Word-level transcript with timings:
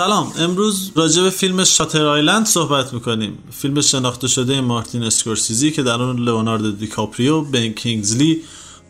سلام. 0.00 0.32
امروز 0.38 0.90
راجع 0.94 1.22
به 1.22 1.30
فیلم 1.30 1.64
شاتر 1.64 2.06
آیلند 2.06 2.46
صحبت 2.46 2.94
می‌کنیم. 2.94 3.38
فیلم 3.50 3.80
شناخته 3.80 4.28
شده 4.28 4.60
مارتین 4.60 5.02
اسکورسیزی 5.02 5.70
که 5.70 5.82
در 5.82 6.02
اون 6.02 6.18
لئوناردو 6.18 6.72
دیکاپریو، 6.72 7.40
بن 7.40 7.68
کینگزلی، 7.68 8.38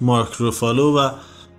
مارک 0.00 0.33
روفالو 0.33 0.98
و 0.98 1.11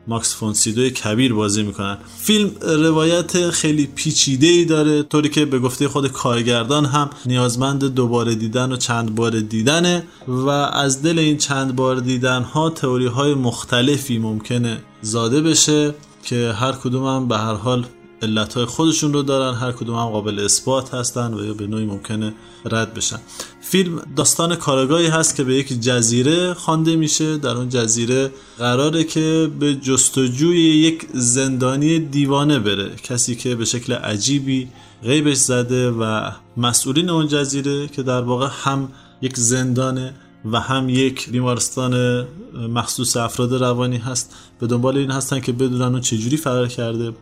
ماکس 0.07 0.35
فونسیدو 0.35 0.89
کبیر 0.89 1.33
بازی 1.33 1.63
می‌کنن. 1.63 1.97
فیلم 2.17 2.51
روایت 2.61 3.49
خیلی 3.49 3.87
پیچیده 3.95 4.47
ای 4.47 4.65
داره 4.65 5.03
طوری 5.03 5.29
که 5.29 5.45
به 5.45 5.59
گفته 5.59 5.87
خود 5.87 6.07
کارگردان 6.07 6.85
هم 6.85 7.09
نیازمند 7.25 7.83
دوباره 7.83 8.35
دیدن 8.35 8.71
و 8.71 8.77
چند 8.77 9.15
بار 9.15 9.39
دیدنه 9.39 10.03
و 10.27 10.49
از 10.49 11.01
دل 11.01 11.19
این 11.19 11.37
چند 11.37 11.75
بار 11.75 11.99
دیدن 11.99 12.43
ها 12.43 12.69
تئوری 12.69 13.07
های 13.07 13.33
مختلفی 13.33 14.17
ممکنه 14.17 14.81
زاده 15.01 15.41
بشه 15.41 15.95
که 16.23 16.53
هر 16.59 16.71
کدوم 16.71 17.05
هم 17.05 17.27
به 17.27 17.37
هر 17.37 17.53
حال 17.53 17.85
علتهای 18.21 18.65
خودشون 18.65 19.13
رو 19.13 19.21
دارن 19.23 19.57
هر 19.57 19.71
کدوم 19.71 19.95
هم 19.95 20.05
قابل 20.05 20.39
اثبات 20.39 20.93
هستن 20.93 21.33
و 21.33 21.45
یا 21.45 21.53
به 21.53 21.67
نوعی 21.67 21.85
ممکنه 21.85 22.33
رد 22.65 22.93
بشن. 22.93 23.19
فیلم 23.61 24.01
داستان 24.15 24.55
کارگاهی 24.55 25.07
هست 25.07 25.35
که 25.35 25.43
به 25.43 25.55
یک 25.55 25.81
جزیره 25.81 26.53
خوانده 26.53 26.95
میشه. 26.95 27.37
در 27.37 27.49
اون 27.49 27.69
جزیره 27.69 28.31
قراره 28.57 29.03
که 29.03 29.51
به 29.59 29.75
جستجوی 29.75 30.59
یک 30.59 31.07
زندانی 31.13 31.99
دیوانه 31.99 32.59
بره. 32.59 32.95
کسی 32.95 33.35
که 33.35 33.55
به 33.55 33.65
شکل 33.65 33.93
عجیبی 33.93 34.67
غیبش 35.03 35.37
زده 35.37 35.91
و 35.91 36.31
مسئولین 36.57 37.09
اون 37.09 37.27
جزیره 37.27 37.87
که 37.87 38.03
در 38.03 38.21
واقع 38.21 38.47
هم 38.63 38.89
یک 39.21 39.37
زندانه 39.37 40.13
و 40.45 40.59
هم 40.59 40.89
یک 40.89 41.29
بیمارستان 41.29 42.25
مخصوص 42.69 43.17
افراد 43.17 43.53
روانی 43.53 43.97
هست. 43.97 44.35
به 44.59 44.67
دنبال 44.67 44.97
این 44.97 45.11
هستن 45.11 45.39
که 45.39 45.51
بدونن 45.51 45.81
اون 45.81 46.01
چجوری 46.01 46.37
فرار 46.37 46.67
کرده. 46.67 47.13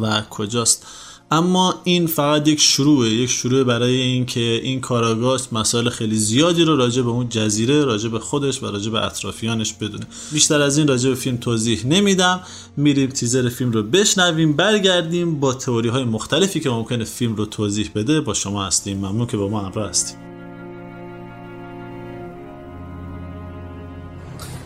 و 0.00 0.22
کجاست. 0.30 0.86
اما 1.32 1.74
این 1.84 2.06
فقط 2.06 2.48
یک 2.48 2.60
شروعه 2.60 3.10
یک 3.10 3.30
شروع 3.30 3.64
برای 3.64 4.00
اینکه 4.00 4.40
این 4.40 4.80
کاراگاه 4.80 5.40
مسائل 5.52 5.88
خیلی 5.88 6.16
زیادی 6.16 6.64
رو 6.64 6.76
راجع 6.76 7.02
به 7.02 7.08
اون 7.08 7.28
جزیره 7.28 7.84
راجع 7.84 8.08
به 8.08 8.18
خودش 8.18 8.62
و 8.62 8.66
راجع 8.66 8.90
به 8.90 9.06
اطرافیانش 9.06 9.72
بدونه. 9.72 10.06
بیشتر 10.32 10.62
از 10.62 10.78
این 10.78 10.88
راجع 10.88 11.08
به 11.08 11.14
فیلم 11.14 11.36
توضیح 11.36 11.86
نمیدم. 11.86 12.40
میریم 12.76 13.10
تیزر 13.10 13.48
فیلم 13.48 13.72
رو 13.72 13.82
بشنویم 13.82 14.52
برگردیم 14.56 15.40
با 15.40 15.54
تئوری 15.54 15.88
های 15.88 16.04
مختلفی 16.04 16.60
که 16.60 16.70
ممکنه 16.70 17.04
فیلم 17.04 17.36
رو 17.36 17.46
توضیح 17.46 17.90
بده. 17.94 18.20
با 18.20 18.34
شما 18.34 18.64
هستیم. 18.64 18.96
ممنون 18.96 19.26
که 19.26 19.36
با 19.36 19.48
ما 19.48 19.60
همراه 19.60 19.88
هستیم. 19.88 20.16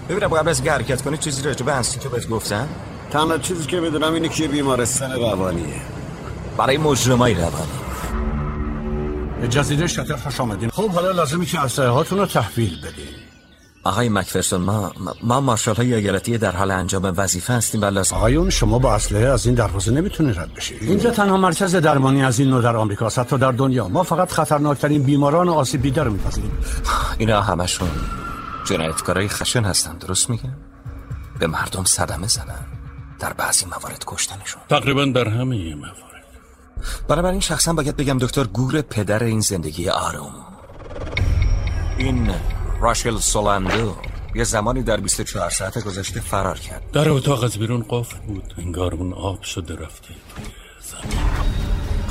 ببینم 0.08 0.28
قبل 0.28 0.48
از 0.48 0.60
حرکت 0.60 1.02
کنی 1.02 1.18
چیزی 1.18 1.42
راجع 1.42 1.66
به 1.66 1.72
انسیتو 1.72 2.08
بهت 2.08 2.28
گفتن 2.28 2.68
تنها 3.10 3.38
چیزی 3.38 3.66
که 3.66 3.80
می‌دونم 3.80 4.14
اینه 4.14 4.28
که 4.28 4.48
بیمارستان 4.48 5.12
روانیه. 5.12 5.80
برای 6.56 6.78
مجرمای 6.78 7.34
روانی. 7.34 7.78
به 9.40 9.48
جزیره 9.48 9.86
شاتر 9.86 10.16
خوش 10.16 10.40
آمدین 10.40 10.70
خب 10.70 10.90
حالا 10.90 11.10
لازمی 11.10 11.46
که 11.46 11.60
اسلحه 11.60 11.88
هاتون 11.88 12.18
رو 12.18 12.26
تحویل 12.26 12.78
بدین. 12.78 13.08
آقای 13.84 14.08
مکفرسون 14.08 14.60
ما 14.60 14.92
ما 15.22 15.40
مارشال 15.40 15.74
های 15.74 15.94
ایالتی 15.94 16.38
در 16.38 16.56
حال 16.56 16.70
انجام 16.70 17.14
وظیفه 17.16 17.52
هستیم 17.52 17.82
و 17.82 17.84
لازم 17.84 18.16
آقایون 18.16 18.50
شما 18.50 18.78
با 18.78 18.94
اسلحه 18.94 19.26
از 19.26 19.46
این 19.46 19.54
دروازه 19.54 19.92
نمی‌تونید 19.92 20.38
رد 20.38 20.54
بشید. 20.54 20.82
اینجا 20.82 21.10
تنها 21.10 21.36
مرکز 21.36 21.74
درمانی 21.74 22.24
از 22.24 22.38
این 22.38 22.48
نوع 22.50 22.62
در 22.62 22.76
آمریکا 22.76 23.08
حتی 23.08 23.38
در 23.38 23.52
دنیا. 23.52 23.88
ما 23.88 24.02
فقط 24.02 24.32
خطرناکترین 24.32 25.02
بیماران 25.02 25.48
و 25.48 25.52
آسیب 25.52 25.82
دیده 25.82 26.02
رو 26.02 26.12
میپذیریم. 26.12 26.50
اینا 27.18 27.40
همشون 27.40 27.88
جنایتکارای 28.64 29.28
خشن 29.28 29.64
هستن 29.64 29.96
درست 29.96 30.30
میگم؟ 30.30 30.56
به 31.38 31.46
مردم 31.46 31.84
صدمه 31.84 32.28
زدن. 32.28 32.75
در 33.18 33.32
بعضی 33.32 33.64
موارد 33.66 34.04
کشتنشون. 34.06 34.62
تقریبا 34.70 35.04
در 35.04 35.28
همه 35.28 35.74
موارد. 35.74 36.24
بنابراین 37.08 37.40
شخصا 37.40 37.72
باید 37.72 37.96
بگم 37.96 38.18
دکتر 38.18 38.44
گور 38.44 38.80
پدر 38.82 39.22
این 39.22 39.40
زندگی 39.40 39.88
آروم. 39.88 40.34
این 41.98 42.34
راشل 42.80 43.18
سولاندو 43.18 43.96
یه 44.34 44.44
زمانی 44.44 44.82
در 44.82 44.96
24 44.96 45.50
ساعت 45.50 45.84
گذشته 45.84 46.20
فرار 46.20 46.58
کرد. 46.58 46.90
در 46.92 47.08
اتاق 47.08 47.44
از 47.44 47.58
بیرون 47.58 47.84
قفل 47.90 48.18
بود. 48.18 48.54
انگار 48.58 48.94
اون 48.94 49.12
آب 49.12 49.42
شده 49.42 49.74
رفته. 49.74 50.08
زمین 50.82 51.18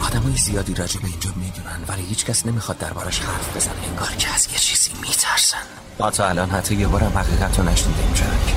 آدمای 0.05 0.37
زیادی 0.37 0.73
راجع 0.73 1.01
به 1.01 1.07
اینجا 1.07 1.29
می‌دونن 1.35 1.79
ولی 1.87 2.01
هیچ 2.01 2.25
کس 2.25 2.45
نمی‌خواد 2.45 2.77
دربارش 2.77 3.19
حرف 3.19 3.55
بزنه. 3.57 3.87
انگار 3.89 4.07
که 4.07 4.33
از 4.33 4.47
یه 4.51 4.57
چیزی 4.57 4.91
میترسن. 5.01 5.57
با 5.97 6.11
تا 6.11 6.27
الان 6.27 6.49
حتی 6.49 6.75
یه 6.75 6.87
بارم 6.87 7.17
حقیقت 7.17 7.59
رو 7.59 7.65
نشنیدیم 7.65 8.13
جک 8.13 8.55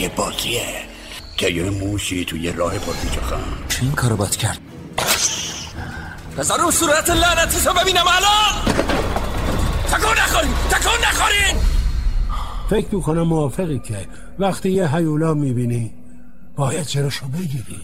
یه 0.00 0.08
بازیه. 0.08 0.62
که 1.36 1.48
یه 1.48 1.70
موشی 1.70 2.24
توی 2.24 2.52
راه 2.52 2.78
پرپیچ 2.78 3.18
خم. 3.18 3.42
چه 3.68 3.82
این 3.82 3.92
کارو 3.92 4.16
باید 4.16 4.36
کرد؟ 4.36 4.58
بذار 6.38 6.60
اون 6.60 6.70
صورت 6.70 7.10
لعنتی 7.10 7.66
رو 7.66 7.72
ببینم 7.72 8.04
الان! 8.06 8.74
تکون 9.86 10.18
نخورین! 10.18 10.52
تکون 10.70 11.04
نخورین! 11.08 11.56
فکر 12.70 12.94
می‌کنم 12.94 13.22
موافقی 13.22 13.78
که 13.78 14.06
وقتی 14.38 14.70
یه 14.70 14.96
هیولا 14.96 15.34
می‌بینی 15.34 15.94
باید 16.56 16.86
چراشو 16.86 17.26
بگیری. 17.26 17.80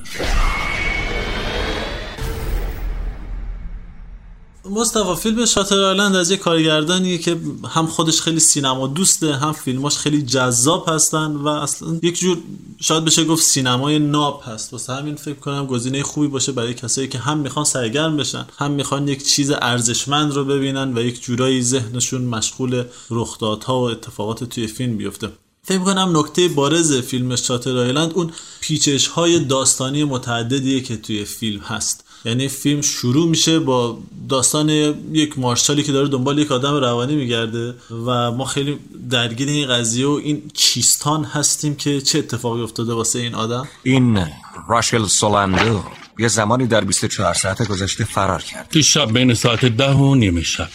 مصطفی 4.72 5.15
فیلم 5.15 5.47
شاتر 5.47 5.81
آیلند 5.81 6.16
از 6.16 6.31
یه 6.31 6.37
کارگردانیه 6.37 7.19
که 7.19 7.41
هم 7.69 7.87
خودش 7.87 8.21
خیلی 8.21 8.41
سینما 8.41 8.87
دوسته 8.87 9.34
هم 9.34 9.53
فیلماش 9.53 9.97
خیلی 9.97 10.22
جذاب 10.22 10.88
هستن 10.88 11.33
و 11.37 11.49
اصلا 11.49 11.99
یک 12.03 12.19
جور 12.19 12.38
شاید 12.81 13.05
بشه 13.05 13.25
گفت 13.25 13.43
سینمای 13.43 13.99
ناب 13.99 14.43
هست. 14.44 14.73
واسه 14.73 14.93
همین 14.93 15.17
فکر 15.17 15.35
کنم 15.35 15.67
گزینه 15.67 16.02
خوبی 16.02 16.26
باشه 16.26 16.52
برای 16.52 16.75
کسایی 16.75 17.08
که 17.08 17.19
هم 17.19 17.38
می‌خوان 17.38 17.64
سرگرم 17.64 18.17
بشن 18.17 18.46
هم 18.58 18.70
می‌خوان 18.70 19.08
یک 19.08 19.29
چیز 19.29 19.50
ارزشمند 19.50 20.32
رو 20.32 20.44
ببینن 20.44 20.99
و 20.99 21.00
یک 21.00 21.23
جورایی 21.23 21.62
ذهنشون 21.62 22.23
مشغول 22.23 22.85
رخدادها 23.11 23.81
و 23.81 23.82
اتفاقات 23.82 24.44
توی 24.44 24.67
فیلم 24.67 24.96
بیفته. 24.96 25.29
فکر 25.64 25.79
کنم 25.79 26.19
نکته 26.19 26.49
بارز 26.49 26.93
فیلم 26.93 27.37
شاتر 27.37 27.79
آیلند 27.79 28.12
اون 28.14 28.31
پیچش 28.61 29.06
های 29.06 29.38
داستانی 29.38 30.05
متعددیه 30.05 30.81
که 30.81 30.96
توی 30.96 31.25
فیلم 31.25 31.61
هست. 31.61 32.05
یعنی 32.24 32.48
فیلم 32.48 32.80
شروع 32.80 33.28
میشه 33.28 33.58
با 33.58 33.98
داستان 34.28 34.69
یک 35.12 35.38
مارشالی 35.38 35.82
که 35.82 35.92
داره 35.92 36.08
دنبال 36.08 36.38
یک 36.38 36.52
آدم 36.52 36.74
روانی 36.74 37.16
میگرده 37.16 37.74
و 37.90 38.30
ما 38.30 38.44
خیلی 38.44 38.78
درگیر 39.10 39.48
این 39.48 39.69
قضیه 39.69 40.06
و 40.06 40.10
این 40.10 40.50
کیستان 40.54 41.24
هستیم 41.24 41.74
که 41.74 42.00
چه 42.00 42.19
اتفاقی 42.19 42.62
افتاده 42.62 42.92
واسه 42.92 43.19
این 43.19 43.34
آدم؟ 43.34 43.69
این 43.82 44.26
راشل 44.69 45.06
سولاندو 45.06 45.82
یه 46.19 46.28
زمانی 46.28 46.66
در 46.66 46.84
24 46.84 47.34
ساعت 47.34 47.69
گذشته 47.69 48.04
فرار 48.04 48.42
کرد. 48.42 48.69
دیشب 48.70 49.12
بین 49.12 49.34
ساعت 49.34 49.64
ده 49.64 49.92
و 49.92 50.14
نیمه 50.14 50.42
شب. 50.42 50.69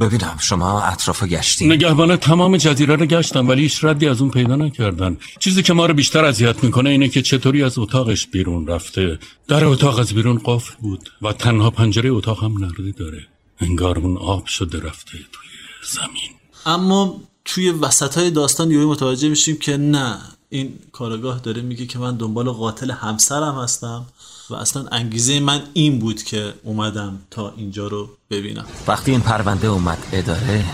ببینم 0.00 0.36
شما 0.40 0.82
اطراف 0.82 1.24
گشتین. 1.24 1.72
نگهبان 1.72 2.16
تمام 2.16 2.56
جزیره 2.56 2.96
رو 2.96 3.06
گشتن 3.06 3.46
ولی 3.46 3.62
هیچ 3.62 3.84
ردی 3.84 4.08
از 4.08 4.20
اون 4.20 4.30
پیدا 4.30 4.56
نکردن. 4.56 5.16
چیزی 5.38 5.62
که 5.62 5.72
ما 5.72 5.86
رو 5.86 5.94
بیشتر 5.94 6.24
اذیت 6.24 6.64
می‌کنه 6.64 6.90
اینه 6.90 7.08
که 7.08 7.22
چطوری 7.22 7.62
از 7.62 7.78
اتاقش 7.78 8.26
بیرون 8.26 8.66
رفته. 8.66 9.18
در 9.48 9.64
اتاق 9.64 9.98
از 9.98 10.12
بیرون 10.12 10.40
قفل 10.44 10.74
بود 10.80 11.10
و 11.22 11.32
تنها 11.32 11.70
پنجره 11.70 12.10
اتاق 12.10 12.44
هم 12.44 12.64
نرده 12.64 12.90
داره. 12.90 13.26
انگار 13.60 13.98
اون 13.98 14.16
آب 14.16 14.46
شده 14.46 14.78
رفته 14.78 15.10
توی 15.12 15.50
زمین. 15.84 16.30
اما 16.66 17.20
توی 17.44 17.70
وسط 17.70 18.18
های 18.18 18.30
داستان 18.30 18.70
یهو 18.70 18.90
متوجه 18.90 19.28
میشیم 19.28 19.56
که 19.56 19.76
نه. 19.76 20.18
این 20.52 20.78
کارگاه 20.92 21.38
داره 21.38 21.62
میگه 21.62 21.86
که 21.86 21.98
من 21.98 22.16
دنبال 22.16 22.50
قاتل 22.50 22.90
همسرم 22.90 23.62
هستم 23.62 24.06
و 24.50 24.54
اصلا 24.54 24.86
انگیزه 24.92 25.40
من 25.40 25.62
این 25.72 25.98
بود 25.98 26.22
که 26.22 26.54
اومدم 26.62 27.18
تا 27.30 27.54
اینجا 27.56 27.86
رو 27.86 28.10
ببینم. 28.30 28.66
وقتی 28.86 29.10
این 29.10 29.20
پرونده 29.20 29.68
اومد 29.68 29.98
اداره 30.12 30.64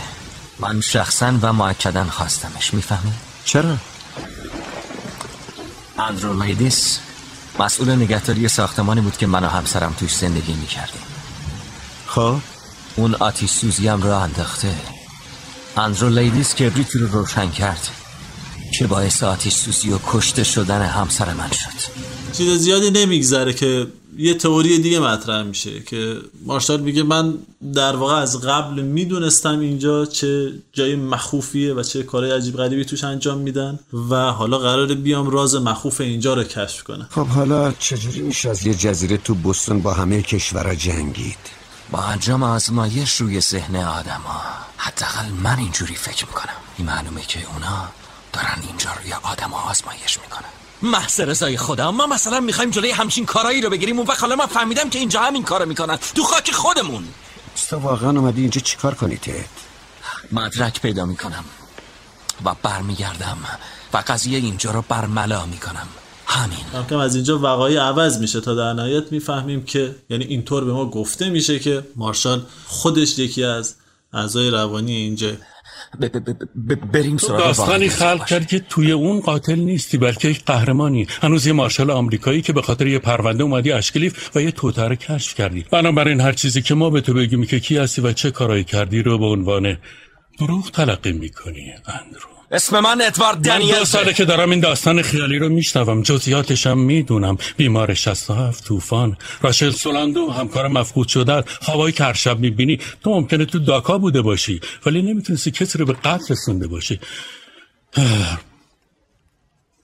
من 0.59 0.81
شخصا 0.81 1.39
و 1.43 1.53
معکدن 1.53 2.05
خواستمش 2.05 2.75
می‌فهمی؟ 2.75 3.13
چرا؟ 3.45 3.77
اندرو 5.99 6.43
لیدیس 6.43 6.99
مسئول 7.59 7.95
نگهداری 7.95 8.49
ساختمانی 8.49 9.01
بود 9.01 9.17
که 9.17 9.27
من 9.27 9.45
و 9.45 9.49
همسرم 9.49 9.95
توش 9.99 10.17
زندگی 10.17 10.53
می‌کردیم. 10.53 11.03
خب؟ 12.07 12.37
اون 12.97 13.15
آتیش 13.15 13.51
سوزیم 13.51 14.03
رو 14.03 14.19
انداخته. 14.19 14.75
اندرو 15.77 16.09
لیدیس 16.09 16.55
کبریت 16.55 16.97
رو 16.97 17.07
روشن 17.07 17.51
کرد. 17.51 17.89
که 18.73 18.87
باعث 18.87 19.23
آتیش 19.23 19.55
سوزی 19.55 19.91
و 19.91 19.99
کشته 20.07 20.45
شدن 20.45 20.83
همسر 20.83 21.35
من 21.35 21.51
شد. 21.51 22.07
چیز 22.33 22.59
زیادی 22.59 22.91
نمیگذره 22.91 23.53
که 23.53 23.87
یه 24.19 24.35
تئوری 24.35 24.79
دیگه 24.79 25.01
مطرح 25.01 25.43
میشه 25.43 25.81
که 25.81 26.17
مارشال 26.47 26.81
میگه 26.81 27.03
من 27.03 27.35
در 27.75 27.97
واقع 27.97 28.15
از 28.15 28.41
قبل 28.41 28.83
می‌دونستم 28.83 29.61
اینجا 29.61 30.07
چه 30.07 30.53
جای 30.73 30.97
مخوفیه 30.97 31.75
و 31.75 31.83
چه 31.83 32.03
کارهای 32.03 32.33
عجیب 32.33 32.57
غریبی 32.57 32.85
توش 32.85 33.05
انجام 33.05 33.39
میدن 33.39 33.79
و 34.11 34.15
حالا 34.33 34.59
قراره 34.59 34.95
بیام 34.95 35.31
راز 35.31 35.55
مخوف 35.55 36.01
اینجا 36.01 36.35
رو 36.35 36.45
کشف 36.45 36.83
کنم. 36.83 37.09
خب 37.11 37.27
حالا 37.27 37.73
چجوری 37.73 38.21
میشه؟ 38.21 38.51
از 38.51 38.67
یه 38.67 38.75
جزیره 38.75 39.17
تو 39.17 39.35
بستون 39.35 39.83
با 39.83 39.93
همه 39.93 40.23
کشورها 40.23 40.75
جنگید. 40.75 41.39
با 41.91 41.99
انجام 41.99 42.43
آزمایش 42.43 43.15
روی 43.15 43.41
ذهن 43.41 43.77
آدم 43.77 44.21
ها 44.25 44.43
حداقل 44.77 45.29
من 45.43 45.59
اینجوری 45.59 45.95
فکر 45.95 46.27
می‌کنم. 46.27 46.57
این 46.79 46.87
معلومه 46.87 47.23
که 47.23 47.39
اونا 47.55 47.89
دارن 48.33 48.63
اینجا 48.69 48.91
روی 49.03 49.13
آدم 49.13 49.51
ها 49.51 49.71
آزمایش 49.71 50.19
می‌کنن. 50.21 50.49
محض 50.83 51.21
رضای 51.21 51.57
خدا 51.57 51.91
ما 51.91 52.07
مثلا 52.07 52.41
می‌خوایم 52.41 52.71
جلوی 52.71 52.91
همچین 52.91 53.27
کارایی 53.27 53.61
رو 53.61 53.71
بگیریم. 53.71 53.99
اون 53.99 54.07
وقت 54.07 54.21
حالا 54.21 54.37
من 54.37 54.47
فهمیدم 54.47 54.91
که 54.91 54.99
اینجا 54.99 55.21
همین 55.21 55.43
کارو 55.45 55.67
می‌کنن. 55.67 55.99
تو 56.15 56.23
خاک 56.23 56.51
خودمون. 56.51 57.05
تو 57.71 57.77
واقعا 57.77 58.11
اومدی 58.11 58.41
اینجا 58.41 58.61
چیکار 58.61 58.95
کنی 58.95 59.17
تد 59.17 59.49
مدرک 60.33 60.81
پیدا 60.81 61.05
می‌کنم 61.05 61.45
و 62.45 62.55
برمیگردم 62.63 63.39
و 63.93 64.03
قضیه 64.07 64.39
اینجا 64.39 64.71
رو 64.71 64.85
برملا 64.89 65.47
می‌کنم. 65.47 65.89
همین. 66.27 66.85
کم 66.91 66.97
از 66.97 67.15
اینجا 67.15 67.39
وقایع 67.39 67.83
عوض 67.83 68.19
میشه. 68.19 68.41
تا 68.41 68.55
در 68.55 68.73
نهایت 68.73 69.13
می‌فهمیم 69.13 69.65
که 69.65 69.97
یعنی 70.11 70.25
اینطور 70.25 70.65
به 70.65 70.73
ما 70.73 70.91
گفته 70.91 71.29
میشه 71.29 71.59
که 71.59 71.87
مارشال 71.97 72.47
خودش 72.67 73.19
یکی 73.19 73.45
از 73.45 73.75
اعضای 74.13 74.51
روانی 74.51 74.93
اینجا. 74.93 75.33
بریم 76.93 77.17
تو 77.17 77.29
داستانی 77.29 77.89
خلق 77.89 78.27
کرد 78.27 78.47
که 78.47 78.59
توی 78.59 78.93
اون 78.93 79.21
قاتل 79.21 79.59
نیستی 79.59 79.99
بلکه 79.99 80.29
یک 80.29 80.45
قهرمانی. 80.45 81.07
هنوز 81.23 81.47
یه 81.47 81.53
مارشال 81.53 81.91
آمریکایی 81.91 82.43
که 82.43 82.53
به 82.53 82.63
خاطر 82.63 82.87
یه 82.87 82.99
پرونده 82.99 83.43
اومدی 83.43 83.73
اشکلیف 83.73 84.37
و 84.37 84.43
یه 84.43 84.51
توتر 84.51 84.95
کشف 84.95 85.35
کردی. 85.35 85.65
بنابراین 85.71 86.21
هر 86.21 86.33
چیزی 86.33 86.63
که 86.63 86.75
ما 86.75 86.91
به 86.91 87.01
تو 87.01 87.15
بگیم 87.15 87.45
که 87.45 87.61
کی 87.61 87.77
هستی 87.77 88.01
و 88.01 88.13
چه 88.13 88.31
کارایی 88.31 88.65
کردی 88.65 89.03
رو 89.03 89.19
به 89.19 89.27
عنوان 89.27 89.77
دروغ 90.39 90.71
تلقی 90.71 91.13
می‌کنی 91.13 91.73
اندرو. 91.87 92.36
اسم 92.51 92.81
من 92.81 93.01
ادوارد 93.01 93.39
دنیل 93.39 93.73
من 93.73 93.79
دو 93.79 93.85
ساله 93.85 94.13
که. 94.13 94.25
دارم 94.25 94.51
این 94.51 94.61
داستان 94.61 95.03
خیالی 95.03 95.39
رو 95.39 95.49
میشنوم. 95.49 96.03
جزئیاتشم 96.03 96.79
می‌دونم. 96.79 97.39
بیمار 97.57 97.95
67 97.95 98.65
طوفان. 98.65 99.17
راشل 99.41 99.71
سولاندو 99.71 100.31
همکار 100.31 100.69
مفقود 100.69 101.09
شده 101.09 101.45
هوایی 101.63 101.93
که 101.93 102.05
هر 102.05 102.13
شب 102.13 102.39
می‌بینی. 102.39 102.81
تو 103.03 103.11
ممکنه 103.11 103.45
تو 103.45 103.59
داکا 103.59 103.99
بوده 103.99 104.23
باشی 104.23 104.61
ولی 104.87 105.03
نمی‌تونستی 105.03 105.51
کسی 105.51 105.79
رو 105.79 105.85
به 105.85 105.93
قتل 105.93 106.35
رسونده 106.35 106.67
باشی. 106.67 107.01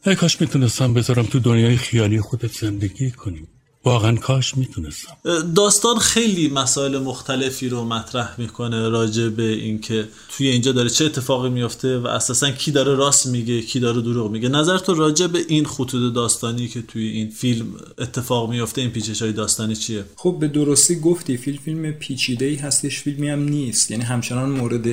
ای 0.06 0.14
کاش 0.14 0.40
می‌تونستم 0.40 0.94
بذارم 0.94 1.22
تو 1.22 1.38
دنیای 1.38 1.76
خیالی 1.76 2.20
خودت 2.20 2.52
زندگی 2.52 3.10
کنیم 3.10 3.48
واقعا 3.84 4.16
کاش 4.16 4.56
می‌تونستم. 4.56 5.16
داستان 5.56 5.98
خیلی 5.98 6.48
مسائل 6.48 6.98
مختلفی 6.98 7.68
رو 7.68 7.84
مطرح 7.84 8.34
می‌کنه 8.38 8.88
راجع 8.88 9.28
به 9.28 9.42
اینکه 9.42 10.08
توی 10.28 10.48
اینجا 10.48 10.72
داره 10.72 10.90
چه 10.90 11.04
اتفاقی 11.04 11.50
میفته 11.50 11.98
و 11.98 12.06
اساسا 12.06 12.50
کی 12.50 12.70
داره 12.70 12.94
راست 12.94 13.26
میگه 13.26 13.62
کی 13.62 13.80
داره 13.80 14.00
دروغ 14.00 14.30
میگه. 14.30 14.48
نظر 14.48 14.78
تو 14.78 14.94
راجع 14.94 15.26
به 15.26 15.38
این 15.48 15.64
خطوط 15.64 16.14
داستانی 16.14 16.68
که 16.68 16.82
توی 16.82 17.08
این 17.08 17.30
فیلم 17.30 17.66
اتفاق 17.98 18.50
میفته 18.50 18.80
این 18.80 18.90
پیچش 18.90 19.22
های 19.22 19.32
داستانی 19.32 19.76
چیه؟ 19.76 20.04
خب 20.16 20.36
به 20.40 20.48
درستی 20.48 21.00
گفتی 21.00 21.36
فیلم 21.36 21.58
فیلم 21.58 21.92
پیچیده 21.92 22.44
ای 22.44 22.56
هستش 22.56 22.98
فیلمی 22.98 23.28
هم 23.28 23.42
نیست. 23.42 23.90
یعنی 23.90 24.02
همچنان 24.02 24.50
مورد 24.50 24.86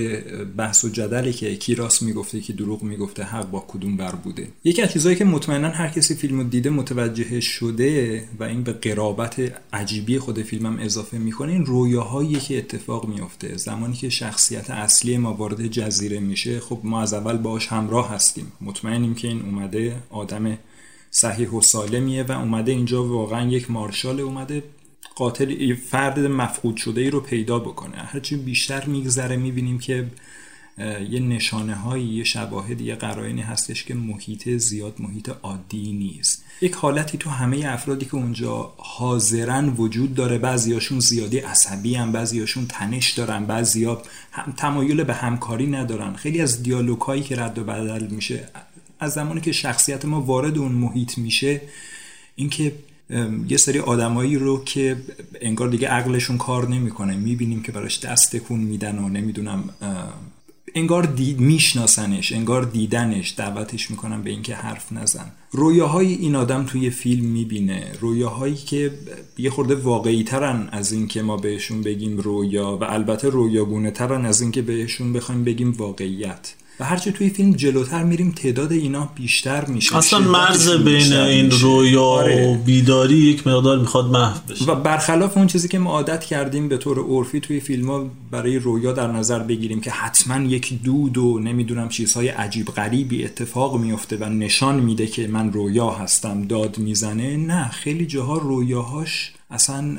بحث 0.55 0.83
و 0.85 0.89
جدلی 0.89 1.33
که 1.33 1.55
کی 1.55 1.75
راست 1.75 2.01
می‌گفته 2.01 2.39
کی 2.39 2.53
دروغ 2.53 2.83
می‌گفته 2.83 3.23
حق 3.23 3.51
با 3.51 3.65
کدوم 3.67 3.97
بر 3.97 4.15
بوده. 4.15 4.47
یکی 4.63 4.81
از 4.81 4.93
چیزایی 4.93 5.15
که 5.15 5.25
مطمئنا 5.25 5.69
هر 5.69 5.87
کسی 5.87 6.15
فیلمو 6.15 6.43
دیده 6.43 6.69
متوجه 6.69 7.39
شده 7.39 8.23
و 8.39 8.43
این 8.43 8.63
به 8.63 8.78
قرابت 8.81 9.61
عجیبی 9.73 10.19
خود 10.19 10.41
فیلمم 10.41 10.79
اضافه 10.79 11.17
می‌کنه 11.17 11.51
این 11.51 11.65
رویاهایی 11.65 12.35
که 12.35 12.57
اتفاق 12.57 13.07
میفته 13.07 13.57
زمانی 13.57 13.95
که 13.95 14.09
شخصیت 14.09 14.69
اصلی 14.69 15.17
ما 15.17 15.33
وارد 15.33 15.67
جزیره 15.67 16.19
میشه 16.19 16.59
خب 16.59 16.79
ما 16.83 17.01
از 17.01 17.13
اول 17.13 17.37
باش 17.37 17.67
همراه 17.67 18.09
هستیم. 18.09 18.51
مطمئنیم 18.61 19.15
که 19.15 19.27
این 19.27 19.41
اومده 19.41 19.95
آدم 20.09 20.57
صحیح 21.11 21.49
و 21.49 21.61
سالمیه 21.61 22.23
و 22.23 22.31
اومده 22.31 22.71
اینجا 22.71 23.03
واقعا 23.03 23.49
یک 23.49 23.71
مارشال 23.71 24.19
اومده 24.19 24.63
قاتل 25.15 25.75
فرد 25.75 26.19
مفقود 26.19 26.77
شده 26.77 27.01
ای 27.01 27.09
رو 27.09 27.19
پیدا 27.19 27.59
بکنه. 27.59 27.97
هرچی 27.97 28.35
بیشتر 28.35 28.85
میگذره 28.85 29.37
می‌بینیم 29.37 29.79
که 29.79 30.07
یه 31.09 31.19
نشانه 31.19 31.75
هایی 31.75 32.05
یه 32.05 32.23
شواهدی 32.23 32.83
یه 32.83 32.95
قرائنی 32.95 33.41
هستش 33.41 33.83
که 33.83 33.93
محیط 33.93 34.49
زیاد 34.49 34.95
محیط 34.99 35.29
عادی 35.43 35.93
نیست. 35.93 36.43
یک 36.61 36.73
حالتی 36.73 37.17
تو 37.17 37.29
همه 37.29 37.65
افرادی 37.65 38.05
که 38.05 38.15
اونجا 38.15 38.73
حاضرن 38.77 39.69
وجود 39.69 40.15
داره. 40.15 40.37
بعضیاشون 40.37 40.99
زیادی 40.99 41.39
عصبی 41.39 41.95
هم 41.95 42.11
بعضیاشون 42.11 42.65
تنش 42.67 43.11
دارن 43.11 43.45
بعضیا 43.45 44.01
هم 44.31 44.53
تمایل 44.57 45.03
به 45.03 45.13
همکاری 45.13 45.67
ندارن. 45.67 46.13
خیلی 46.13 46.41
از 46.41 46.63
دیالوگ 46.63 47.01
هایی 47.01 47.23
که 47.23 47.35
رد 47.35 47.57
و 47.57 47.63
بدل 47.63 48.07
میشه 48.07 48.47
از 48.99 49.13
زمانی 49.13 49.41
که 49.41 49.51
شخصیت 49.51 50.05
ما 50.05 50.21
وارد 50.21 50.57
اون 50.57 50.71
محیط 50.71 51.17
میشه 51.17 51.61
اینکه 52.35 52.75
یه 53.49 53.57
سری 53.57 53.79
آدمایی 53.79 54.35
رو 54.35 54.63
که 54.63 54.97
انگار 55.41 55.67
دیگه 55.67 55.87
عقلشون 55.87 56.37
کار 56.37 56.69
نمی‌کنه. 56.69 57.15
می‌بینیم 57.15 57.63
که 57.63 57.71
براش 57.71 57.99
دست 57.99 58.35
تکون 58.35 58.59
میدن 58.59 58.99
و 58.99 59.09
نمی‌دونم 59.09 59.69
انگار 60.75 61.03
دید 61.03 61.39
میشناسنش 61.39 62.31
انگار 62.31 62.63
دیدنش 62.63 63.33
دعوتش 63.37 63.91
می‌کنن 63.91 64.21
به 64.21 64.29
اینکه 64.29 64.55
حرف 64.55 64.91
نزن. 64.91 65.31
رویاهای 65.51 66.13
این 66.13 66.35
آدم 66.35 66.65
توی 66.65 66.89
فیلم 66.89 67.25
می‌بینه. 67.25 67.91
رویاهایی 67.99 68.55
که 68.55 68.91
یه 69.37 69.49
خورده 69.49 69.75
واقعی 69.75 70.23
ترن 70.23 70.69
از 70.71 70.91
اینکه 70.91 71.21
ما 71.21 71.37
بهشون 71.37 71.81
بگیم 71.81 72.17
رویا 72.17 72.77
و 72.81 72.83
البته 72.83 73.29
رویاگونه 73.29 73.91
ترن 73.91 74.25
از 74.25 74.41
اینکه 74.41 74.61
بهشون 74.61 75.13
بخوایم 75.13 75.43
بگیم 75.43 75.71
واقعیت. 75.71 76.53
و 76.79 76.85
هرچه 76.85 77.11
توی 77.11 77.29
فیلم 77.29 77.51
جلوتر 77.51 78.03
میریم 78.03 78.31
تعداد 78.31 78.71
اینا 78.71 79.09
بیشتر 79.15 79.65
میشه. 79.65 79.97
اصلا 79.97 80.19
مرز 80.19 80.69
بین 80.69 81.13
این 81.13 81.51
رویا 81.51 82.03
آره. 82.03 82.47
و 82.47 82.55
بیداری 82.55 83.15
یک 83.15 83.47
مقدار 83.47 83.79
می‌خواد 83.79 84.05
محو 84.05 84.39
بشه. 84.49 84.65
و 84.65 84.75
برخلاف 84.75 85.37
اون 85.37 85.47
چیزی 85.47 85.67
که 85.67 85.79
ما 85.79 85.91
عادت 85.91 86.23
کردیم 86.23 86.69
به 86.69 86.77
طور 86.77 86.99
عرفی 86.99 87.39
توی 87.39 87.59
فیلم 87.59 87.89
ها 87.89 88.09
برای 88.31 88.59
رویا 88.59 88.91
در 88.91 89.07
نظر 89.07 89.39
بگیریم 89.39 89.81
که 89.81 89.91
حتما 89.91 90.47
یک 90.47 90.83
دود 90.83 91.17
و 91.17 91.39
نمی‌دونم 91.39 91.89
چیزهای 91.89 92.27
عجیب 92.27 92.65
غریبی 92.65 93.25
اتفاق 93.25 93.77
میفته 93.77 94.17
و 94.17 94.25
نشان 94.25 94.79
میده 94.79 95.07
که 95.07 95.27
من 95.27 95.53
رویا 95.53 95.89
هستم 95.89 96.41
داد 96.41 96.77
می‌زنه. 96.77 97.37
نه 97.37 97.69
خیلی 97.69 98.05
جاها 98.05 98.37
رویاهاش 98.37 99.31
اصلا 99.49 99.97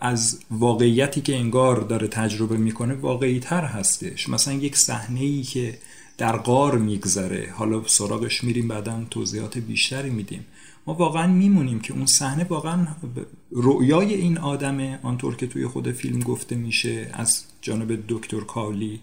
از 0.00 0.38
واقعیتی 0.50 1.20
که 1.20 1.36
انگار 1.36 1.80
داره 1.80 2.08
تجربه 2.08 2.56
می‌کنه 2.56 2.94
واقعی 2.94 3.40
تر 3.40 3.64
هستش. 3.64 4.28
مثلا 4.28 4.54
یک 4.54 4.76
صحنه 4.76 5.20
ای 5.20 5.42
که 5.42 5.78
در 6.18 6.36
غار 6.36 6.78
میگذره. 6.78 7.52
حالا 7.56 7.82
سراغش 7.86 8.44
میریم 8.44 8.68
بعدا 8.68 9.04
توضیحات 9.10 9.58
بیشتری 9.58 10.10
میدیم. 10.10 10.46
ما 10.86 10.94
واقعا 10.94 11.26
میمونیم 11.26 11.80
که 11.80 11.92
اون 11.92 12.06
صحنه 12.06 12.44
واقعا 12.44 12.86
رؤیای 13.52 14.14
این 14.14 14.38
آدمه. 14.38 14.98
آنطور 15.02 15.36
که 15.36 15.46
توی 15.46 15.66
خود 15.66 15.92
فیلم 15.92 16.20
گفته 16.20 16.56
میشه 16.56 17.10
از 17.12 17.44
جانب 17.62 18.04
دکتر 18.08 18.40
کالی 18.40 19.00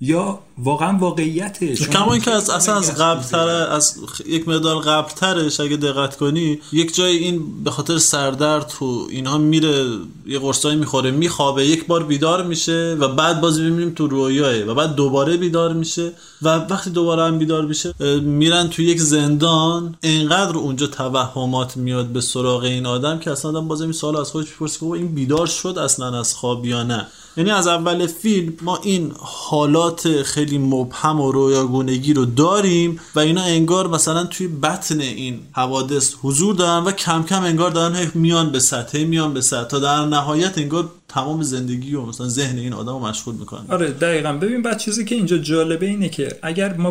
یا 0.00 0.38
واقعا 0.58 0.98
واقعیته 0.98 1.74
کما 1.74 2.12
اینکه 2.12 2.30
از 2.30 2.50
اصلا 2.50 2.76
از 2.76 2.94
قبل 2.94 3.38
از 3.48 3.96
یک 4.26 4.48
مقدار 4.48 4.82
قبل 4.82 5.10
ترش 5.10 5.60
اگه 5.60 5.76
دقت 5.76 6.16
کنی 6.16 6.58
یک 6.72 6.94
جای 6.94 7.16
این 7.16 7.64
به 7.64 7.70
خاطر 7.70 7.98
سردرد 7.98 8.66
تو 8.66 9.06
اینها 9.10 9.38
میره 9.38 9.86
یه 10.26 10.38
قرصایی 10.38 10.76
می‌خوره 10.76 11.10
میخوابه 11.10 11.66
یک 11.66 11.86
بار 11.86 12.04
بیدار 12.04 12.42
میشه 12.42 12.96
و 13.00 13.08
بعد 13.08 13.40
باز 13.40 13.60
می‌بینیم 13.60 13.90
تو 13.90 14.06
رویاه 14.06 14.64
و 14.64 14.74
بعد 14.74 14.94
دوباره 14.94 15.36
بیدار 15.36 15.72
میشه 15.72 16.12
و 16.42 16.48
وقتی 16.48 16.90
دوباره 16.90 17.22
هم 17.22 17.38
بیدار 17.38 17.64
میشه 17.64 17.94
میرن 18.20 18.68
تو 18.68 18.82
یک 18.82 19.00
زندان 19.00 19.96
انقدر 20.02 20.56
اونجا 20.56 20.86
توهمات 20.86 21.76
میاد 21.76 22.06
به 22.06 22.20
سراغ 22.20 22.62
این 22.62 22.86
آدم 22.86 23.18
که 23.18 23.30
اصلا 23.30 23.50
آدم 23.50 23.68
باز 23.68 23.82
این 23.82 23.92
سوال 23.92 24.16
از 24.16 24.30
خودش 24.30 24.48
می‌پرسه 24.48 24.78
که 24.78 24.86
این 24.86 25.14
بیدار 25.14 25.46
شد 25.46 25.78
اصلا 25.78 26.18
از 26.18 26.34
خواب 26.34 26.66
یا 26.66 26.82
نه؟ 26.82 27.06
یعنی 27.38 27.50
از 27.50 27.66
اول 27.66 28.06
فیلم 28.06 28.52
ما 28.62 28.76
این 28.76 29.12
حالات 29.18 30.22
خیلی 30.22 30.58
مبهم 30.58 31.20
و 31.20 31.32
رویاگونگی 31.32 32.12
رو 32.12 32.24
داریم 32.24 33.00
و 33.14 33.20
اینا 33.20 33.42
انگار 33.42 33.88
مثلا 33.88 34.24
توی 34.24 34.48
بطن 34.48 35.00
این 35.00 35.40
حوادث 35.52 36.14
حضور 36.22 36.54
دارن 36.54 36.84
و 36.84 36.90
کم 36.90 37.22
کم 37.22 37.42
انگار 37.42 37.70
دارن 37.70 38.10
میان 38.14 38.52
به 38.52 38.60
سطح 38.60 39.04
میان 39.04 39.34
به 39.34 39.40
سطح 39.40 39.68
تا 39.68 39.78
در 39.78 40.04
نهایت 40.04 40.58
انگار 40.58 40.90
تمام 41.08 41.42
زندگی 41.42 41.94
و 41.94 42.02
مثلا 42.02 42.28
ذهن 42.28 42.58
این 42.58 42.72
آدم 42.72 42.92
رو 42.92 42.98
مشغول 42.98 43.34
می‌کنن 43.34 43.64
آره 43.68 43.90
دقیقا. 43.90 44.32
ببین 44.32 44.62
بعد 44.62 44.78
چیزی 44.78 45.04
که 45.04 45.14
اینجا 45.14 45.38
جالبه 45.38 45.86
اینه 45.86 46.08
که 46.08 46.38
اگر 46.42 46.76
ما 46.76 46.90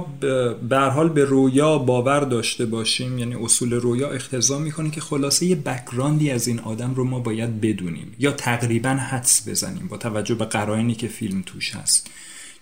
به 0.69 0.79
حال 0.79 1.09
به 1.09 1.25
رویا 1.25 1.77
باور 1.77 2.19
داشته 2.19 2.65
باشیم 2.65 3.19
یعنی 3.19 3.36
اصول 3.36 3.74
رویا 3.74 4.09
اختزا 4.09 4.59
می‌کنه 4.59 4.91
که 4.91 5.01
خلاصه 5.01 5.45
یه 5.45 5.55
بکراندی 5.55 6.31
از 6.31 6.47
این 6.47 6.59
آدم 6.59 6.93
رو 6.95 7.03
ما 7.03 7.19
باید 7.19 7.62
بدونیم 7.62 8.15
یا 8.19 8.31
تقریبا 8.31 8.89
حدس 8.89 9.50
بزنیم 9.50 9.88
با 9.88 9.97
توجه 9.97 10.36
به 10.36 10.45
قرائنی 10.45 10.95
که 10.95 11.07
فیلم 11.07 11.43
توش 11.45 11.75
هست. 11.75 12.09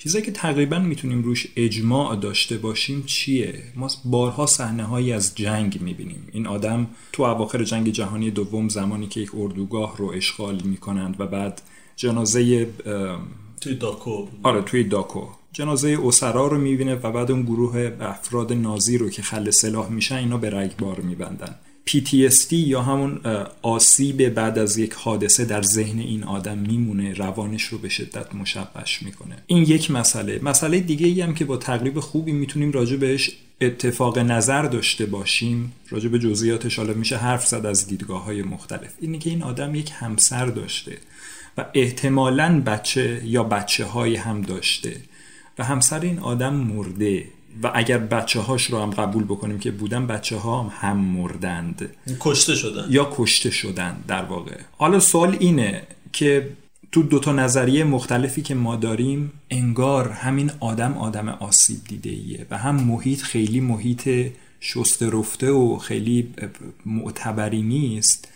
چیزایی 0.06 0.26
که 0.26 0.32
تقریبا 0.32 0.80
می‌تونیم 0.80 1.24
روش 1.24 1.48
اجماع 1.56 2.16
داشته 2.16 2.58
باشیم 2.58 3.04
چیه؟ 3.06 3.64
ما 3.76 3.90
بارها 4.06 4.46
صحنه 4.46 4.84
هایی 4.84 5.14
از 5.14 5.36
جنگ 5.36 5.82
می‌بینیم. 5.82 6.28
این 6.32 6.48
آدم 6.48 6.88
تو 7.12 7.24
اواخر 7.24 7.64
جنگ 7.64 7.90
جهانی 7.90 8.32
دوم 8.32 8.70
زمانی 8.70 9.08
که 9.08 9.20
یک 9.20 9.32
اردوگاه 9.36 9.98
رو 9.98 10.12
اشغال 10.16 10.62
می‌کنند 10.64 11.16
و 11.20 11.28
بعد 11.28 11.62
جنازه 11.96 12.70
توی 13.62 13.76
داکو. 13.76 14.28
آره 14.44 14.62
توی 14.62 14.84
داکو. 14.84 15.28
جنازه 15.54 15.98
اسرا 16.04 16.48
رو 16.48 16.58
می‌بینه 16.58 16.96
و 16.96 17.12
بعد 17.12 17.32
اون 17.32 17.42
گروه 17.42 17.92
افراد 18.00 18.54
نازی 18.54 18.98
رو 18.98 19.10
که 19.10 19.22
خل 19.22 19.50
سلاح 19.50 19.90
میشن 19.90 20.16
اینا 20.16 20.38
به 20.38 20.50
رگبار 20.50 21.00
میبندن. 21.00 21.56
PTSD 21.90 22.54
یا 22.54 22.82
همون 22.82 23.22
آسیب 23.62 24.30
بعد 24.30 24.60
از 24.60 24.78
یک 24.78 24.94
حادثه 24.94 25.46
در 25.46 25.62
ذهن 25.62 26.00
این 26.00 26.24
آدم 26.24 26.58
میمونه 26.58 27.14
روانش 27.14 27.64
رو 27.64 27.78
به 27.78 27.90
شدت 27.90 28.36
مشبش 28.36 29.04
می‌کنه. 29.04 29.38
این 29.48 29.64
یک 29.64 29.92
مسئله. 29.92 30.40
مسئله 30.44 30.80
دیگه 30.80 31.08
ای 31.08 31.22
هم 31.22 31.34
که 31.34 31.46
با 31.46 31.58
تقریب 31.58 32.00
خوبی 32.00 32.32
می‌تونیم 32.32 32.72
راجع 32.72 32.96
بهش 32.96 33.32
اتفاق 33.62 34.20
نظر 34.20 34.62
داشته 34.62 35.06
باشیم 35.06 35.74
راجع 35.90 36.10
به 36.10 36.20
جزئیاتش 36.20 36.76
حالا 36.76 36.94
میشه 36.94 37.18
حرف 37.18 37.48
زد 37.48 37.66
از 37.66 37.88
دیدگاه 37.88 38.24
های 38.24 38.42
مختلف. 38.42 38.90
اینه 39.02 39.18
که 39.18 39.30
این 39.30 39.44
آدم 39.44 39.76
یک 39.76 39.92
همسر 39.94 40.46
داشته 40.46 40.98
و 41.58 41.66
احتمالا 41.74 42.62
بچه 42.66 43.22
یا 43.26 43.44
بچه 43.44 43.86
های 43.86 44.16
هم 44.16 44.42
داشته 44.42 45.02
و 45.58 45.64
همسر 45.64 46.00
این 46.00 46.20
آدم 46.20 46.54
مرده. 46.54 47.26
و 47.64 47.72
اگر 47.76 47.98
بچه 47.98 48.40
هاش 48.40 48.66
رو 48.66 48.82
هم 48.82 48.90
قبول 48.90 49.24
بکنیم 49.24 49.60
که 49.60 49.72
بودن 49.72 50.08
بچه 50.08 50.38
ها 50.38 50.62
هم, 50.62 50.72
هم 50.74 50.98
مردند. 50.98 51.90
کشته 52.20 52.56
شدن. 52.56 52.86
یا 52.90 53.12
کشته 53.16 53.52
شدن 53.52 53.98
در 54.08 54.24
واقع. 54.24 54.58
حالا 54.78 55.00
سوال 55.00 55.38
اینه 55.40 55.84
که 56.12 56.50
تو 56.92 57.04
دوتا 57.04 57.32
نظریه 57.32 57.84
مختلفی 57.84 58.42
که 58.42 58.56
ما 58.56 58.76
داریم 58.76 59.32
انگار 59.50 60.10
همین 60.10 60.52
آدم 60.60 60.98
آدم 60.98 61.30
آسیب 61.30 61.78
دیده 61.88 62.10
ایه 62.10 62.46
و 62.52 62.58
هم 62.58 62.76
محیط 62.76 63.22
خیلی 63.22 63.60
محیط 63.60 64.32
شسته 64.60 65.10
رفته 65.10 65.52
و 65.52 65.78
خیلی 65.78 66.34
معتبری 66.86 67.62
نیست. 67.62 68.28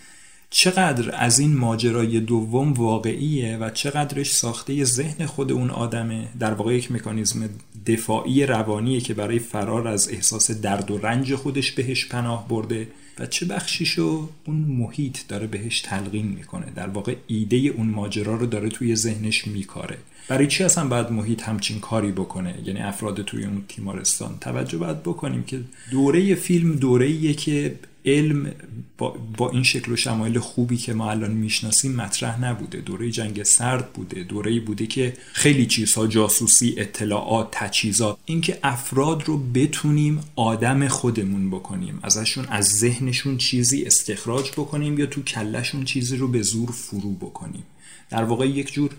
چقدر 0.50 1.16
از 1.16 1.40
این 1.40 1.58
ماجرای 1.58 2.20
دوم 2.20 2.74
واقعیه 2.74 3.58
و 3.58 3.70
چقدرش 3.70 4.34
ساخته 4.34 4.84
ذهن 4.84 5.26
خود 5.26 5.52
اون 5.52 5.70
آدمه 5.70 6.28
در 6.40 6.54
واقع 6.54 6.76
یک 6.76 6.92
مکانیزم 6.92 7.50
دفاعی 7.86 8.46
روانیه 8.46 9.02
که 9.02 9.14
برای 9.14 9.40
فرار 9.40 9.88
از 9.88 10.10
احساس 10.10 10.52
درد 10.52 10.92
و 10.92 10.98
رنج 10.98 11.36
خودش 11.36 11.72
بهش 11.72 12.06
پناه 12.06 12.48
برده 12.48 12.88
و 13.20 13.26
چه 13.26 13.46
بخشیشو 13.46 14.30
اون 14.46 14.56
محیط 14.56 15.18
داره 15.28 15.48
بهش 15.48 15.82
تلقین 15.82 16.28
می‌کنه. 16.28 16.66
در 16.76 16.88
واقع 16.88 17.16
ایده 17.28 17.58
اون 17.58 17.88
ماجرا 17.88 18.36
رو 18.36 18.46
داره 18.46 18.70
توی 18.70 18.96
ذهنش 18.96 19.48
میکاره. 19.48 19.98
برای 20.28 20.48
چی 20.48 20.64
اصلا 20.64 20.88
باید 20.88 21.12
محیط 21.12 21.44
همچین 21.44 21.80
کاری 21.80 22.12
بکنه؟ 22.12 22.56
یعنی 22.66 22.80
افراد 22.80 23.22
توی 23.22 23.46
اون 23.46 23.64
تیمارستان. 23.68 24.38
توجه 24.42 24.78
باید 24.78 25.04
بکنیم 25.04 25.44
که 25.44 25.62
دوره 25.92 26.36
فیلم 26.36 26.76
دوره 26.76 27.34
که 27.34 27.76
علم 28.06 28.52
با, 28.98 29.10
با 29.38 29.50
این 29.50 29.64
شکل 29.64 29.92
و 29.92 29.96
شمایل 29.96 30.40
خوبی 30.40 30.78
که 30.78 30.94
ما 30.94 31.12
الان 31.12 31.32
می‌شناسیم 31.32 31.96
مطرح 31.96 32.46
نبوده. 32.46 32.82
دوره 32.82 33.12
جنگ 33.12 33.44
سرد 33.44 33.94
بوده. 33.94 34.24
دوره 34.24 34.60
بوده 34.60 34.88
که 34.88 35.14
خیلی 35.34 35.66
چیزها 35.66 36.08
جاسوسی 36.08 36.76
اطلاعات 36.78 37.48
تجهیزات 37.52 38.18
اینکه 38.26 38.60
افراد 38.64 39.24
رو 39.24 39.38
بتونیم 39.38 40.20
آدم 40.36 40.88
خودمون 40.88 41.50
بکنیم. 41.50 42.00
ازشون 42.04 42.46
از 42.50 42.66
ذهنشون 42.66 43.38
چیزی 43.38 43.84
استخراج 43.84 44.52
بکنیم 44.52 45.00
یا 45.00 45.06
تو 45.06 45.24
کلشون 45.24 45.86
چیزی 45.86 46.18
رو 46.18 46.28
به 46.28 46.42
زور 46.42 46.72
فرو 46.72 47.14
بکنیم. 47.14 47.64
در 48.10 48.24
واقع 48.24 48.48
یک 48.48 48.74
جور 48.74 48.92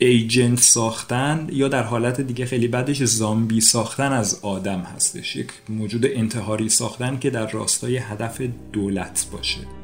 ایجنت 0.00 0.58
ساختن 0.58 1.46
یا 1.52 1.68
در 1.68 1.82
حالت 1.82 2.20
دیگه 2.20 2.46
خیلی 2.46 2.68
بعدش 2.68 3.02
زامبی 3.02 3.60
ساختن 3.60 4.12
از 4.12 4.40
آدم 4.42 4.80
هستش. 4.80 5.36
یک 5.36 5.48
موجود 5.68 6.06
انتحاری 6.06 6.68
ساختن 6.68 7.18
که 7.18 7.30
در 7.30 7.50
راستای 7.50 7.96
هدف 7.96 8.42
دولت 8.72 9.26
باشه. 9.32 9.77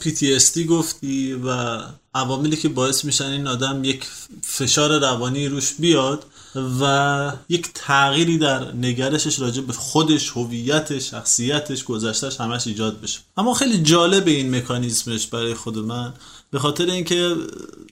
PTSD 0.00 0.58
گفتی 0.58 1.32
و 1.32 1.80
عواملی 2.14 2.56
که 2.56 2.68
باعث 2.68 3.04
میشن 3.04 3.24
این 3.24 3.46
آدم 3.46 3.84
یک 3.84 4.06
فشار 4.42 5.00
روانی 5.00 5.48
روش 5.48 5.74
بیاد 5.74 6.24
و 6.80 7.32
یک 7.48 7.70
تغییری 7.74 8.38
در 8.38 8.72
نگرشش 8.72 9.38
راجع 9.40 9.62
به 9.62 9.72
خودش 9.72 10.30
هویتش 10.30 11.10
شخصیتش 11.10 11.84
گذشتش 11.84 12.40
همش 12.40 12.66
ایجاد 12.66 13.00
بشه. 13.00 13.20
اما 13.36 13.54
خیلی 13.54 13.82
جالب 13.82 14.26
این 14.26 14.56
مکانیزمش 14.56 15.26
برای 15.26 15.54
خود 15.54 15.78
من 15.78 16.12
به 16.50 16.58
خاطر 16.58 16.86
اینکه 16.86 17.36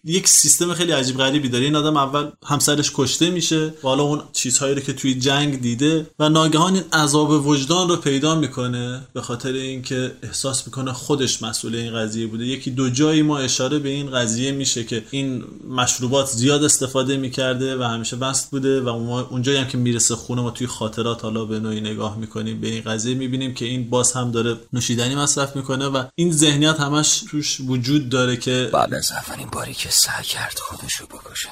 یک 0.09 0.29
سیستم 0.29 0.75
خیلی 0.75 0.93
عجیب 0.93 1.17
غریبی 1.17 1.49
داره. 1.49 1.65
این 1.65 1.77
آدم 1.77 1.97
اول 1.97 2.31
همسرش 2.47 2.93
کشته 2.95 3.31
میشه. 3.31 3.67
و 3.67 3.73
حالا 3.83 4.03
اون 4.03 4.23
چیزهایی 4.33 4.75
رو 4.75 4.81
که 4.81 4.93
توی 4.93 5.15
جنگ 5.15 5.61
دیده 5.61 6.07
و 6.19 6.29
ناگهان 6.29 6.75
این 6.75 6.85
عذاب 6.93 7.47
وجدان 7.47 7.89
رو 7.89 7.97
پیدا 7.97 8.35
می‌کنه 8.35 9.01
به 9.13 9.21
خاطر 9.21 9.53
اینکه 9.53 10.13
احساس 10.23 10.67
می‌کنه 10.67 10.93
خودش 10.93 11.43
مسئول 11.43 11.75
این 11.75 11.95
قضیه 11.95 12.27
بوده. 12.27 12.45
یکی 12.45 12.71
دو 12.71 12.91
جایی 12.91 13.23
ما 13.23 13.39
اشاره 13.39 13.79
به 13.79 13.89
این 13.89 14.11
قضیه 14.11 14.53
میشه 14.53 14.85
که 14.85 15.05
این 15.11 15.45
مشروبات 15.69 16.27
زیاد 16.27 16.65
استفاده 16.65 17.17
می‌کرده 17.17 17.77
و 17.77 17.83
همیشه 17.83 18.17
بست 18.17 18.51
بوده 18.51 18.81
و 18.81 18.89
اونجایی 19.31 19.59
هم 19.59 19.67
که 19.69 19.79
می‌رسه 19.79 20.15
خونه 20.15 20.43
ما 20.43 20.51
توی 20.51 20.67
خاطرات 20.67 21.23
حالا 21.23 21.45
به 21.45 21.61
نوعی 21.61 21.81
نگاه 21.81 22.19
می‌کنیم 22.19 22.61
به 22.61 22.69
این 22.69 22.83
قضیه 22.83 23.15
می‌بینیم 23.15 23.55
که 23.55 23.65
این 23.65 23.91
باز 23.91 24.13
هم 24.13 24.31
داره 24.31 24.57
نوشیدنی 24.73 25.15
مصرف 25.15 25.57
می‌کنه 25.57 25.87
و 25.87 26.05
این 26.15 26.33
ذهنیت 26.33 26.81
همش 26.81 27.25
توش 27.31 27.61
وجود 27.61 28.09
داره 28.09 28.37
که 28.37 28.71
بعد 28.73 28.95
از 28.95 29.13
اولین 29.13 29.49
باری 29.53 29.75
که 29.75 29.89
سعی 29.99 30.25
کرد 30.25 30.59
خودشو 30.59 31.07
بکشه. 31.07 31.49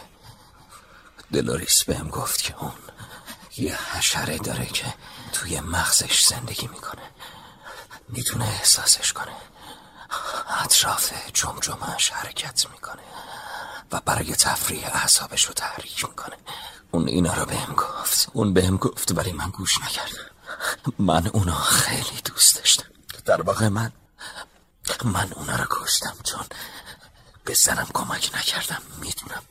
دلوریس 1.33 1.85
بهم 1.85 2.09
گفت 2.09 2.43
که 2.43 2.57
اون 2.59 2.73
یه 3.57 3.79
حشره 3.93 4.38
داره 4.38 4.67
که 4.67 4.95
توی 5.33 5.61
مغزش 5.61 6.26
زندگی 6.26 6.67
می‌کنه. 6.67 7.03
می‌تونه 8.09 8.45
احساسش 8.45 9.12
کنه. 9.12 9.33
اطراف 10.65 11.12
جمجمش 11.35 12.11
حرکت 12.11 12.67
می‌کنه 12.73 13.03
و 13.93 14.00
برای 14.00 14.35
تفریح 14.35 14.97
اعصابش 14.97 15.45
رو 15.45 15.55
تحریک 15.55 16.05
می‌کنه. 16.05 16.37
اون 16.91 17.09
اینا 17.09 17.35
رو 17.35 17.47
بهم 17.47 17.75
گفت. 17.75 18.29
اون 18.33 18.55
بهم 18.55 18.76
گفت 18.76 19.12
ولی 19.12 19.33
من 19.33 19.50
گوش 19.50 19.79
نکردم. 19.79 20.31
من 20.99 21.26
اونا 21.26 21.61
خیلی 21.61 22.21
دوست 22.25 22.57
داشتم. 22.57 22.87
در 23.25 23.43
واقع 23.43 23.69
من 23.69 23.93
من 25.05 25.33
اونا 25.33 25.57
رو 25.57 25.67
کشتم 25.71 26.17
چون 26.25 26.47
به 27.47 27.55
زنم 27.55 27.87
کمک 27.95 28.31
نکردم 28.38 28.83
می‌دونم. 29.00 29.43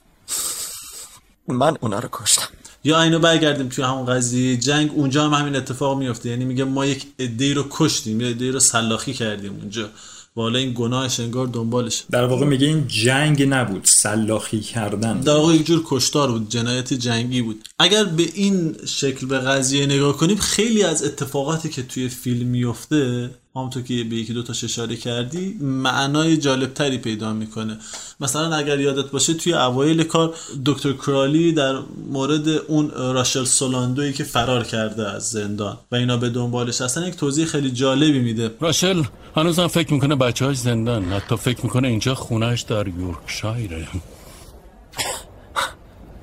من 1.47 1.77
اونا 1.81 1.99
رو 1.99 2.09
کشتم. 2.11 2.47
یا 2.83 3.01
اینو 3.01 3.19
برگردیم 3.19 3.69
توی 3.69 3.83
همون 3.83 4.05
قضیه. 4.05 4.57
جنگ 4.57 4.91
اونجا 4.95 5.25
هم 5.25 5.33
همین 5.33 5.55
اتفاق 5.55 5.97
میفته 5.97 6.29
یعنی 6.29 6.45
میگه 6.45 6.63
ما 6.63 6.85
یک 6.85 7.07
عده‌ای 7.19 7.53
رو 7.53 7.65
کشتیم 7.69 8.21
یا 8.21 8.27
عده‌ای 8.27 8.51
رو 8.51 8.59
سلاخی 8.59 9.13
کردیم 9.13 9.53
اونجا. 9.53 9.89
و 10.37 10.41
حالا 10.41 10.59
این 10.59 10.73
گناهش 10.77 11.19
انگار 11.19 11.47
دنبالش. 11.47 12.03
در 12.11 12.25
واقع 12.25 12.45
میگه 12.45 12.67
این 12.67 12.87
جنگ 12.87 13.43
نبود 13.43 13.85
سلاخی 13.85 14.59
کردن. 14.59 15.19
در 15.19 15.33
واقع 15.33 15.53
یک 15.53 15.65
جور 15.65 15.83
کشتار 15.85 16.31
بود 16.31 16.49
جنایت 16.49 16.93
جنگی 16.93 17.41
بود. 17.41 17.67
اگر 17.79 18.03
به 18.03 18.23
این 18.33 18.75
شکل 18.87 19.27
به 19.27 19.39
قضیه 19.39 19.85
نگاه 19.85 20.17
کنیم 20.17 20.37
خیلی 20.37 20.83
از 20.83 21.03
اتفاقاتی 21.03 21.69
که 21.69 21.83
توی 21.83 22.09
فیلم 22.09 22.47
میفته 22.47 23.29
همونطور 23.55 23.83
که 23.83 24.03
به 24.03 24.15
یکی 24.15 24.33
دو 24.33 24.43
تا 24.43 24.53
اشاره 24.53 24.95
کردی 24.95 25.57
معنای 25.61 26.37
جالبتری 26.37 26.97
پیدا 26.97 27.33
می‌کنه. 27.33 27.77
مثلا 28.19 28.55
اگر 28.55 28.79
یادت 28.79 29.11
باشه 29.11 29.33
توی 29.33 29.53
اوایل 29.53 30.03
کار 30.03 30.35
دکتر 30.65 30.93
کرالی 30.93 31.51
در 31.51 31.79
مورد 32.11 32.47
اون 32.47 32.89
راشل 32.89 33.43
سولاندویی 33.43 34.13
که 34.13 34.23
فرار 34.23 34.63
کرده 34.63 35.11
از 35.11 35.29
زندان 35.29 35.77
و 35.91 35.95
اینا 35.95 36.17
به 36.17 36.29
دنبالش 36.29 36.81
اصلا 36.81 37.07
یک 37.07 37.15
توضیح 37.15 37.45
خیلی 37.45 37.71
جالبی 37.71 38.19
میده. 38.19 38.51
راشل 38.59 39.03
هنوزم 39.35 39.67
فکر 39.67 39.93
می‌کنه 39.93 40.15
بچه 40.15 40.45
های 40.45 40.55
زندان 40.55 41.03
حتی 41.03 41.37
فکر 41.37 41.59
می‌کنه 41.63 41.87
اینجا 41.87 42.15
خونهش 42.15 42.61
در 42.61 42.87
یورکشایره 42.87 43.87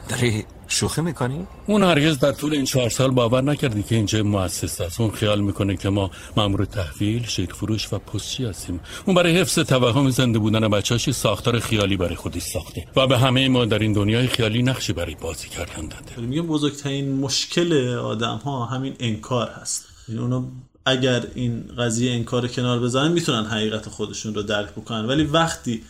داری 0.08 0.44
شوخی 0.72 1.00
می‌کنی؟ 1.00 1.46
اون 1.66 1.82
هرگز 1.82 2.18
در 2.18 2.32
طول 2.32 2.54
این 2.54 2.64
چهار 2.64 2.88
سال 2.88 3.10
باور 3.10 3.42
نکردی 3.42 3.82
که 3.82 3.94
اینجا 3.94 4.22
مؤسس 4.22 4.80
است. 4.80 5.00
اون 5.00 5.10
خیال 5.10 5.40
می‌کنه 5.40 5.76
که 5.76 5.88
ما 5.88 6.10
مامور 6.36 6.64
تحویل 6.64 7.26
شیر 7.26 7.52
فروش 7.52 7.92
و 7.92 7.98
پستچی 7.98 8.44
هستیم. 8.44 8.80
اون 9.06 9.16
برای 9.16 9.38
حفظ 9.38 9.58
توهم 9.58 10.10
زنده 10.10 10.38
بودن 10.38 10.68
بچه‌اش 10.68 11.10
ساختار 11.10 11.60
خیالی 11.60 11.96
برای 11.96 12.14
خودش 12.14 12.42
ساخته 12.42 12.86
و 12.96 13.06
به 13.06 13.18
همه 13.18 13.48
ما 13.48 13.64
در 13.64 13.78
این 13.78 13.92
دنیای 13.92 14.26
خیالی 14.26 14.62
نقشی 14.62 14.92
برای 14.92 15.14
بازی 15.14 15.48
کردن 15.48 15.88
داده. 15.88 16.20
میگم 16.26 16.46
بزرگترین 16.46 17.12
مشکل 17.12 17.94
آدم 17.98 18.36
ها 18.44 18.66
همین 18.66 18.94
انکار 19.00 19.48
هست. 19.48 19.86
این 20.08 20.18
اونا 20.18 20.44
اگر 20.86 21.22
این 21.34 21.64
قضیه 21.78 22.12
انکار 22.12 22.48
کنار 22.48 22.80
بزنن 22.80 23.12
می‌تونن 23.12 23.44
حقیقت 23.44 23.88
خودشون 23.88 24.34
رو 24.34 24.42
درک 24.42 24.70
بکنن. 24.70 25.06
ولی 25.06 25.24
وقتی 25.24 25.82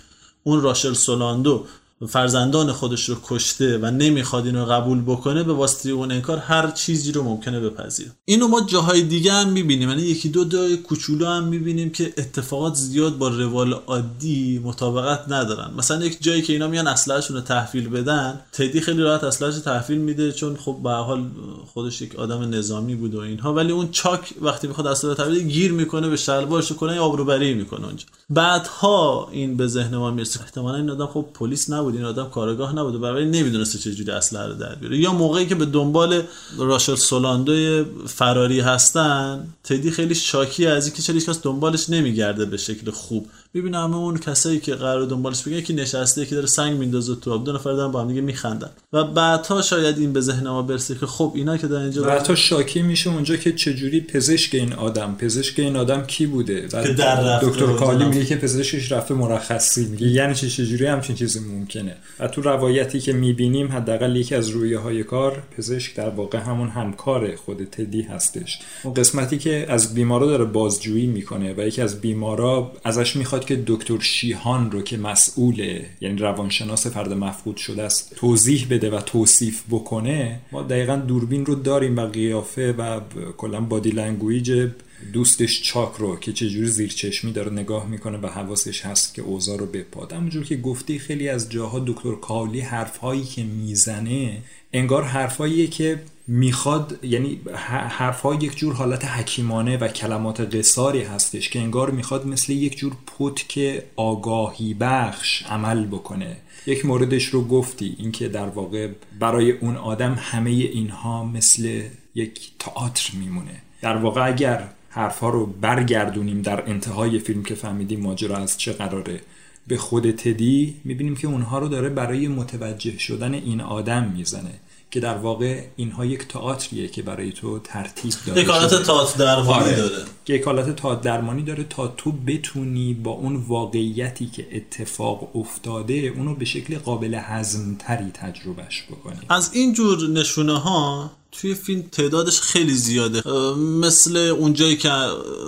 اون 0.42 0.62
راشل 0.62 0.92
سولاندو 0.92 1.66
فرزندان 2.08 2.72
خودش 2.72 3.08
رو 3.08 3.16
کشته 3.24 3.78
و 3.78 3.90
نمی‌خواد 3.90 4.46
اینو 4.46 4.64
قبول 4.64 5.02
بکنه 5.02 5.42
به 5.42 5.52
واسطه 5.52 5.90
اون 5.90 6.12
انکار 6.12 6.38
هر 6.38 6.70
چیزی 6.70 7.12
رو 7.12 7.22
ممکنه 7.22 7.60
بپذیره. 7.60 8.10
اینو 8.24 8.48
ما 8.48 8.60
جاهای 8.60 9.02
دیگه 9.02 9.32
هم 9.32 9.48
می‌بینیم. 9.48 9.88
یعنی 9.88 10.02
یکی 10.02 10.28
دو 10.28 10.44
جای 10.44 10.76
کوچولو 10.76 11.26
هم 11.26 11.44
می‌بینیم 11.44 11.90
که 11.90 12.14
اتفاقات 12.16 12.74
زیاد 12.74 13.18
با 13.18 13.28
روال 13.28 13.72
عادی 13.72 14.60
مطابقت 14.64 15.24
ندارن. 15.28 15.70
مثلا 15.76 16.04
یک 16.04 16.22
جایی 16.22 16.42
که 16.42 16.52
اینا 16.52 16.68
میان 16.68 16.86
اسلحه‌شون 16.86 17.36
رو 17.36 17.42
تحویل 17.42 17.88
بدن 17.88 18.40
تدی 18.52 18.80
خیلی 18.80 19.02
راحت 19.02 19.24
اسلحه‌اش 19.24 19.58
تحویل 19.58 19.98
میده 19.98 20.32
چون 20.32 20.56
خب 20.56 20.76
به 20.82 20.90
حال 20.90 21.30
خودش 21.74 22.02
یک 22.02 22.16
آدم 22.16 22.54
نظامی 22.54 22.94
بود 22.94 23.14
و 23.14 23.20
اینها. 23.20 23.54
ولی 23.54 23.72
اون 23.72 23.88
چاک 23.90 24.34
وقتی 24.42 24.66
می‌خواد 24.66 24.86
اسلحه 24.86 25.14
تحویل 25.14 25.48
گیر 25.48 25.72
می‌کنه 25.72 26.08
به 26.08 26.16
شلوارش 26.16 26.72
کنه 26.72 26.98
آبروبری 26.98 27.54
می‌کنه 27.54 27.86
اونجا. 27.86 28.06
بعدها 28.30 29.28
این 29.32 29.56
به 29.56 29.66
ذهن 29.66 29.96
ما 29.96 30.10
می‌رسه. 30.10 30.42
احتمالاً 30.42 30.76
این 30.76 30.90
آدم 30.90 31.06
خب 31.06 31.26
پلیس 31.34 31.70
نبود. 31.70 31.91
این 31.94 32.04
آدم 32.04 32.28
کارگاه 32.28 32.76
نبود 32.76 32.94
و 32.94 32.98
برای 32.98 33.24
نمی‌دونسته 33.24 33.78
چجوری 33.78 34.10
اسلحه 34.10 34.46
رو 34.46 34.54
در 34.54 34.74
بیاره. 34.74 34.98
یا 34.98 35.12
موقعی 35.12 35.46
که 35.46 35.54
به 35.54 35.66
دنبال 35.66 36.22
راشل 36.58 36.94
سولاندوی 36.94 37.84
فراری 38.06 38.60
هستن 38.60 39.46
تدی 39.64 39.90
خیلی 39.90 40.14
شاکی 40.14 40.66
از 40.66 40.86
اینکه 40.86 41.02
چرا 41.02 41.14
هیچکس 41.14 41.42
دنبالش 41.42 41.90
نمیگرده 41.90 42.44
به 42.44 42.56
شکل 42.56 42.90
خوب. 42.90 43.26
ببینم 43.54 43.84
همه 43.84 43.96
اون 43.96 44.18
کسایی 44.18 44.60
که 44.60 44.74
قرار 44.74 45.06
دنبالش 45.06 45.42
بگن 45.42 45.60
که 45.60 45.72
نشسته 45.74 46.26
که 46.26 46.34
داره 46.34 46.46
سنگ 46.46 46.78
میندازه 46.78 47.14
تو 47.14 47.32
آب. 47.32 47.44
دو 47.44 47.52
نفر 47.52 47.72
دارن 47.72 47.92
با 47.92 48.00
هم 48.00 48.08
دیگه 48.08 48.20
میخندن. 48.20 48.70
و 48.92 49.04
بعدها 49.04 49.62
شاید 49.62 49.98
این 49.98 50.12
به 50.12 50.20
ذهن 50.20 50.48
ما 50.48 50.62
برسه 50.62 50.94
که 50.94 51.06
خب 51.06 51.32
اینا 51.34 51.56
که 51.56 51.66
در 51.66 51.76
اینجا 51.76 52.02
بعدها 52.02 52.34
شاکی 52.34 52.82
میشه 52.82 53.10
اونجا 53.10 53.36
که 53.36 53.52
چجوری 53.52 54.00
پزشک 54.00 54.54
این 54.54 54.72
آدم 54.72 55.16
پزشک 55.18 55.58
این 55.58 55.76
آدم 55.76 56.02
کی 56.02 56.26
بوده؟ 56.26 56.68
که 56.68 56.92
در 56.92 57.40
دکتر 57.40 57.72
کالی 57.72 58.04
میگه 58.04 58.24
که 58.24 58.36
پزشکش 58.36 58.92
رفته 58.92 59.14
مرخصی. 59.14 59.86
میگه 59.86 60.06
یعنی 60.06 60.34
چه 60.34 60.48
چجوری 60.48 60.86
همچین 60.86 61.16
چیزی 61.16 61.40
ممکنه؟ 61.40 61.96
و 62.20 62.28
تو 62.28 62.42
روایتی 62.42 63.00
که 63.00 63.12
می‌بینیم 63.12 63.72
حداقل 63.72 64.16
یکی 64.16 64.34
از 64.34 64.48
رویه 64.48 64.78
های 64.78 65.04
کار 65.04 65.42
پزشک 65.56 65.96
در 65.96 66.08
واقع 66.08 66.38
همون 66.38 66.68
همکار 66.68 67.36
خود 67.36 67.64
تدی 67.64 68.02
هستش. 68.02 68.58
اون 68.82 68.94
قسمتی 68.94 69.38
که 69.38 69.66
از 69.68 69.94
بیمارا 69.94 70.26
داره 70.26 70.44
بازجویی 70.44 71.06
می‌کنه 71.06 71.54
و 71.54 71.60
یکی 71.60 71.82
از 71.82 72.00
بیمارا 72.00 72.72
ازش 72.84 73.16
می‌خواد 73.16 73.41
که 73.44 73.64
دکتر 73.66 74.00
شیهان 74.00 74.70
رو 74.70 74.82
که 74.82 74.96
مسئوله 74.96 75.86
یعنی 76.00 76.18
روانشناس 76.18 76.86
فرد 76.86 77.12
مفقود 77.12 77.56
شده 77.56 77.82
است 77.82 78.14
توضیح 78.16 78.66
بده 78.70 78.90
و 78.90 79.00
توصیف 79.00 79.62
بکنه 79.70 80.40
ما 80.52 80.62
دقیقا 80.62 80.96
دوربین 80.96 81.46
رو 81.46 81.54
داریم 81.54 81.96
و 81.96 82.06
قیافه 82.06 82.72
و 82.72 83.00
کلا 83.36 83.60
body 83.60 83.90
language 83.90 84.68
دوستش 85.12 85.62
چاک 85.62 85.94
رو 85.98 86.16
که 86.16 86.32
چجوری 86.32 86.66
زیر 86.66 86.90
چشمی 86.90 87.32
داره 87.32 87.52
نگاه 87.52 87.88
می‌کنه 87.88 88.18
و 88.18 88.26
حواسش 88.26 88.86
هست 88.86 89.14
که 89.14 89.22
اوضاع 89.22 89.58
رو 89.58 89.66
بپاد. 89.66 90.12
همونجور 90.12 90.44
که 90.44 90.56
گفتی 90.56 90.98
خیلی 90.98 91.28
از 91.28 91.50
جاها 91.50 91.78
دکتر 91.86 92.14
کاولی 92.14 92.60
حرفهایی 92.60 93.24
که 93.24 93.42
می‌زنه 93.42 94.42
انگار 94.72 95.04
حرفاییه 95.04 95.66
که 95.66 96.00
می‌خواد 96.26 96.98
یعنی 97.04 97.40
حرفها 97.88 98.34
یک 98.34 98.56
جور 98.56 98.74
حالت 98.74 99.04
حکیمانه 99.04 99.76
و 99.76 99.88
کلمات 99.88 100.40
قصاری 100.40 101.02
هستش 101.02 101.48
که 101.48 101.60
انگار 101.60 101.90
می‌خواد 101.90 102.26
مثل 102.26 102.52
یک 102.52 102.76
جور 102.76 102.92
پتک 103.18 103.82
آگاهی 103.96 104.74
بخش 104.74 105.42
عمل 105.42 105.86
بکنه. 105.86 106.36
یک 106.66 106.86
موردش 106.86 107.24
رو 107.24 107.44
گفتی 107.44 107.96
اینکه 107.98 108.28
در 108.28 108.46
واقع 108.48 108.88
برای 109.18 109.50
اون 109.50 109.76
آدم 109.76 110.14
همه 110.18 110.50
اینها 110.50 111.24
مثل 111.24 111.82
یک 112.14 112.50
تئاتر 112.58 113.10
میمونه. 113.14 113.62
در 113.80 113.96
واقع 113.96 114.26
اگر 114.26 114.68
حرفها 114.88 115.28
رو 115.28 115.46
برگردونیم 115.46 116.42
در 116.42 116.70
انتهای 116.70 117.18
فیلم 117.18 117.42
که 117.42 117.54
فهمیدیم 117.54 118.00
ماجرا 118.00 118.36
از 118.36 118.58
چه 118.58 118.72
قراره 118.72 119.20
به 119.66 119.76
خود 119.76 120.10
تدی 120.10 120.76
می‌بینیم 120.84 121.16
که 121.16 121.26
اونها 121.26 121.58
رو 121.58 121.68
داره 121.68 121.88
برای 121.88 122.28
متوجه 122.28 122.98
شدن 122.98 123.34
این 123.34 123.60
آدم 123.60 124.12
می‌زنه. 124.16 124.54
که 124.92 125.00
در 125.00 125.16
واقع 125.16 125.62
اینها 125.76 126.04
یک 126.04 126.28
تئاتریه 126.28 126.88
که 126.88 127.02
برای 127.02 127.32
تو 127.32 127.58
ترتیب 127.58 128.12
داره. 128.26 128.42
یک 128.42 128.48
حالت 128.48 128.82
تئاتر 128.82 129.18
درمانی 129.18 129.64
آره. 129.64 129.76
داره. 129.76 130.04
یک 130.28 130.42
حالت 130.42 130.76
تئاتر 130.76 131.02
درمانی 131.02 131.42
داره 131.42 131.64
تا 131.64 131.86
تو 131.86 132.12
بتونی 132.12 132.94
با 132.94 133.10
اون 133.10 133.36
واقعیتی 133.36 134.26
که 134.26 134.46
اتفاق 134.52 135.36
افتاده 135.36 135.94
اونو 135.94 136.34
به 136.34 136.44
شکل 136.44 136.78
قابل 136.78 137.20
هضم 137.22 137.76
تری 137.78 138.10
تجربهش 138.14 138.84
بکنی. 138.90 139.16
از 139.28 139.50
این 139.52 139.72
جور 139.72 140.08
نشونه 140.08 140.58
ها 140.58 141.10
توی 141.32 141.54
فیلم 141.54 141.82
تعدادش 141.82 142.40
خیلی 142.40 142.74
زیاده. 142.74 143.30
مثل 143.56 144.16
اونجایی 144.16 144.76
که 144.76 144.90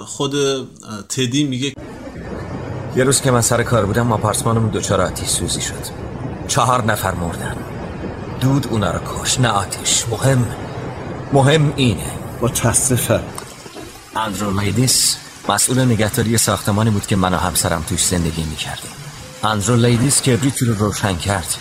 خود 0.07 0.35
تدی 1.09 1.45
میگه 1.45 1.73
یه 2.97 3.05
روز 3.05 3.21
که 3.21 3.31
من 3.31 3.41
سر 3.41 3.63
کار 3.63 3.87
بودم 3.87 4.13
آپارتمانم 4.13 4.71
دچار 4.71 5.01
آتیش 5.01 5.29
سوزی 5.29 5.61
شد. 5.61 6.05
چهار 6.49 6.85
نفر 6.85 7.15
مردن. 7.15 7.74
دود 8.45 8.67
اونا 8.67 8.91
رو 8.91 9.01
کش. 9.07 9.41
نه 9.41 9.49
آتیش. 9.49 10.05
مهم. 10.11 10.47
مهم 11.33 11.73
اینه. 11.77 12.11
متاسفم. 12.41 13.23
اندرو 14.17 14.61
لیدیس 14.61 15.17
مسئول 15.49 15.85
نگهداری 15.85 16.39
ساختمانی 16.39 16.91
بود 16.91 17.07
که 17.07 17.17
من 17.17 17.35
و 17.35 17.37
همسرم 17.37 17.83
توش 17.89 18.05
زندگی 18.07 18.43
می‌کردیم. 18.43 18.91
اندرو 19.45 19.77
لیدیس 19.77 20.23
کبریت 20.23 20.63
رو 20.63 20.75
روشن 20.75 21.17
کرد 21.17 21.55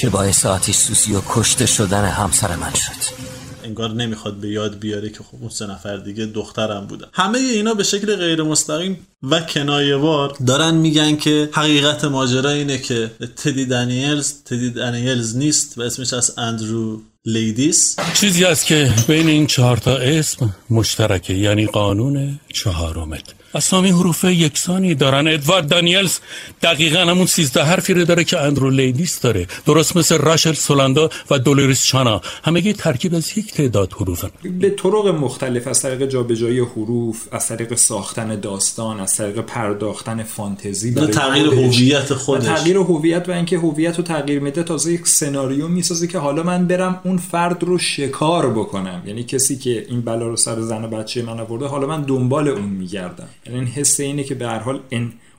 که 0.00 0.10
باعث 0.10 0.46
آتیش 0.46 0.76
سوزی 0.76 1.14
و 1.14 1.20
کشته 1.28 1.66
شدن 1.66 2.04
همسر 2.04 2.56
من 2.56 2.72
شد. 2.74 3.33
انگار 3.64 3.90
نمی‌خواد 3.90 4.34
به 4.34 4.48
یاد 4.48 4.78
بیاره 4.78 5.10
که 5.10 5.18
خب 5.18 5.38
اون 5.40 5.48
سه 5.48 5.66
نفر 5.66 5.96
دیگه 5.96 6.26
دخترم 6.26 6.86
بودن. 6.86 7.06
همه 7.12 7.38
اینا 7.38 7.74
به 7.74 7.82
شکل 7.82 8.16
غیر 8.16 8.42
مستقیم 8.42 9.06
و 9.22 9.40
کنایه‌وار 9.40 10.36
دارن 10.46 10.74
میگن 10.74 11.16
که 11.16 11.48
حقیقت 11.52 12.04
ماجرا 12.04 12.50
اینه 12.50 12.78
که 12.78 13.10
تدی 13.36 13.66
دانیلز 13.66 14.42
تدی 14.44 14.70
دانیلز 14.70 15.36
نیست 15.36 15.78
و 15.78 15.82
اسمش 15.82 16.12
از 16.12 16.38
اندرو 16.38 17.00
لیدیس. 17.24 17.96
چیزی 18.20 18.44
هست 18.44 18.66
که 18.66 18.92
بین 19.08 19.28
این 19.28 19.46
چهار 19.46 19.76
تا 19.76 19.96
اسم 19.96 20.56
مشترکه 20.70 21.34
یعنی 21.34 21.66
قانون 21.66 22.40
چهارمت. 22.52 23.43
اسامی 23.54 23.88
حروف 23.88 24.24
یکسانی 24.24 24.94
دارن. 24.94 25.28
ادوارد 25.28 25.68
دانیلز 25.68 26.18
دقیقا 26.62 27.00
همون 27.00 27.26
سیزده 27.26 27.62
حرفی 27.62 27.94
رو 27.94 28.04
داره 28.04 28.24
که 28.24 28.40
اندرو 28.40 28.70
لیدیس 28.70 29.20
داره. 29.20 29.46
درست 29.66 29.96
مثل 29.96 30.18
راشل 30.18 30.52
سولاندو 30.52 31.10
و 31.30 31.38
دولوریس 31.38 31.84
چانال. 31.84 32.20
همگی 32.44 32.72
ترکیب 32.72 33.14
از 33.14 33.38
یک 33.38 33.52
تعداد 33.52 33.92
حروفن. 33.92 34.30
به 34.60 34.70
طرق 34.70 35.06
مختلف 35.06 35.66
از 35.66 35.82
طریق 35.82 36.08
جابجایی 36.08 36.60
حروف 36.60 37.28
از 37.32 37.48
طریق 37.48 37.74
ساختن 37.74 38.40
داستان 38.40 39.00
از 39.00 39.16
طریق 39.16 39.40
پرداختن 39.40 40.22
فانتزی 40.22 40.90
برای 40.90 41.06
تغییر 41.06 41.46
هویت 41.46 42.14
خودش. 42.14 42.46
تغییر 42.46 42.76
هویت 42.76 43.28
و 43.28 43.32
اینکه 43.32 43.58
هویت 43.58 43.96
رو 43.96 44.04
تغییر 44.04 44.40
میده 44.40 44.62
تازه 44.62 44.92
یک 44.92 45.06
سناریو 45.06 45.68
می‌سازه 45.68 46.06
که 46.06 46.18
حالا 46.18 46.42
من 46.42 46.66
برم 46.66 47.00
اون 47.04 47.16
فرد 47.16 47.62
رو 47.62 47.78
شکار 47.78 48.50
بکنم. 48.50 49.02
یعنی 49.06 49.24
کسی 49.24 49.56
که 49.56 49.86
این 49.88 50.00
بلا 50.00 50.28
رو 50.28 50.36
سر 50.36 50.60
زن 50.60 50.84
و 50.84 50.88
بچه 50.88 51.22
من 51.22 51.40
آورده 51.40 51.66
حالا 51.66 51.86
من 51.86 52.02
دنبال 52.02 52.48
اون 52.48 52.64
میگردم. 52.64 53.28
این 53.46 53.66
حس 53.66 54.00
اینه 54.00 54.24
که 54.24 54.34
به 54.34 54.46
هر 54.46 54.58
حال 54.58 54.80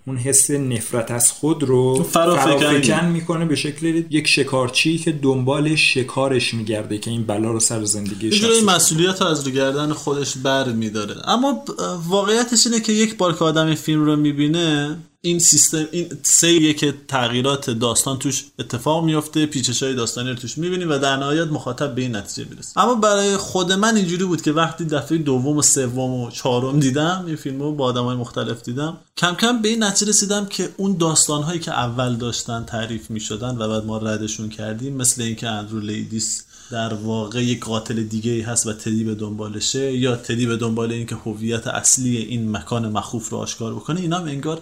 اون 0.07 0.17
حس 0.17 0.51
نفرت 0.51 1.11
از 1.11 1.31
خود 1.31 1.63
رو 1.63 2.03
فرافکن 2.03 3.05
می‌کنه 3.05 3.45
به 3.45 3.55
شکل 3.55 4.03
یک 4.09 4.27
شکارچی 4.27 4.97
که 4.97 5.11
دنبال 5.11 5.75
شکارش 5.75 6.53
میگرده 6.53 6.97
که 6.97 7.11
این 7.11 7.23
بلا 7.23 7.51
رو 7.51 7.59
سر 7.59 7.83
زندگیش 7.83 8.41
یه 8.41 8.49
هست. 8.49 8.63
مسئولیت 8.63 9.21
رو 9.21 9.27
از 9.27 9.47
رو 9.47 9.51
گردن 9.51 9.93
خودش 9.93 10.37
بر 10.37 10.71
میداره 10.71 11.15
اما 11.29 11.65
واقعیتش 12.07 12.67
اینه 12.67 12.79
که 12.79 12.91
یک 12.91 13.17
بار 13.17 13.33
که 13.33 13.43
آدم 13.43 13.65
این 13.65 13.75
فیلم 13.75 14.05
رو 14.05 14.15
می‌بینه 14.15 14.97
این 15.25 15.39
سیستم 15.39 15.85
این 15.91 16.09
سیریه 16.23 16.73
که 16.73 16.93
تغییرات 17.07 17.69
داستان 17.69 18.19
توش 18.19 18.45
اتفاق 18.59 19.05
میفته 19.05 19.45
پیچش 19.45 19.83
های 19.83 19.95
داستانی 19.95 20.29
رو 20.29 20.35
توش 20.35 20.57
می‌بینیم 20.57 20.89
و 20.89 20.97
در 20.97 21.17
نهایت 21.17 21.47
مخاطب 21.47 21.95
به 21.95 22.01
این 22.01 22.15
نتیجه 22.15 22.49
می‌رسه. 22.49 22.79
اما 22.79 22.95
برای 22.95 23.37
خود 23.37 23.71
من 23.71 23.95
اینجوری 23.95 24.25
بود 24.25 24.41
که 24.41 24.51
وقتی 24.51 24.85
دفعه 24.85 25.17
دوم 25.17 25.57
و 25.57 25.61
سوم 25.61 26.13
و 26.13 26.31
چهارم 26.31 26.79
دیدم 26.79 27.23
این 27.27 27.35
فیلم 27.35 27.61
رو 27.61 27.71
با 27.71 27.85
آدم 27.85 28.03
های 28.03 28.15
مختلف 28.15 28.63
دیدم 28.63 28.97
کم 29.17 29.35
کم 29.35 29.61
به 29.61 29.69
این 29.69 29.83
نتیجه 29.83 30.09
رسیدم 30.09 30.45
که 30.45 30.69
اون 30.77 30.97
داستان 30.97 31.43
هایی 31.43 31.59
که 31.59 31.71
اول 31.71 32.15
داشتن 32.15 32.63
تعریف 32.63 33.09
می‌شدن 33.09 33.57
و 33.57 33.67
بعد 33.67 33.85
ما 33.85 33.97
ردشون 33.97 34.49
کردیم 34.49 34.95
مثل 34.95 35.21
اینکه 35.21 35.47
اندرو 35.47 35.79
لیدیس 35.79 36.43
در 36.71 36.93
واقع 36.93 37.43
یک 37.43 37.65
قاتل 37.65 38.03
دیگه 38.03 38.31
ای 38.31 38.41
هست 38.41 38.67
و 38.67 38.73
تدی 38.73 39.03
به 39.03 39.15
دنبالشه 39.15 39.93
یا 39.93 40.15
تدی 40.15 40.45
به 40.45 40.57
دنبال 40.57 40.91
اینکه 40.91 41.15
هویت 41.15 41.67
اصلی 41.67 42.17
این 42.17 42.51
مکان 42.51 42.91
مخوف 42.91 43.29
رو 43.29 43.37
آشکار 43.37 43.75
بکنه 43.75 44.01
اینا 44.01 44.17
هم 44.17 44.25
انگار 44.25 44.61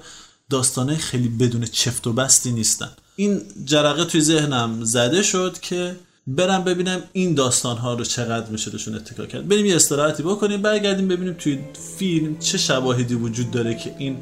داستانه 0.50 0.96
خیلی 0.96 1.28
بدون 1.28 1.66
چفت 1.66 2.08
و 2.08 2.14
بستی 2.14 2.52
نیستن. 2.52 2.90
این 3.16 3.42
جرقه 3.66 4.06
توی 4.06 4.22
ذهنم 4.22 4.84
زده 4.84 5.24
شد 5.24 5.60
که 5.62 5.96
برم 6.28 6.64
ببینم 6.64 7.04
این 7.14 7.34
داستان 7.34 7.78
ها 7.78 7.94
رو 7.94 8.04
چقدر 8.04 8.50
میشه 8.50 8.72
روشون 8.72 8.96
اتکا 8.96 9.26
کرد. 9.26 9.48
بریم 9.48 9.66
یه 9.66 9.76
استراحتی 9.76 10.24
بکنیم 10.24 10.62
برگردیم 10.62 11.08
ببینیم 11.08 11.34
توی 11.34 11.60
فیلم 11.98 12.40
چه 12.40 12.58
شواهدی 12.58 13.16
وجود 13.16 13.52
داره 13.52 13.76
که 13.76 13.96
این 13.98 14.18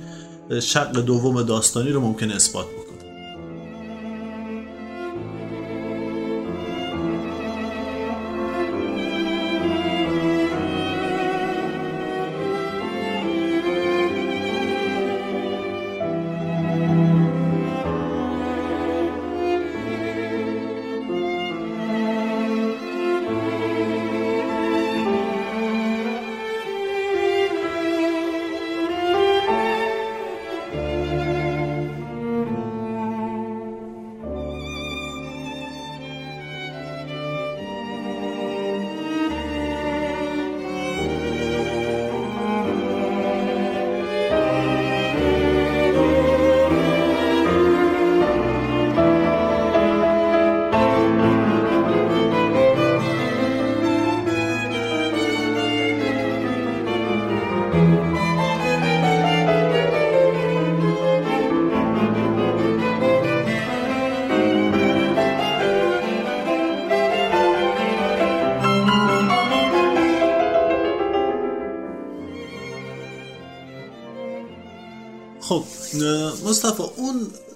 شق 0.61 0.91
دوم 0.91 1.43
داستانی 1.43 1.89
رو 1.89 2.01
ممکنه 2.01 2.35
اثبات 2.35 2.65
بکنه. 2.65 2.90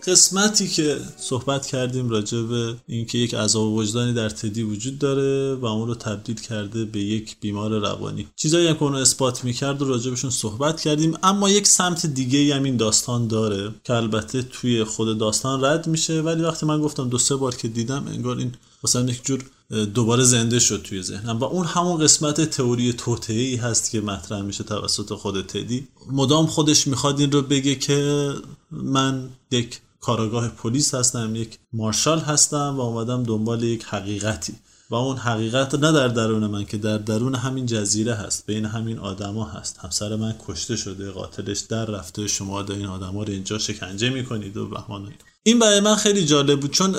قسمتی 0.07 0.67
که 0.67 0.99
صحبت 1.17 1.65
کردیم 1.65 2.09
راجع 2.09 2.41
به 2.41 2.75
اینکه 2.87 3.17
یک 3.17 3.33
عذاب 3.33 3.73
وجدانی 3.73 4.13
در 4.13 4.29
تدی 4.29 4.63
وجود 4.63 4.99
داره 4.99 5.55
و 5.55 5.65
اون 5.65 5.87
رو 5.87 5.95
تبدیل 5.95 6.35
کرده 6.35 6.85
به 6.85 6.99
یک 6.99 7.35
بیمار 7.39 7.79
روانی. 7.79 8.27
چیزایی 8.35 8.73
که 8.73 8.83
اونو 8.83 8.97
اثبات 8.97 9.43
می‌کرد 9.43 9.81
و 9.81 9.85
راجع 9.85 10.15
صحبت 10.15 10.81
کردیم 10.81 11.13
اما 11.23 11.49
یک 11.49 11.67
سمت 11.67 12.05
دیگه 12.05 12.55
هم 12.55 12.63
این 12.63 12.77
داستان 12.77 13.27
داره 13.27 13.73
که 13.83 13.93
البته 13.93 14.41
توی 14.41 14.83
خود 14.83 15.17
داستان 15.17 15.65
رد 15.65 15.87
میشه 15.87 16.21
ولی 16.21 16.41
وقتی 16.41 16.65
من 16.65 16.81
گفتم 16.81 17.09
دو 17.09 17.17
سه 17.17 17.35
بار 17.35 17.55
که 17.55 17.67
دیدم 17.67 18.07
انگار 18.07 18.37
این 18.37 18.51
مثلا 18.83 19.01
یک 19.01 19.25
جور 19.25 19.45
دوباره 19.93 20.23
زنده 20.23 20.59
شد 20.59 20.81
توی 20.81 21.03
ذهنم 21.03 21.39
و 21.39 21.43
اون 21.43 21.65
همون 21.65 22.03
قسمت 22.03 22.41
تئوری 22.41 22.93
توطئه‌ای 22.93 23.55
هست 23.55 23.91
که 23.91 24.01
مطرح 24.01 24.41
میشه 24.41 24.63
توسط 24.63 25.13
خود 25.13 25.47
تدی. 25.47 25.87
مدام 26.11 26.45
خودش 26.45 26.87
می‌خواد 26.87 27.19
این 27.19 27.31
رو 27.31 27.41
بگه 27.41 27.75
که 27.75 28.29
من 28.71 29.29
یک 29.51 29.79
کاراگاه 30.05 30.47
پلیس 30.47 30.95
هستم 30.95 31.35
یک 31.35 31.59
مارشال 31.73 32.19
هستم 32.19 32.75
و 32.77 32.81
اومدم 32.81 33.23
دنبال 33.23 33.63
یک 33.63 33.83
حقیقتی. 33.83 34.53
و 34.89 34.95
اون 34.95 35.17
حقیقت 35.17 35.75
نه 35.75 35.91
در 35.91 36.07
درون 36.07 36.47
من 36.47 36.65
که 36.65 36.77
در 36.77 36.97
درون 36.97 37.35
همین 37.35 37.65
جزیره 37.65 38.13
هست 38.13 38.45
بین 38.45 38.65
همین 38.65 38.99
آدما 38.99 39.45
هست. 39.45 39.77
همسر 39.81 40.15
من 40.15 40.35
کشته 40.47 40.75
شده 40.75 41.11
قاتلش 41.11 41.59
در 41.59 41.85
رفته. 41.85 42.27
شما 42.27 42.61
دا 42.61 42.73
این 42.73 42.85
آدما 42.85 43.23
رو 43.23 43.31
اینجا 43.31 43.57
شکنجه 43.57 44.09
می‌کنید 44.09 44.57
و 44.57 44.67
بهمان 44.67 45.13
این 45.43 45.59
برای 45.59 45.79
من 45.79 45.95
خیلی 45.95 46.25
جالب 46.25 46.59
بود 46.59 46.71
چون 46.71 46.95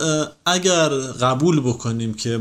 اگر 0.47 0.89
قبول 0.99 1.61
بکنیم 1.61 2.15
که 2.15 2.37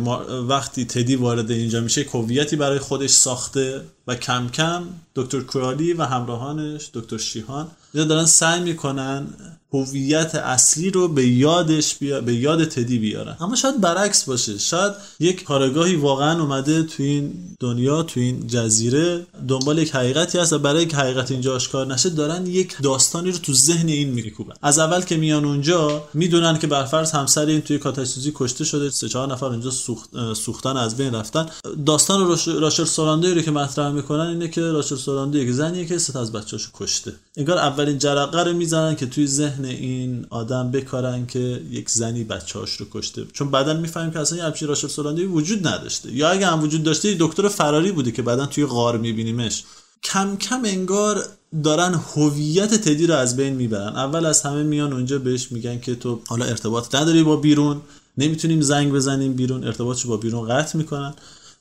وقتی 0.50 0.86
تدی 0.86 1.16
وارد 1.16 1.52
اینجا 1.52 1.82
میشه 1.82 2.06
هویتی 2.14 2.56
برای 2.56 2.80
خودش 2.80 3.10
ساخته. 3.10 3.82
و 4.08 4.16
کم 4.16 4.50
کم 4.50 4.84
دکتر 5.16 5.42
کرالی 5.42 5.94
و 5.94 6.04
همراهانش 6.04 6.90
دکتر 6.94 7.18
شیهان 7.18 7.68
دارن 7.94 8.26
سعی 8.26 8.62
می‌کنن 8.62 9.28
هویت 9.74 10.36
اصلی 10.36 10.90
رو 10.90 11.08
به 11.08 11.28
یادش 11.28 11.96
بیا... 11.96 12.22
به 12.22 12.36
یاد 12.36 12.66
تدی 12.66 13.00
بیارن. 13.00 13.38
اما 13.40 13.56
شاید 13.56 13.82
برعکس 13.82 14.24
باشه. 14.24 14.58
شاید 14.58 14.94
یک 15.20 15.44
کارگاهی 15.44 15.96
واقعا 15.96 16.42
اومده 16.42 16.84
تو 16.84 17.04
این 17.04 17.34
دنیا 17.60 18.04
تو 18.04 18.20
این 18.20 18.48
جزیره 18.48 19.26
دنبال 19.48 19.78
یک 19.78 19.96
حقیقتی 19.96 20.38
هست 20.38 20.54
و 20.54 20.60
برای 20.60 20.84
یک 20.84 20.96
حقیقت 20.96 21.32
اینجا 21.32 21.56
آشکار 21.56 21.88
نشه 21.88 22.10
دارن 22.10 22.48
یک 22.48 22.76
داستانی 22.82 23.32
رو 23.32 23.38
تو 23.38 23.54
ذهن 23.54 23.88
این 23.88 24.10
میکوبن. 24.10 24.54
از 24.62 24.80
اول 24.80 25.02
که 25.02 25.18
میان 25.18 25.46
اونجا 25.46 26.04
می‌دونن 26.14 26.60
که 26.60 26.68
برفرض 26.68 27.12
همسر 27.12 27.46
این 27.46 27.62
توی 27.62 27.78
کاتاسوزی 27.78 28.32
کشته 28.36 28.64
شده 28.64 28.90
سه 28.90 29.10
چهار 29.10 29.32
نفر 29.32 29.46
اونجا 29.46 29.72
سوخت... 29.72 30.10
سوختن 30.34 30.78
از 30.78 30.98
بین 30.98 31.16
رفتن. 31.16 31.46
داستان 31.86 32.28
راش... 32.28 32.48
راشل 32.48 32.84
سولاندوی 32.84 33.34
رو 33.34 33.42
که 33.42 33.52
مطرح 33.52 33.92
می‌کنن 33.96 34.28
اینه 34.28 34.48
که 34.48 34.62
راشل 34.62 34.96
سولاندوی 34.96 35.42
یک 35.42 35.52
زنیه 35.52 35.86
که 35.86 35.98
سه 35.98 36.20
از 36.20 36.32
بچه‌اشو 36.32 36.70
کشته. 36.74 37.14
انگار 37.38 37.58
اولین 37.58 37.98
جرقه 37.98 38.44
رو 38.44 38.54
می‌زنن 38.54 38.96
که 38.96 39.06
توی 39.06 39.28
ذهن 39.28 39.66
این 39.66 40.26
آدم 40.30 40.72
بکارن 40.72 41.26
که 41.26 41.62
یک 41.72 41.90
زنی 41.90 42.24
بچه‌هاش 42.24 42.72
رو 42.72 42.86
کشته. 42.92 43.26
چون 43.34 43.52
بعدا 43.52 43.74
می‌فهمیم 43.74 44.12
که 44.12 44.20
اصلا 44.20 44.46
همچین 44.46 44.68
راشل 44.68 44.88
سولاندوی 44.88 45.26
وجود 45.26 45.68
نداشته. 45.68 46.12
یا 46.14 46.30
اگه 46.30 46.48
هم 46.48 46.64
وجود 46.64 46.84
داشته 46.84 47.16
دکتر 47.20 47.48
فراری 47.48 47.92
بوده 47.92 48.12
که 48.12 48.22
بعدا 48.22 48.46
توی 48.46 48.66
غار 48.66 48.98
میبینیمش. 48.98 49.64
کم 50.04 50.38
کم 50.38 50.62
انگار 50.66 51.26
دارن 51.64 51.94
هویت 52.16 52.74
تدی 52.74 53.08
رو 53.08 53.14
از 53.14 53.38
بین 53.38 53.54
می‌برن. 53.54 53.96
اول 53.96 54.26
از 54.26 54.42
همه 54.42 54.64
میان 54.64 54.94
اونجا 54.94 55.20
بهش 55.20 55.52
میگن 55.52 55.80
که 55.80 55.96
تو 55.96 56.22
حالا 56.28 56.46
ارتباط 56.46 56.96
نداری 56.96 57.24
با 57.24 57.36
بیرون. 57.36 57.82
نمی‌تونیم 58.18 58.62
زنگ 58.62 58.94
بزنیم 58.94 59.34
بیرون. 59.34 59.64
ارتباطش 59.64 60.06
با 60.06 60.18
بیرون 60.18 60.48
قطع 60.48 60.78
می‌کنن. 60.78 61.14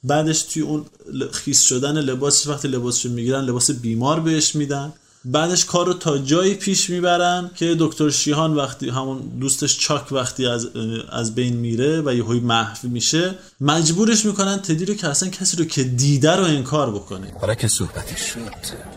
بعدش 0.05 0.43
توی 0.43 0.63
اون 0.63 0.85
خیس 1.33 1.63
شدن 1.63 1.99
لباسش 1.99 2.47
وقتی 2.47 2.69
لباسش 2.69 3.07
می‌گیرن 3.07 3.45
لباس 3.45 3.71
بیمار 3.71 4.21
بهش 4.21 4.55
میدن. 4.55 4.93
بعدش 5.25 5.65
کار 5.65 5.87
رو 5.87 5.93
تا 5.93 6.19
جایی 6.19 6.55
پیش 6.55 6.91
می‌برن 6.91 7.51
که 7.55 7.77
دکتر 7.79 8.11
شیهان 8.11 8.55
وقتی 8.55 8.89
همون 8.89 9.19
دوستش 9.41 9.79
چاک 9.79 10.13
وقتی 10.13 10.47
از 10.47 10.69
از 11.13 11.35
بین 11.35 11.57
میره 11.57 12.03
و 12.07 12.15
یهوی 12.15 12.41
محو 12.41 12.89
میشه 12.89 13.35
مجبورش 13.61 14.25
می‌کنن 14.25 14.59
تدی 14.59 14.85
رو 14.85 14.95
که 14.95 15.09
اصلا 15.09 15.29
کسی 15.29 15.57
رو 15.57 15.65
که 15.65 15.85
دیده 15.85 16.37
رو 16.37 16.45
انکار 16.45 16.91
بکنه. 16.91 17.33
حالا 17.41 17.55
که 17.55 17.69
صحبتش 17.69 18.21
شد 18.21 18.39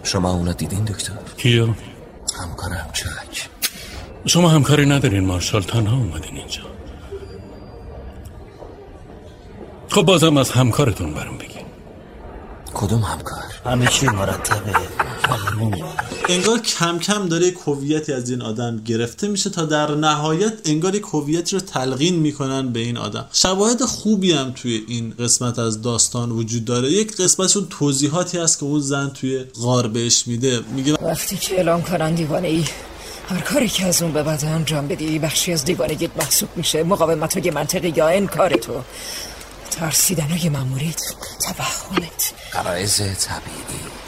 شما 0.04 0.32
اونا 0.34 0.52
دیدین 0.52 0.86
دکتر؟ 0.86 1.14
کیو؟ 1.38 1.68
همکارم 2.42 2.90
چاک. 2.94 3.50
شما 4.26 4.50
همکاری 4.50 4.86
ندارین 4.86 5.26
مارشال 5.26 5.62
تنها 5.62 5.98
اومدین 5.98 6.38
اینجا. 6.38 6.77
خب 9.98 10.06
بازم 10.06 10.38
از 10.38 10.50
همکارتون 10.50 11.14
برام 11.14 11.38
بگین. 11.38 11.66
کدوم 12.74 13.02
همکار؟ 13.02 13.44
همه 13.66 13.88
چی 13.88 14.06
مرتبه. 14.06 14.74
انگار 16.30 16.60
کم 16.60 17.00
کم 17.00 17.28
داره 17.28 17.48
یک 17.48 17.58
هویتی 17.68 18.14
از 18.14 18.30
این 18.30 18.42
آدم 18.42 18.82
گرفته 18.86 19.28
میشه 19.28 19.50
تا 19.50 19.66
در 19.66 19.96
نهایت 19.96 20.54
انگار 20.66 20.96
یک 20.96 21.04
هویتی 21.14 21.56
رو 21.56 21.62
تلقین 21.62 22.16
می‌کنن 22.16 22.74
به 22.74 22.80
این 22.80 22.98
آدم. 22.98 23.26
شواهد 23.34 23.82
خوبی 23.82 24.32
هم 24.32 24.52
توی 24.52 24.84
این 24.88 25.14
قسمت 25.20 25.60
از 25.60 25.82
داستان 25.82 26.32
وجود 26.32 26.66
داره. 26.66 26.92
یک 26.92 27.16
قسمتشون 27.16 27.68
توضیحاتی 27.70 28.38
هست 28.38 28.60
که 28.60 28.66
اون 28.66 28.80
زن 28.80 29.10
توی 29.10 29.44
غار 29.62 29.88
بهش 29.88 30.28
میده. 30.28 30.60
میگه 30.76 30.94
وقتی 30.94 31.38
که 31.38 31.56
اعلام 31.56 31.82
کنن 31.82 32.16
دیوانه 32.16 32.48
ای 32.48 32.64
هر 33.30 33.40
کاری 33.40 33.68
که 33.68 33.86
از 33.86 34.02
اون 34.02 34.12
به 34.12 34.24
بعد 34.24 34.46
انجام 34.46 34.88
بدی 34.88 35.20
بخشی 35.20 35.54
از 35.54 35.66
دیوانگیت 35.66 36.12
محسوب 36.18 36.50
میشه. 36.56 36.84
مقاومت 36.84 37.38
های 37.38 37.52
منطقی 37.52 37.94
یا 37.96 38.08
انکار 38.08 38.50
تو. 38.50 38.74
ترسیدن 39.80 40.30
های 40.30 40.50
مموریت 40.50 41.02
توهمت 41.40 42.34
قرائز 42.52 42.98
طبیعی. 42.98 44.07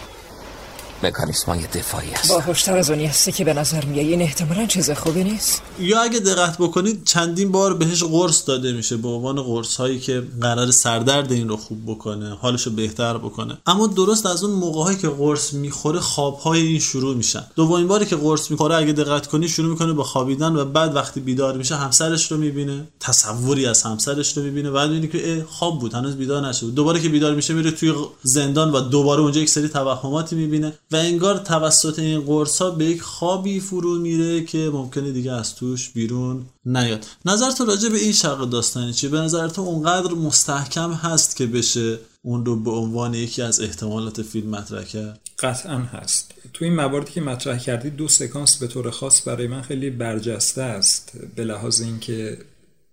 مکانیسم 1.04 1.46
های 1.52 1.68
دفاعی 1.68 2.10
هست 2.10 2.30
باهوشتر 2.30 2.78
از 2.78 2.90
اونی 2.90 3.06
هستی 3.06 3.32
که 3.32 3.44
به 3.44 3.54
نظر 3.54 3.86
میای 3.86 4.08
این 4.08 4.22
احتمالا 4.22 4.66
چیز 4.66 4.92
خوبی 4.92 5.24
نیست؟ 5.24 5.62
یا 5.80 6.02
اگه 6.02 6.20
دقت 6.20 6.58
بکنید 6.58 7.04
چندین 7.04 7.52
بار 7.52 7.74
بهش 7.74 8.04
قرص 8.04 8.48
داده 8.48 8.74
میشه 8.74 8.98
به 8.98 9.08
عنوان 9.08 9.42
قرص 9.42 9.76
هایی 9.76 10.00
که 10.00 10.24
قرار 10.42 10.72
سردرد 10.72 11.32
این 11.32 11.50
رو 11.50 11.58
خوب 11.58 11.78
بکنه 11.86 12.36
حالش 12.42 12.64
رو 12.64 12.72
بهتر 12.72 13.18
بکنه. 13.18 13.58
اما 13.68 13.88
درست 13.88 14.26
از 14.26 14.44
اون 14.44 14.54
موقع 14.54 14.84
هایی 14.84 14.98
که 14.98 15.08
قرص 15.08 15.54
می‌خوره 15.54 16.00
خواب 16.00 16.38
های 16.38 16.62
این 16.62 16.80
شروع 16.80 17.16
میشن. 17.16 17.44
دومین 17.56 17.88
باری 17.88 18.06
که 18.06 18.16
قرص 18.16 18.52
می‌خوره 18.52 18.76
اگه 18.76 18.94
دقت 18.94 19.28
کنی 19.28 19.48
شروع 19.48 19.70
می‌کنه 19.70 19.94
با 19.94 20.04
خوابیدن 20.04 20.56
و 20.56 20.66
بعد 20.66 20.96
وقتی 20.96 21.20
بیدار 21.20 21.58
میشه 21.58 21.76
همسرش 21.76 22.32
رو 22.32 22.38
می‌بینه. 22.38 22.88
تصوری 23.00 23.66
از 23.66 23.84
همسرش 23.84 24.38
رو 24.38 24.44
می‌بینه. 24.44 24.72
بعد 24.72 24.90
می‌بینه 24.90 25.12
که 25.12 25.46
خواب 25.50 25.80
بود. 25.80 25.94
هنوز 25.94 26.16
بیدار 26.16 26.48
نشده 26.48 26.72
دوباره 26.72 27.02
که 27.02 27.10
بیدار 27.10 27.36
میشه 27.36 27.54
میره 27.54 27.72
توی 27.72 27.94
زندان 28.24 28.72
و 28.72 28.80
دوباره 28.80 29.22
اونجا 29.22 29.42
یک 29.42 29.50
سری 29.50 29.70
توهماتی 29.70 30.36
می‌بینه. 30.36 30.74
و 30.92 30.96
انگار 30.96 31.38
توسط 31.38 32.00
این 32.00 32.22
قرص 32.22 32.62
ها 32.62 32.72
به 32.72 32.86
یک 32.86 33.02
خوابی 33.02 33.60
فرو 33.60 34.00
میره 34.00 34.44
که 34.44 34.70
ممکنه 34.74 35.12
دیگه 35.12 35.32
از 35.32 35.56
توش 35.56 35.90
بیرون 35.90 36.46
نیاد. 36.66 37.06
نظر 37.26 37.52
تو 37.52 37.66
راجع 37.66 37.90
به 37.90 37.98
این 37.98 38.12
شق 38.12 38.50
داستانی 38.50 38.94
چیه؟ 38.94 39.10
به 39.10 39.18
نظر 39.18 39.48
تو 39.48 39.62
اونقدر 39.62 40.14
مستحکم 40.14 40.92
هست 40.92 41.36
که 41.36 41.48
بشه 41.48 42.00
اون 42.22 42.46
رو 42.46 42.56
به 42.56 42.72
عنوان 42.72 43.14
یکی 43.14 43.42
از 43.42 43.60
احتمالات 43.60 44.22
فیلم 44.22 44.50
مطرح 44.50 44.84
کرد؟ 44.84 45.20
قطعا 45.40 45.78
هست. 45.78 46.34
تو 46.54 46.66
این 46.66 46.76
مواردی 46.76 47.12
که 47.12 47.22
مطرح 47.22 47.58
کردی 47.60 47.90
دو 47.90 48.08
سکانس 48.08 48.58
به 48.58 48.68
طور 48.68 48.90
خاص 48.90 49.28
برای 49.28 49.48
من 49.48 49.62
خیلی 49.62 49.90
برجسته 49.90 50.62
است 50.62 51.12
به 51.36 51.44
لحاظ 51.44 51.82
اینکه 51.82 52.38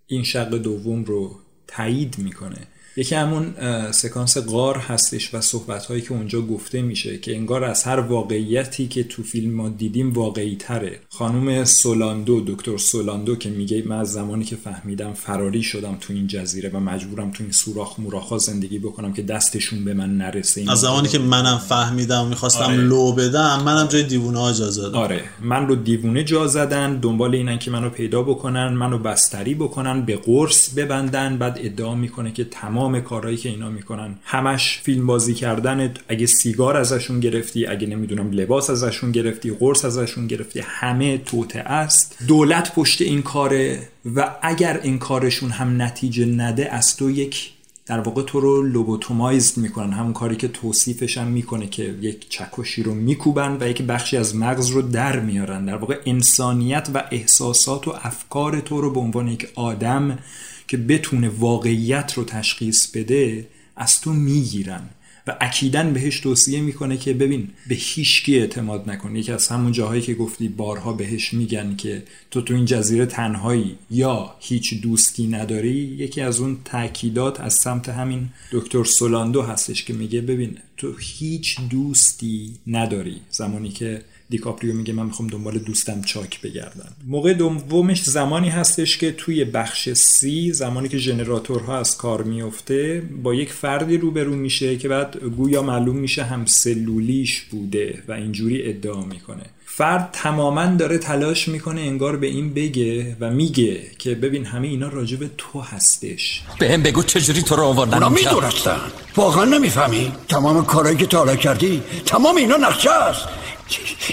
این 0.07 0.23
شق 0.23 0.49
دوم 0.49 1.03
رو 1.03 1.39
تایید 1.67 2.17
می‌کنه. 2.17 2.67
یکی 2.97 3.15
همون 3.15 3.53
سکانس 3.91 4.37
غار 4.37 4.77
هستش 4.77 5.33
و 5.33 5.41
صحبت 5.41 5.85
هایی 5.85 6.01
که 6.01 6.11
اونجا 6.11 6.41
گفته 6.41 6.81
میشه 6.81 7.17
که 7.17 7.35
انگار 7.35 7.63
از 7.63 7.83
هر 7.83 7.99
واقعیتی 7.99 8.87
که 8.87 9.03
تو 9.03 9.23
فیلم 9.23 9.53
ما 9.53 9.69
دیدیم 9.69 10.13
واقعی 10.13 10.55
تره 10.55 10.99
خانم 11.09 11.63
سولاندو 11.63 12.41
دکتر 12.47 12.77
سولاندو 12.77 13.35
که 13.35 13.49
میگه 13.49 13.83
من 13.85 13.99
از 13.99 14.11
زمانی 14.11 14.43
که 14.43 14.55
فهمیدم 14.55 15.13
فراری 15.13 15.63
شدم 15.63 15.97
تو 16.01 16.13
این 16.13 16.27
جزیره 16.27 16.69
و 16.69 16.79
مجبورم 16.79 17.31
تو 17.31 17.43
این 17.43 17.51
سوراخ 17.51 17.99
موراخا 17.99 18.37
زندگی 18.37 18.79
بکنم 18.79 19.13
که 19.13 19.21
دستشون 19.21 19.85
به 19.85 19.93
من 19.93 20.17
نرسه. 20.17 20.65
از 20.71 20.79
زمانی 20.79 21.07
که 21.07 21.19
منم 21.19 21.57
فهمیدم 21.57 22.27
می‌خواستم 22.27 22.63
آره. 22.63 22.75
لو 22.75 23.13
بدم 23.13 23.63
منم 23.65 23.87
جای 23.87 24.03
دیوونه 24.03 24.39
ها 24.39 24.53
جا 24.53 24.69
زدم. 24.69 24.97
آره. 24.97 25.23
من 25.41 25.67
رو 25.67 25.75
دیوونه 25.75 26.23
جا 26.23 26.47
زدن 26.47 26.99
دنبال 26.99 27.35
اینن 27.35 27.59
که 27.59 27.71
منو 27.71 27.89
پیدا 27.89 28.21
بکنن 28.23 28.67
منو 28.67 28.97
بستری 28.97 29.55
بکنن 29.55 30.05
به 30.05 30.15
قرص 30.15 30.69
ببندن 30.69 31.37
بعد 31.37 31.59
ادعا 31.61 31.95
می‌کنه 31.95 32.31
که 32.31 32.43
تمام 32.43 32.86
تمام 32.87 33.01
کارهایی 33.01 33.37
که 33.37 33.49
اینا 33.49 33.69
می‌کنن. 33.69 34.15
همش 34.23 34.79
فیلم 34.83 35.07
بازی 35.07 35.33
کردن 35.33 35.93
اگه 36.07 36.25
سیگار 36.25 36.77
ازشون 36.77 37.19
گرفتی 37.19 37.65
اگه 37.65 37.87
نمی‌دونم 37.87 38.31
لباس 38.31 38.69
ازشون 38.69 39.11
گرفتی 39.11 39.51
قرص 39.51 39.85
ازشون 39.85 40.27
گرفتی 40.27 40.59
همه 40.65 41.17
توته 41.17 41.59
است. 41.59 42.17
دولت 42.27 42.75
پشت 42.75 43.01
این 43.01 43.21
کاره 43.21 43.89
و 44.15 44.35
اگر 44.41 44.79
این 44.83 44.99
کارشون 44.99 45.49
هم 45.49 45.81
نتیجه 45.81 46.25
نده 46.25 46.73
از 46.73 46.97
تو 46.97 47.11
یک 47.11 47.51
در 47.85 47.99
واقع 47.99 48.21
تو 48.21 48.39
رو 48.39 48.61
لوبوتومایزد 48.61 49.57
می‌کنن. 49.57 49.93
همون 49.93 50.13
کاری 50.13 50.35
که 50.35 50.47
توصیفش 50.47 51.17
هم 51.17 51.27
می‌کنه 51.27 51.67
که 51.67 51.95
یک 52.01 52.29
چکشی 52.29 52.83
رو 52.83 52.93
میکوبن 52.93 53.57
و 53.59 53.69
یک 53.69 53.81
بخشی 53.81 54.17
از 54.17 54.35
مغز 54.35 54.69
رو 54.69 54.81
در 54.81 55.19
میارن. 55.19 55.65
در 55.65 55.75
واقع 55.75 55.99
انسانیت 56.05 56.87
و 56.93 57.03
احساسات 57.11 57.87
و 57.87 57.93
افکار 58.03 58.59
تو 58.59 58.81
رو 58.81 58.91
به 58.91 58.99
عنوان 58.99 59.27
یک 59.27 59.47
آدم 59.55 60.19
که 60.67 60.77
بتونه 60.77 61.29
واقعیت 61.29 62.13
رو 62.13 62.23
تشخیص 62.23 62.91
بده 62.91 63.47
از 63.75 64.01
تو 64.01 64.13
می‌گیرن. 64.13 64.89
و 65.27 65.37
اکیدن 65.41 65.93
بهش 65.93 66.19
توصیه 66.19 66.61
می‌کنه 66.61 66.97
که 66.97 67.13
ببین 67.13 67.49
به 67.69 67.75
هیچکی 67.75 68.39
اعتماد 68.39 68.89
نکن. 68.89 69.15
یکی 69.15 69.31
از 69.31 69.47
همون 69.47 69.71
جاهایی 69.71 70.01
که 70.01 70.13
گفتی 70.13 70.47
بارها 70.47 70.93
بهش 70.93 71.33
میگن 71.33 71.75
که 71.75 72.03
تو 72.31 72.41
تو 72.41 72.53
این 72.53 72.65
جزیره 72.65 73.05
تنهایی 73.05 73.75
یا 73.91 74.35
هیچ 74.39 74.81
دوستی 74.81 75.27
نداری 75.27 75.75
یکی 75.75 76.21
از 76.21 76.39
اون 76.39 76.57
تاکیدات 76.65 77.39
از 77.39 77.53
سمت 77.53 77.89
همین 77.89 78.29
دکتر 78.51 78.83
سولاندو 78.83 79.41
هستش 79.41 79.83
که 79.83 79.93
میگه 79.93 80.21
ببین 80.21 80.57
تو 80.77 80.93
هیچ 80.99 81.59
دوستی 81.69 82.53
نداری. 82.67 83.21
زمانی 83.31 83.69
که 83.69 84.01
دیکاپریو 84.29 84.73
میگه 84.73 84.93
من 84.93 85.05
می‌خوام 85.05 85.29
دنبال 85.29 85.57
دوستم 85.57 86.01
چاک 86.01 86.41
بگردم. 86.41 86.95
موقع 87.07 87.33
دومش 87.33 88.03
زمانی 88.03 88.49
هستش 88.49 88.97
که 88.97 89.11
توی 89.11 89.45
بخش 89.45 89.89
سی 89.89 90.53
زمانی 90.53 90.89
که 90.89 90.97
ژنراتورها 90.97 91.79
از 91.79 91.97
کار 91.97 92.23
میفته 92.23 93.03
با 93.23 93.33
یک 93.33 93.53
فردی 93.53 93.97
روبرو 93.97 94.35
میشه 94.35 94.77
که 94.77 94.87
بعد 94.87 95.17
گویا 95.17 95.61
معلوم 95.61 95.95
میشه 95.95 96.23
هم 96.23 96.45
سلولیش 96.45 97.41
بوده 97.41 98.03
و 98.07 98.11
اینجوری 98.11 98.69
ادعا 98.69 99.01
می‌کنه. 99.01 99.43
فرد 99.65 100.09
تماما 100.13 100.65
داره 100.65 100.97
تلاش 100.97 101.47
می‌کنه 101.47 101.81
انگار 101.81 102.17
به 102.17 102.27
این 102.27 102.53
بگه 102.53 103.17
و 103.19 103.31
میگه 103.31 103.81
که 103.97 104.15
ببین 104.15 104.45
همه 104.45 104.67
اینا 104.67 104.89
راجب 104.89 105.19
تو 105.37 105.61
هستش. 105.61 106.43
به 106.59 106.71
هم 106.71 106.83
بگو 106.83 107.03
چجوری 107.03 107.41
تو 107.41 107.55
رو 107.55 107.63
آوردن 107.63 107.93
اونا 107.93 108.09
می‌دونستن. 108.09 108.79
واقعا 109.15 109.45
نمی‌فهمی؟ 109.45 110.11
تمام 110.29 110.65
کارهایی 110.65 110.97
که 110.97 111.05
تا 111.05 111.35
کردی 111.35 111.81
تمام 112.05 112.35
اینا 112.35 112.57
نقشه 112.57 112.91
است. 112.91 113.27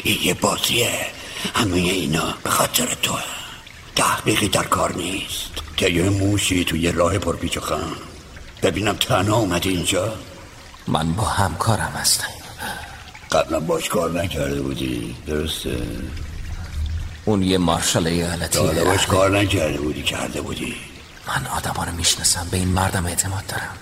یه 0.05 0.35
بازیه. 0.35 1.07
همه 1.55 1.77
اینا 1.77 2.35
به 2.45 2.51
خاطر 2.51 2.87
تو 3.03 3.15
تحقیقی 3.97 4.49
در 4.49 4.65
کار 4.65 4.95
نیست. 4.95 5.51
که 5.77 5.89
یه 5.89 6.11
موشی 6.11 6.65
توی 6.65 6.93
راه 6.93 7.19
پرپیچ 7.19 7.59
خم. 7.59 7.93
ببینم 8.63 8.97
تنها 8.97 9.37
اومدی 9.37 9.69
اینجا؟ 9.69 10.15
من 10.87 11.13
با 11.13 11.25
همکارم 11.25 11.93
هستم. 12.01 12.27
قبلا 13.33 13.61
باش 13.61 13.89
کار 13.89 14.23
نکرده 14.23 14.63
بودی. 14.63 15.17
درسته؟ 15.27 15.77
اون 17.25 17.43
یه 17.43 17.59
مارشال 17.59 18.07
ایالتی 18.07 18.59
حالا 18.59 18.85
باش 18.85 19.07
کار 19.07 19.39
نکرده 19.39 19.79
بودی 19.79 20.03
کرده 20.03 20.41
بودی. 20.41 20.75
من 21.29 21.47
آدم 21.47 21.85
رو 21.87 21.93
می‌شناسم 21.93 22.49
به 22.51 22.57
این 22.57 22.69
مردم 22.69 23.07
اعتماد 23.07 23.47
دارم. 23.47 23.77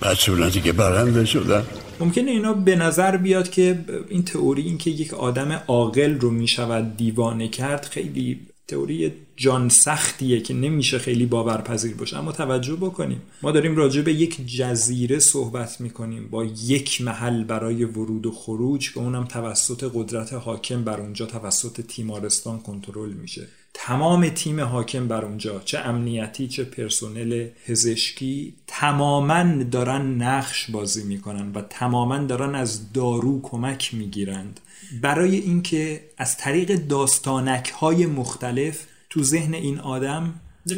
بعد 0.00 0.16
صورتی 0.16 0.60
که 0.60 0.72
برنده 0.72 1.24
شدن 1.24 1.66
ممکنه 2.00 2.30
اینا 2.30 2.52
به 2.52 2.76
نظر 2.76 3.16
بیاد 3.16 3.50
که 3.50 3.84
این 4.08 4.24
تئوری 4.24 4.62
این 4.62 4.78
که 4.78 4.90
یک 4.90 5.14
آدم 5.14 5.62
عاقل 5.68 6.18
رو 6.18 6.30
می‌شود 6.30 6.96
دیوانه 6.96 7.48
کرد 7.48 7.84
خیلی 7.84 8.40
تئوری 8.68 9.12
جان 9.36 9.68
سختیه 9.68 10.40
که 10.40 10.54
نمیشه 10.54 10.98
خیلی 10.98 11.26
باورپذیر 11.26 11.94
باشه. 11.94 12.18
اما 12.18 12.32
توجه 12.32 12.76
بکنیم. 12.76 13.22
ما 13.42 13.52
داریم 13.52 13.76
راجع 13.76 14.02
به 14.02 14.12
یک 14.12 14.56
جزیره 14.56 15.18
صحبت 15.18 15.80
می‌کنیم. 15.80 16.28
با 16.30 16.44
یک 16.44 17.00
محل 17.00 17.44
برای 17.44 17.84
ورود 17.84 18.26
و 18.26 18.30
خروج 18.30 18.92
که 18.92 19.00
اونم 19.00 19.24
توسط 19.24 19.90
قدرت 19.94 20.32
حاکم 20.32 20.84
بر 20.84 21.00
اونجا 21.00 21.26
توسط 21.26 21.80
تیمارستان 21.80 22.58
کنترل 22.58 23.12
میشه. 23.12 23.48
تمام 23.74 24.28
تیم 24.28 24.60
حاکم 24.60 25.08
بر 25.08 25.24
اونجا 25.24 25.62
چه 25.64 25.78
امنیتی 25.78 26.48
چه 26.48 26.64
پرسنل 26.64 27.48
پزشکی 27.66 28.54
تماما 28.66 29.62
دارن 29.70 30.22
نقش 30.22 30.70
بازی 30.70 31.04
می‌کنن 31.04 31.52
و 31.52 31.62
تماما 31.62 32.18
دارن 32.18 32.54
از 32.54 32.92
دارو 32.92 33.40
کمک 33.42 33.94
می‌گیرند. 33.94 34.60
برای 35.02 35.36
اینکه 35.36 36.00
از 36.18 36.36
طریق 36.36 36.74
داستانک 36.74 37.70
های 37.70 38.06
مختلف 38.06 38.86
تو 39.10 39.22
ذهن 39.22 39.54
این 39.54 39.78
آدم 39.78 40.34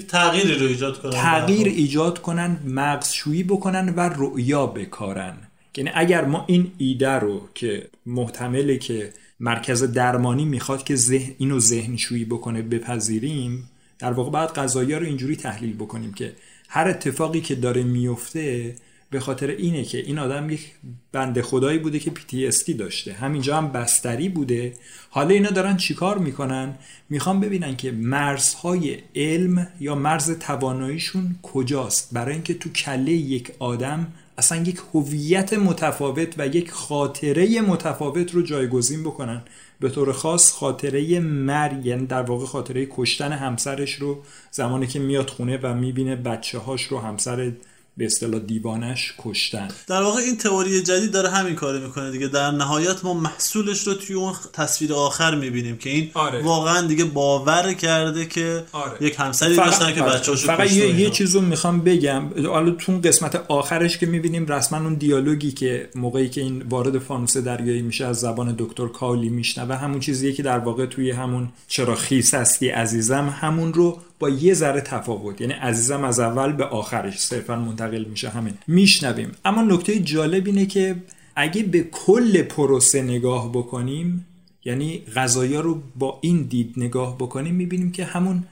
تغییری 0.08 0.54
رو 0.54 0.66
ایجاد 0.66 1.00
کنن. 1.00 1.10
تغییر 1.12 1.66
ایجاد 1.66 2.22
کنن 2.22 2.58
مغزشویی 2.66 3.42
بکنن 3.42 3.88
و 3.88 4.00
رؤیا 4.00 4.66
بکارن. 4.66 5.36
یعنی 5.76 5.90
اگر 5.94 6.24
ما 6.24 6.44
این 6.46 6.72
ایده 6.78 7.10
رو 7.10 7.48
که 7.54 7.88
محتمله 8.06 8.78
که 8.78 9.12
مرکز 9.42 9.82
درمانی 9.82 10.44
می‌خواد 10.44 10.84
که 10.84 10.96
ذهن 10.96 11.34
اینو 11.38 11.58
ذهنشویی 11.60 12.24
بکنه 12.24 12.62
بپذیریم 12.62 13.68
در 13.98 14.12
واقع 14.12 14.30
باید 14.30 14.50
قضایی 14.50 14.94
رو 14.94 15.06
اینجوری 15.06 15.36
تحلیل 15.36 15.74
بکنیم 15.74 16.14
که 16.14 16.32
هر 16.68 16.88
اتفاقی 16.88 17.40
که 17.40 17.54
داره 17.54 17.82
میفته 17.82 18.74
به 19.10 19.20
خاطر 19.20 19.46
اینه 19.46 19.84
که 19.84 19.98
این 19.98 20.18
آدم 20.18 20.50
یک 20.50 20.72
بنده 21.12 21.42
خدایی 21.42 21.78
بوده 21.78 21.98
که 21.98 22.10
PTSD 22.10 22.70
داشته. 22.70 23.12
همینجا 23.12 23.56
هم 23.56 23.72
بستری 23.72 24.28
بوده. 24.28 24.72
حالا 25.10 25.28
اینا 25.28 25.50
دارن 25.50 25.76
چیکار 25.76 26.18
می‌کنن؟ 26.18 26.74
می‌خوان 27.10 27.40
ببینن 27.40 27.76
که 27.76 27.90
مرزهای 27.90 28.98
علم 29.16 29.68
یا 29.80 29.94
مرز 29.94 30.38
تواناییشون 30.38 31.36
کجاست. 31.42 32.08
برای 32.12 32.34
اینکه 32.34 32.54
تو 32.54 32.70
کله 32.70 33.12
یک 33.12 33.52
آدم 33.58 34.12
اصلا 34.38 34.62
یک 34.62 34.80
هویت 34.94 35.52
متفاوت 35.52 36.34
و 36.38 36.46
یک 36.46 36.70
خاطره 36.70 37.60
متفاوت 37.60 38.34
رو 38.34 38.42
جایگزین 38.42 39.02
بکنن. 39.02 39.42
به 39.80 39.88
طور 39.88 40.12
خاص 40.12 40.52
خاطره 40.52 41.20
مر 41.20 41.86
یعنی 41.86 42.06
در 42.06 42.22
واقع 42.22 42.46
خاطره 42.46 42.88
کشتن 42.90 43.32
همسرش 43.32 43.94
رو 43.94 44.22
زمانی 44.50 44.86
که 44.86 44.98
میاد 44.98 45.30
خونه 45.30 45.58
و 45.62 45.74
می‌بینه 45.74 46.16
بچه 46.16 46.58
هاش 46.58 46.82
رو 46.82 46.98
همسر 46.98 47.52
به 47.96 48.04
اصطلاح 48.06 48.40
دیوانش 48.40 49.14
کشتن 49.18 49.68
در 49.86 50.02
واقع 50.02 50.20
این 50.20 50.36
تئوری 50.36 50.82
جدید 50.82 51.12
داره 51.12 51.30
همین 51.30 51.54
کارو 51.54 51.80
می‌کنه 51.80 52.10
دیگه 52.10 52.28
در 52.28 52.50
نهایت 52.50 53.04
ما 53.04 53.14
محصولش 53.14 53.86
رو 53.86 53.94
توی 53.94 54.16
اون 54.16 54.34
تصویر 54.52 54.92
آخر 54.92 55.34
می‌بینیم 55.34 55.76
که 55.76 55.90
این 55.90 56.10
آره. 56.14 56.42
واقعا 56.42 56.86
دیگه 56.86 57.04
باور 57.04 57.72
کرده 57.72 58.26
که 58.26 58.64
آره. 58.72 58.92
یک 59.00 59.14
همسری 59.18 59.54
فقط- 59.54 59.66
داشتن 59.66 59.94
که 59.94 60.02
آره. 60.02 60.18
بچه‌هاشو 60.18 60.46
فقط 60.46 60.72
یه. 60.72 61.00
یه 61.00 61.10
چیز 61.10 61.34
رو 61.34 61.40
می‌خوام 61.40 61.80
بگم 61.80 62.46
حالا 62.46 62.70
تو 62.70 62.92
اون 62.92 63.00
قسمت 63.00 63.44
آخرش 63.48 63.98
که 63.98 64.06
می‌بینیم 64.06 64.46
رسما 64.46 64.78
اون 64.78 64.94
دیالوگی 64.94 65.52
که 65.52 65.88
موقعی 65.94 66.28
که 66.28 66.40
این 66.40 66.62
وارد 66.62 66.98
فانوس 66.98 67.36
دریایی 67.36 67.82
میشه 67.82 68.04
از 68.06 68.20
زبان 68.20 68.54
دکتر 68.58 68.88
کالی 68.88 69.28
میشنوه 69.28 69.74
همون 69.76 70.00
چیزیه 70.00 70.32
که 70.32 70.42
در 70.42 70.58
واقع 70.58 70.86
توی 70.86 71.10
همون 71.10 71.48
چرا 71.68 71.94
خیس 71.94 72.34
هستی 72.34 72.68
عزیزم 72.68 73.36
همون 73.40 73.72
رو 73.74 73.98
با 74.22 74.28
یه 74.28 74.54
ذره 74.54 74.80
تفاوت. 74.80 75.40
یعنی 75.40 75.52
عزیزم 75.52 76.04
از 76.04 76.20
اول 76.20 76.52
به 76.52 76.64
آخرش. 76.64 77.18
صرفا 77.18 77.56
منتقل 77.56 78.04
میشه. 78.04 78.28
همین. 78.28 78.54
میشنویم. 78.66 79.32
اما 79.44 79.62
نکته 79.62 79.98
جالب 79.98 80.46
اینه 80.46 80.66
که 80.66 80.96
اگه 81.36 81.62
به 81.62 81.82
کل 81.82 82.42
پروسه 82.42 83.02
نگاه 83.02 83.52
بکنیم 83.52 84.26
یعنی 84.64 85.02
غذایا 85.16 85.60
رو 85.60 85.82
با 85.96 86.18
این 86.20 86.42
دید 86.42 86.74
نگاه 86.76 87.16
بکنیم 87.18 87.54
می‌بینیم 87.54 87.92
که 87.92 88.04
همون 88.04 88.42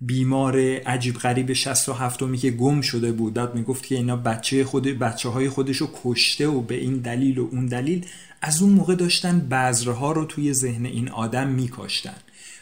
بیمار 0.00 0.58
عجیب 0.86 1.14
غریب 1.14 1.52
67 1.52 2.22
می 2.22 2.38
که 2.38 2.50
گم 2.50 2.80
شده 2.80 3.12
بود 3.12 3.34
داد 3.34 3.54
می‌گفت 3.54 3.86
که 3.86 3.94
اینا 3.94 4.16
بچه 4.16 4.64
خود 4.64 4.86
بچه 4.86 5.28
های 5.28 5.48
خودش 5.48 5.76
رو 5.76 5.88
کشته 6.04 6.48
و 6.48 6.60
به 6.60 6.74
این 6.74 6.96
دلیل 6.96 7.38
و 7.38 7.48
اون 7.52 7.66
دلیل 7.66 8.06
از 8.42 8.62
اون 8.62 8.72
موقع 8.72 8.94
داشتن 8.94 9.38
بذرها 9.38 10.12
رو 10.12 10.24
توی 10.24 10.52
ذهن 10.52 10.86
این 10.86 11.08
آدم 11.08 11.48
میکاشتن. 11.48 12.16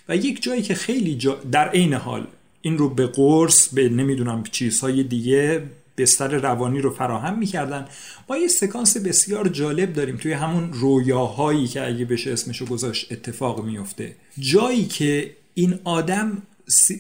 و 0.09 0.17
یک 0.17 0.43
جایی 0.43 0.63
که 0.63 0.75
خیلی 0.75 1.15
جا 1.15 1.35
در 1.35 1.69
عین 1.69 1.95
حال 1.95 2.27
این 2.69 2.79
رو 2.79 2.89
به 2.89 3.07
قرص 3.07 3.69
به 3.69 3.89
نمی‌دونم 3.89 4.43
چیزهای 4.53 5.03
دیگه 5.03 5.63
بستر 5.99 6.29
روانی 6.29 6.81
رو 6.81 6.91
فراهم 6.91 7.39
می‌کردن. 7.39 7.89
ما 8.29 8.37
یه 8.37 8.49
سکانس 8.49 8.97
بسیار 8.97 9.49
جالب 9.49 9.93
داریم 9.93 10.17
توی 10.17 10.33
همون 10.33 10.73
رویاهایی 10.73 11.67
که 11.67 11.87
اگه 11.87 12.05
بشه 12.05 12.33
اسمشو 12.33 12.67
گذاشت 12.67 13.13
اتفاق 13.13 13.65
میفته 13.65 14.17
جایی 14.39 14.85
که 14.87 15.31
این 15.55 15.79
آدم 15.85 16.43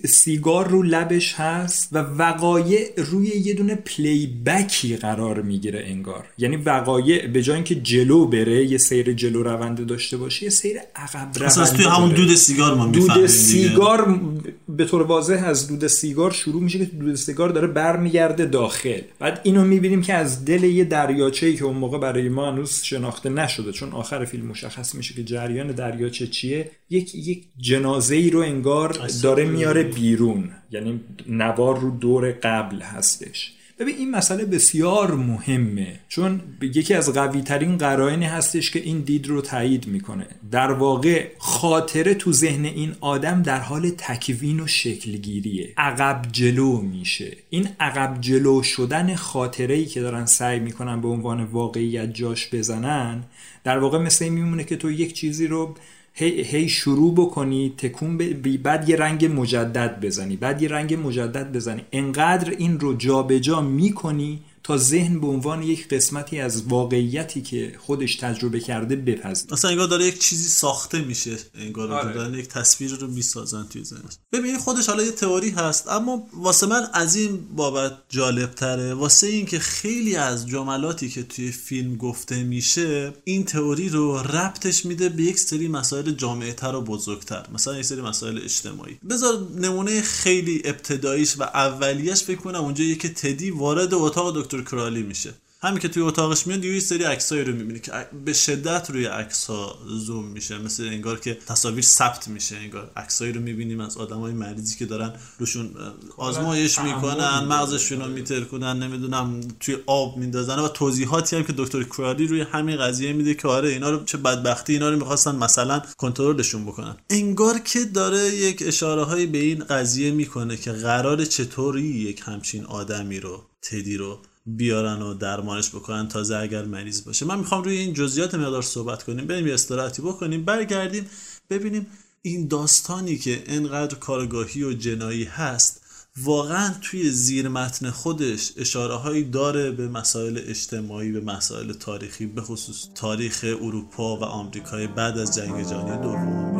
سیگار 0.07 0.69
رو 0.69 0.83
لبش 0.83 1.35
هست 1.35 1.89
و 1.93 1.99
وقایع 1.99 2.91
روی 2.97 3.27
یه 3.27 3.55
دونه 3.55 3.75
پلی 3.75 4.27
بکی 4.47 4.97
قرار 4.97 5.43
می‌گیره 5.43 5.83
انگار 5.87 6.25
یعنی 6.39 6.57
وقایع 6.57 7.27
به 7.27 7.43
جای 7.43 7.55
اینکه 7.55 7.75
جلو 7.75 8.27
بره 8.27 8.65
یه 8.65 8.79
سیر 8.79 9.13
جلو 9.13 9.43
رونده 9.43 9.85
داشته 9.85 10.17
باشه 10.17 10.45
یه 10.45 10.51
سیر 10.51 10.77
عقب 10.97 11.19
رونده 11.19 11.47
اصلا 11.47 11.63
از 11.63 11.75
توی 11.75 11.85
همون. 11.85 12.11
دود 12.11 12.35
سیگار 12.35 12.75
ما 12.75 12.87
دود. 12.87 13.27
سیگار 13.27 14.21
به 14.69 14.85
طور 14.85 15.03
واضح 15.03 15.43
از 15.47 15.69
دود 15.69 15.87
سیگار 15.87 16.31
شروع 16.31 16.63
میشه 16.63 16.79
که 16.79 16.85
دود 16.85 17.15
سیگار 17.15 17.49
داره 17.49 17.67
برمیگرده 17.67 18.47
داخل 18.47 19.01
بعد 19.19 19.41
اینو 19.43 19.65
می‌بینیم 19.65 20.03
که 20.03 20.15
از 20.15 20.45
دل 20.45 20.65
یه 20.65 20.85
دریاچه 20.85 21.47
ای 21.47 21.57
که 21.57 21.65
اون 21.65 21.77
موقع 21.77 21.99
برای 21.99 22.29
ما 22.29 22.51
هنوز 22.51 22.83
شناخته 22.83 23.29
نشده 23.29 23.73
چون 23.73 23.93
آخر 23.93 24.25
فیلم 24.25 24.47
مشخص 24.47 24.95
میشه 24.95 25.15
که 25.15 25.25
جریان 25.25 25.73
دریاچه 25.73 26.27
چیه 26.27 26.71
یک 26.91 27.15
یک 27.15 27.45
جنازه 27.59 28.15
ای 28.15 28.31
رو 28.31 28.41
انگار 28.41 28.99
داره 29.23 29.58
میاره 29.59 29.83
بیرون. 29.83 30.51
یعنی 30.71 31.01
نوار 31.29 31.79
رو 31.79 31.91
دور 31.91 32.31
قبل 32.31 32.81
هستش. 32.81 33.53
ببین 33.79 33.97
این 33.97 34.11
مسئله 34.11 34.45
بسیار 34.45 35.15
مهمه. 35.15 36.01
چون 36.09 36.41
یکی 36.63 36.95
از 36.95 37.13
قوی 37.13 37.41
ترین 37.41 37.79
قرائنی 37.79 38.25
هستش 38.25 38.71
که 38.71 38.79
این 38.79 39.01
دید 39.01 39.27
رو 39.27 39.41
تایید 39.41 39.87
می‌کنه. 39.87 40.27
در 40.51 40.73
واقع 40.73 41.27
خاطره 41.39 42.15
تو 42.15 42.33
ذهن 42.33 42.65
این 42.65 42.95
آدم 43.01 43.43
در 43.43 43.61
حال 43.61 43.91
تکوین 43.99 44.61
و 44.61 44.67
شکلگیریه. 44.67 45.73
عقب 45.77 46.23
جلو 46.33 46.81
میشه. 46.81 47.37
این 47.51 47.69
عقب 47.81 48.21
جلو 48.21 48.63
شدن 48.63 49.15
خاطره 49.15 49.75
ای 49.75 49.87
که 49.87 50.01
دارن 50.01 50.27
سعی 50.27 50.61
می‌کنن 50.61 51.01
به 51.01 51.09
عنوان 51.09 51.45
واقعیت 51.45 52.15
جاش 52.15 52.55
بزنن 52.55 53.25
در 53.65 53.79
واقع 53.79 53.99
مثل 53.99 54.25
این 54.25 54.35
میمونه 54.35 54.65
که 54.65 54.77
تو 54.77 54.91
یک 54.91 55.13
چیزی 55.13 55.47
رو 55.47 55.75
هی, 56.13 56.43
هی 56.43 56.69
شروع 56.69 57.15
بکنی 57.15 57.75
تکون 57.79 58.19
ب... 58.19 58.63
بعد 58.63 58.89
یه 58.89 58.97
رنگ 58.97 59.27
مجدد 59.27 60.01
بزنی 60.01 60.37
بعد 60.37 60.63
یه 60.63 60.69
رنگ 60.69 60.95
مجدد 60.95 61.53
بزنی. 61.53 61.85
انقدر 61.93 62.51
این 62.51 62.81
رو 62.81 62.95
جابجا 62.95 63.61
می‌کنی 63.61 64.41
تا 64.69 64.77
ذهن 64.77 65.21
به 65.21 65.27
عنوان 65.27 65.63
یک 65.63 65.89
قسمتی 65.89 66.41
از 66.41 66.63
واقعیتی 66.63 67.43
که 67.43 67.77
خودش 67.79 68.17
تجربه 68.17 68.61
کرده 68.61 68.97
بپذیره. 68.97 69.53
اصلا 69.53 69.71
انگار 69.71 69.87
داره 69.87 70.05
یک 70.05 70.19
چیزی 70.19 70.49
ساخته 70.49 71.01
میشه 71.01 71.37
انگار 71.55 71.93
آره. 71.93 72.15
دارن 72.15 72.35
یک 72.35 72.49
تصویر 72.49 72.95
رو 72.95 73.07
می‌سازن 73.07 73.67
توی 73.71 73.85
ذهنش. 73.85 74.13
ببین 74.33 74.59
خودش 74.59 74.89
حالا 74.89 75.03
یه 75.03 75.11
تئوری 75.11 75.51
هست 75.51 75.89
اما 75.89 76.27
واسه 76.33 76.67
من 76.67 76.87
از 76.93 77.17
این 77.17 77.41
بابت 77.57 77.93
جالب 78.09 78.55
تره 78.55 78.95
واسه 78.95 79.27
این 79.27 79.47
که 79.47 79.59
خیلی 79.59 80.17
از 80.17 80.47
جملاتی 80.47 81.09
که 81.09 81.23
توی 81.23 81.53
فیلم 81.53 81.97
گفته 81.97 82.43
میشه 82.43 83.13
این 83.25 83.45
تئوری 83.45 83.89
رو 83.89 84.19
ربطش 84.19 84.87
میده 84.87 85.09
به 85.09 85.23
یک 85.23 85.39
سری 85.39 85.69
مسائل 85.69 86.11
جامعه 86.11 86.53
تر 86.53 86.75
و 86.75 86.81
بزرگتر. 86.81 87.47
مثلا 87.53 87.79
یک 87.79 87.85
سری 87.85 88.01
مسائل 88.01 88.39
اجتماعی. 88.45 88.99
بذار 89.11 89.49
نمونه 89.59 90.03
خیلی 90.03 90.63
ابتداییش 90.65 91.39
و 91.39 91.43
اولیش 91.43 92.23
فکر 92.23 92.39
کنم 92.39 92.65
اونجاییه 92.65 92.95
که 92.95 93.09
تدی 93.09 93.51
وارد 93.51 93.95
اتاق 93.95 94.41
دکتر 94.41 94.58
کرالی 94.63 95.03
میشه. 95.03 95.35
همین 95.63 95.79
که 95.79 95.89
توی 95.89 96.03
اتاقش 96.03 96.47
میاد 96.47 96.65
یه 96.65 96.81
سری 96.81 97.05
عکسایی 97.05 97.45
رو 97.45 97.53
می‌بینی 97.55 97.81
که 97.81 97.93
به 98.25 98.33
شدت 98.33 98.91
روی 98.91 99.05
عکس 99.05 99.45
ها 99.45 99.79
زوم 99.89 100.25
میشه. 100.25 100.59
مثل 100.59 100.83
انگار 100.83 101.21
که 101.21 101.39
تصاویر 101.47 101.85
ثبت 101.85 102.29
میشه. 102.29 102.57
انگار 102.57 102.91
عکسایی 102.97 103.33
رو 103.33 103.41
می‌بینیم 103.41 103.81
از 103.81 103.97
آدمای 103.97 104.33
مریضی 104.33 104.77
که 104.77 104.87
دارن 104.87 105.13
روشون 105.39 105.71
آزمایش 106.17 106.79
می‌کنن 106.79 107.45
مغزشون 107.45 108.01
رو 108.01 108.09
میترکنن 108.09 108.83
نمی‌دونم 108.83 109.41
توی 109.61 109.77
آب 109.87 110.17
میندازن 110.17 110.59
و 110.59 110.69
توضیحاتی 110.69 111.37
هم 111.37 111.45
که 111.45 111.55
دکتر 111.57 111.83
کرالی 111.83 112.27
روی 112.27 112.41
همین 112.41 112.77
قضیه 112.77 113.13
میده 113.13 113.35
که 113.35 113.49
آره 113.49 113.69
اینا 113.69 113.91
رو 113.91 114.05
چه 114.05 114.19
بدبختی 114.19 114.73
اینا 114.73 114.91
رو 114.91 114.97
می‌خواستن 114.97 115.35
مثلا 115.35 115.83
کنترلشون 115.97 116.65
بکنن. 116.65 116.97
انگار 117.11 117.59
که 117.59 117.85
داره 117.85 118.19
یک 118.19 118.63
اشاره 118.67 119.05
هایی 119.05 119.27
به 119.27 119.39
این 119.39 119.65
قضیه 119.65 120.11
می‌کنه 120.11 120.57
که 120.57 120.73
قرار 120.73 121.25
چطوری 121.25 121.83
یک 121.83 122.23
همچین 122.25 122.65
آدمی 122.65 123.21
رو 123.21 123.45
تدی 123.63 123.97
رو 123.97 124.21
بیارن 124.57 125.03
و 125.03 125.15
درمانش 125.15 125.69
بکنن 125.69 126.09
تازه 126.09 126.37
اگر 126.37 126.65
مریض 126.65 127.05
باشه. 127.05 127.27
من 127.27 127.39
می‌خوام 127.39 127.63
روی 127.65 127.77
این 127.77 127.95
جزئیات 127.95 128.35
مقدار 128.35 128.63
صحبت 128.63 129.03
کنیم 129.03 129.27
بریم 129.27 129.47
یه 129.47 129.55
استراحتی 129.55 130.03
بکنیم 130.03 130.45
برگردیم 130.45 131.07
ببینیم 131.51 131.87
این 132.23 132.49
داستانی 132.49 133.19
که 133.19 133.43
انقدر 133.47 133.95
کارگاهی 133.95 134.63
و 134.63 134.73
جنایی 134.73 135.25
هست 135.25 135.81
واقعا 136.25 136.75
توی 136.83 137.11
زیر 137.11 137.49
متن 137.49 137.91
خودش 137.91 138.53
اشاره 138.57 138.95
هایی 138.95 139.25
داره 139.25 139.71
به 139.71 139.89
مسائل 139.89 140.41
اجتماعی 140.47 141.13
به 141.13 141.21
مسائل 141.21 141.73
تاریخی 141.73 142.27
به 142.27 142.43
خصوص 142.43 142.89
تاریخ 142.95 143.45
اروپا 143.45 144.17
و 144.17 144.25
آمریکای 144.25 144.87
بعد 144.87 145.19
از 145.19 145.37
جنگ 145.37 145.67
جهانی 145.67 146.03
دوم 146.03 146.59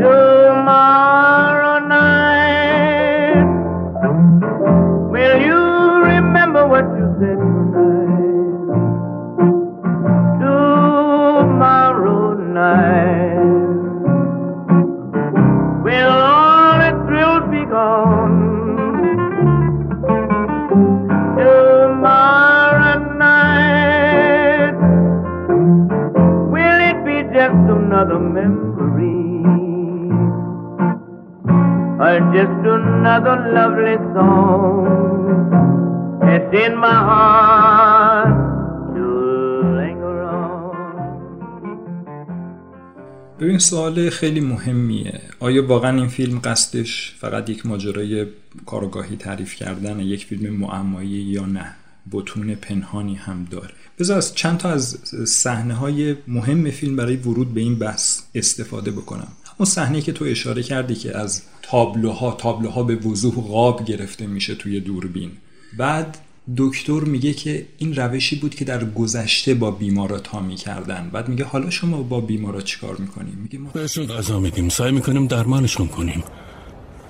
یا 0.00 0.62
or 32.18 32.24
just 32.34 32.62
another 32.76 33.36
lovely 33.56 33.96
song. 34.14 34.78
That's 36.20 36.54
in 36.64 36.74
my 36.76 36.98
heart 37.10 38.48
ببین 43.40 43.58
سوال 43.58 44.10
خیلی 44.10 44.40
مهمیه. 44.40 45.20
آیا 45.40 45.66
واقعا 45.66 45.96
این 45.96 46.08
فیلم 46.08 46.38
قصدش 46.44 47.14
فقط 47.18 47.50
یک 47.50 47.66
ماجرای 47.66 48.26
کارگاهی 48.66 49.16
تعریف 49.16 49.54
کردن 49.54 50.00
یک 50.00 50.24
فیلم 50.24 50.56
معمایی 50.56 51.08
یا 51.08 51.46
نه؟ 51.46 51.74
بتون 52.12 52.54
پنهانی 52.54 53.14
هم 53.14 53.46
داره. 53.50 53.74
بذار 53.98 54.16
از 54.18 54.34
چند 54.34 54.58
تا 54.58 54.70
از 54.70 54.98
صحنه 55.26 55.74
های 55.74 56.16
مهم 56.28 56.70
فیلم 56.70 56.96
برای 56.96 57.16
ورود 57.16 57.54
به 57.54 57.60
این 57.60 57.78
بحث 57.78 58.22
استفاده 58.34 58.90
بکنم. 58.90 59.28
اون 59.58 59.66
صحنه 59.66 60.00
که 60.00 60.12
تو 60.12 60.24
اشاره 60.24 60.62
کردی 60.62 60.94
که 60.94 61.18
از 61.18 61.42
تابلوها 61.62 62.32
تابلوها 62.32 62.82
به 62.82 62.96
وضوح 62.96 63.34
قاب 63.34 63.84
گرفته 63.84 64.26
میشه 64.26 64.54
توی 64.54 64.80
دوربین. 64.80 65.30
بعد 65.78 66.18
دکتر 66.56 67.00
میگه 67.00 67.32
که 67.32 67.66
این 67.78 67.94
روشی 67.94 68.36
بود 68.36 68.54
که 68.54 68.64
در 68.64 68.84
گذشته 68.84 69.54
با 69.54 69.70
بیمارا 69.70 70.18
تا 70.18 70.40
می‌کردن 70.40 71.10
بعد 71.12 71.28
میگه 71.28 71.44
حالا 71.44 71.70
شما 71.70 72.02
با 72.02 72.20
بیمارا 72.20 72.60
چیکار 72.60 72.96
می‌کنیم 72.96 73.38
میگه 73.42 73.58
ما 73.58 73.70
بهشون 73.70 74.06
غذا 74.06 74.40
میدیم 74.40 74.68
سعی 74.68 74.92
می‌کنیم 74.92 75.26
درمانشون 75.26 75.88
کنیم. 75.88 76.24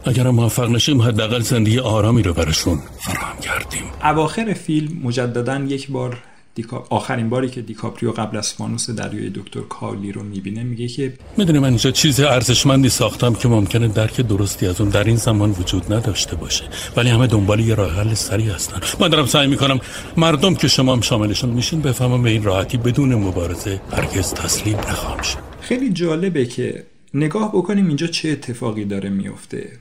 اگر 0.04 0.30
موفق 0.30 0.70
نشیم 0.70 1.02
حداقل 1.02 1.40
زندگی 1.40 1.78
آرامی 1.78 2.22
رو 2.22 2.34
براشون 2.34 2.78
فراهم 3.00 3.40
کردیم. 3.40 3.82
اواخر 4.02 4.52
فیلم 4.54 4.98
مجددا 5.02 5.58
یک 5.58 5.90
بار 5.90 6.18
دیکا... 6.58 6.86
آخرین 6.90 7.28
باری 7.28 7.48
که 7.48 7.62
دیکاپریو 7.62 8.12
قبل 8.12 8.36
از 8.36 8.52
فانوس 8.52 8.90
دریای 8.90 9.30
دکتر 9.30 9.60
کارلی 9.60 10.12
رو 10.12 10.22
می‌بینه 10.22 10.62
میگه 10.62 10.88
که 10.88 11.12
می‌دونی 11.36 11.58
من 11.58 11.68
اینجا 11.68 11.90
چیز 11.90 12.20
ارزشمندی 12.20 12.88
ساختم 12.88 13.34
که 13.34 13.48
ممکنه 13.48 13.88
درک 13.88 14.20
درستی 14.20 14.66
از 14.66 14.80
اون 14.80 14.90
در 14.90 15.04
این 15.04 15.16
زمان 15.16 15.50
وجود 15.50 15.92
نداشته 15.92 16.36
باشه. 16.36 16.64
ولی 16.96 17.10
همه 17.10 17.26
دنبال 17.26 17.60
یه 17.60 17.74
راه 17.74 17.92
حل 17.92 18.14
سریع 18.14 18.52
هستن. 18.52 18.80
من 19.00 19.08
دارم 19.08 19.26
سعی 19.26 19.46
می‌کنم 19.46 19.80
مردم 20.16 20.54
که 20.54 20.68
شما 20.68 20.92
هم 20.92 21.00
شاملشون 21.00 21.50
میشین 21.50 21.80
بفهمم 21.80 22.22
به 22.22 22.30
این 22.30 22.42
راحتی 22.42 22.78
بدون 22.78 23.14
مبارزه 23.14 23.80
هرگز 23.92 24.34
تسلیم 24.34 24.76
نخواهم 24.76 25.22
شد. 25.22 25.38
خیلی 25.60 25.90
جالبه 25.90 26.46
که 26.46 26.86
نگاه 27.14 27.52
بکنیم 27.52 27.86
اینجا 27.86 28.06
چه 28.06 28.28
اتفاقی 28.28 28.84
داره 28.84 29.08
میفته 29.08 29.72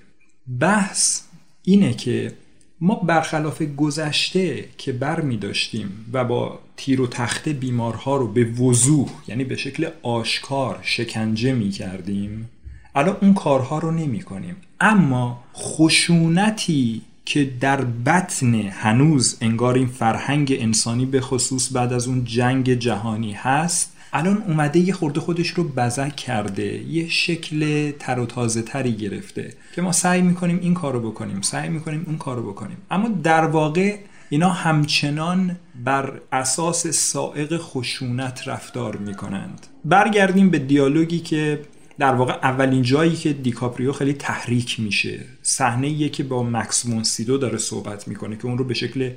بحث 0.60 1.22
اینه 1.64 1.94
که 1.94 2.32
ما 2.82 2.96
برخلاف 2.96 3.62
گذشته 3.62 4.66
که 4.78 4.92
بر 4.92 5.22
می 5.22 5.38
داشتیم 5.38 6.06
و 6.14 6.24
با 6.24 6.60
تیر 6.78 7.02
و 7.02 7.08
تخته 7.08 7.54
بیمارها 7.54 8.18
رو 8.18 8.28
به 8.28 8.44
وضوح 8.44 9.10
یعنی 9.28 9.44
به 9.44 9.56
شکل 9.56 9.90
آشکار 10.04 10.80
شکنجه 10.82 11.54
می 11.54 11.70
کردیم 11.70 12.50
الان 12.96 13.18
اون 13.22 13.34
کارها 13.34 13.80
رو 13.80 13.92
نمی 13.92 14.22
کنیم. 14.22 14.56
اما 14.80 15.44
خشونتی 15.56 17.02
که 17.26 17.46
در 17.60 17.82
بطن 17.82 18.56
هنوز 18.56 19.38
انگار 19.42 19.76
این 19.76 19.88
فرهنگ 19.88 20.58
انسانی 20.60 21.06
به 21.06 21.22
خصوص 21.22 21.74
بعد 21.74 21.94
از 21.94 22.08
اون 22.08 22.26
جنگ 22.26 22.74
جهانی 22.74 23.32
هست 23.32 23.97
الان 24.14 24.38
اومده 24.38 24.80
یه 24.80 24.94
خورده 24.94 25.20
خودش 25.20 25.48
رو 25.48 25.64
بزک 25.64 26.16
کرده 26.16 26.84
یه 26.84 27.10
شکل 27.10 27.92
تر 27.92 28.20
و 28.20 28.26
تازه 28.26 28.62
تری 28.62 28.92
گرفته 28.92 29.54
که 29.76 29.82
ما 29.82 29.92
سعی 29.92 30.22
می‌کنیم 30.22 30.60
این 30.62 30.74
کارو 30.74 31.12
بکنیم 31.12 31.42
سعی 31.42 31.70
می‌کنیم 31.70 32.04
اون 32.08 32.18
کارو 32.18 32.52
بکنیم. 32.52 32.78
اما 32.92 33.08
در 33.08 33.46
واقع 33.46 33.98
اینا 34.30 34.50
همچنان 34.50 35.58
بر 35.84 36.22
اساس 36.32 36.88
سائق 36.88 37.58
خشونت 37.58 38.48
رفتار 38.48 38.96
می‌کنند. 38.96 39.68
برگردیم 39.86 40.50
به 40.50 40.60
دیالوگی 40.60 41.20
که 41.20 41.62
در 42.00 42.14
واقع 42.14 42.34
اولین 42.34 42.82
جایی 42.82 43.16
که 43.16 43.34
دیکاپریو 43.34 43.92
خیلی 43.92 44.14
تحریک 44.14 44.80
میشه. 44.80 45.20
صحنه 45.42 46.10
که 46.10 46.24
با 46.24 46.44
مکس 46.44 46.86
مونسیدو 46.86 47.38
داره 47.38 47.58
صحبت 47.58 48.08
می‌کنه 48.08 48.36
که 48.36 48.46
اون 48.46 48.58
رو 48.58 48.64
به 48.64 48.74
شکل 48.74 49.12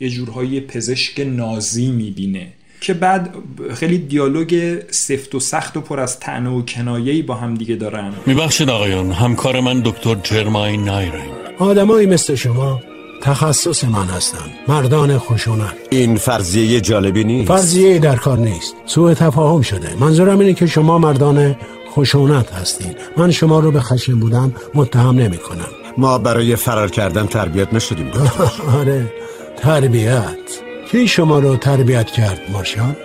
یه 0.00 0.08
جورهای 0.08 0.60
پزشک 0.60 1.20
نازی 1.20 1.90
می‌بینه. 1.90 2.52
که 2.84 2.94
بعد 2.94 3.34
خیلی 3.74 3.98
دیالوگ 3.98 4.78
سفت 4.90 5.34
و 5.34 5.40
سخت 5.40 5.76
و 5.76 5.80
پر 5.80 6.00
از 6.00 6.20
تنه 6.20 6.50
و 6.50 6.62
کنایه‌ای 6.62 7.22
با 7.22 7.34
هم 7.34 7.54
دیگه 7.54 7.74
دارن. 7.74 8.12
میبخشید 8.26 8.70
آقایان 8.70 9.12
همکار 9.12 9.60
من 9.60 9.80
دکتر 9.80 10.14
جرماین 10.22 10.84
نایرنگ 10.84 11.30
آدمایی 11.58 12.06
مثل 12.06 12.34
شما 12.34 12.80
تخصص 13.22 13.84
من 13.84 14.06
هستن. 14.06 14.38
مردان 14.68 15.18
خشونت 15.18 15.74
این 15.90 16.16
فرضیه 16.16 16.80
جالبی 16.80 17.24
نیست؟ 17.24 17.48
فرضیه 17.48 17.98
در 17.98 18.16
کار 18.16 18.38
نیست. 18.38 18.74
سوء 18.86 19.14
تفاهم 19.14 19.62
شده. 19.62 19.88
منظورم 20.00 20.38
اینه 20.38 20.54
که 20.54 20.66
شما 20.66 20.98
مردان 20.98 21.56
خشونت 21.90 22.52
هستین. 22.52 22.94
من 23.16 23.30
شما 23.30 23.60
رو 23.60 23.70
به 23.70 23.80
خشن 23.80 24.20
بودن 24.20 24.54
متهم 24.74 25.18
نمی 25.18 25.38
کنم 25.38 25.68
ما 25.98 26.18
برای 26.18 26.56
فرار 26.56 26.90
کردن 26.90 27.26
تربیت 27.26 27.74
نشدیم 27.74 28.10
آره 28.80 29.12
تربیت. 29.56 30.63
کی 30.90 31.08
شما 31.08 31.38
رو 31.38 31.56
تربیت 31.56 32.06
کرد 32.06 32.40
مارشال؟ 32.52 32.96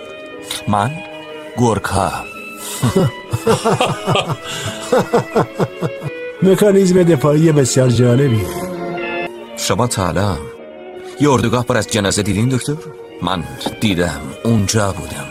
من؟ 0.68 0.90
گورکا 1.56 2.12
مکانیزم 6.42 7.02
دفاعی 7.02 7.52
بسیار 7.52 7.88
جالبی 7.88 8.46
شما 9.56 9.86
تا 9.86 10.38
یه 11.20 11.30
اردوگاه 11.30 11.64
پر 11.64 11.76
از 11.76 11.86
جنازه 11.86 12.22
دیدین 12.22 12.48
دکتر؟ 12.48 12.74
من 13.22 13.44
دیدم 13.80 14.20
اونجا 14.44 14.92
بودم. 14.92 15.26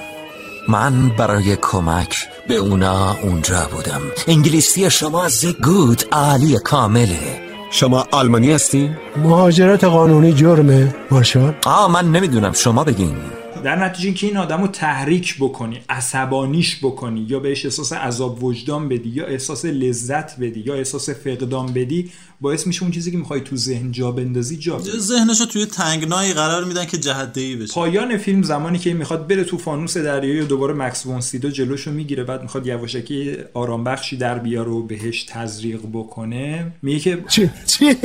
من 0.68 1.10
برای 1.10 1.56
کمک 1.56 2.16
به 2.47 2.56
اونا 2.56 3.16
اونجا 3.22 3.70
بودم. 3.72 4.02
انگلیسی 4.28 4.89
شما 4.89 5.26
از 5.26 5.45
گود 5.45 6.04
عالی 6.12 6.58
کامله. 6.64 7.49
شما 7.72 8.08
آلمانی 8.12 8.52
هستین؟ 8.52 8.98
مهاجرت 9.24 9.84
قانونی 9.84 10.34
جرمه 10.34 10.96
مارشال؟ 11.12 11.54
آه 11.66 11.92
من 11.92 12.12
نمی‌دونم 12.12 12.52
شما 12.54 12.84
بگین 12.84 13.16
در 13.64 13.76
نتیجه 13.86 14.14
که 14.14 14.28
این 14.28 14.38
آدم 14.38 14.62
رو 14.62 14.68
تحریک 14.68 15.36
بکنی 15.39 15.82
عصبانیش 15.89 16.80
بکنی 16.82 17.26
یا 17.30 17.39
بهش 17.39 17.66
احساس 17.66 17.93
عذاب 17.93 18.43
وجدان 18.43 18.89
بدی 18.89 19.10
یا 19.10 19.26
احساس 19.26 19.66
لذت 19.66 20.39
بدی 20.39 20.60
یا 20.60 20.76
احساس 20.76 21.10
فقدان 21.10 21.74
بدی 21.74 22.12
باعث 22.41 22.68
میشه 22.68 22.84
اون 22.84 22.91
چیزی 22.91 23.12
که 23.12 23.18
می‌خوای 23.18 23.41
تو 23.41 23.55
ذهن 23.55 23.91
جا 23.91 24.12
بندازی 24.12 24.57
جا 24.57 24.78
بندازی 24.78 24.99
ذهنشو 24.99 25.45
توی 25.45 25.66
تنگنایی 25.66 26.34
قرار 26.34 26.64
میدن 26.64 26.86
که 26.86 26.97
جهده‌ای 26.97 27.55
بشه. 27.55 27.74
پایان 27.74 28.18
فیلم 28.18 28.43
زمانی 28.43 28.80
که 28.80 28.93
می‌خواد 28.93 29.28
بره 29.28 29.43
تو 29.43 29.57
فانوس 29.57 29.97
دریایی 29.97 30.39
و 30.39 30.45
دوباره 30.45 30.74
مکس 30.74 31.05
وونسیدو 31.05 31.49
جلوشو 31.49 31.91
می‌گیره 31.91 32.24
بعد 32.24 32.41
می‌خواد 32.41 32.68
یواشکی 32.68 33.38
آرام 33.53 33.84
بخشی 33.84 34.18
در 34.18 34.39
بیاره 34.39 34.70
و 34.70 34.82
بهش 34.84 35.24
تزریق 35.24 35.80
بکنه. 35.93 36.72
میگه 36.82 36.99
که 36.99 37.24
چی؟ 37.28 37.49
چی؟ 37.66 37.95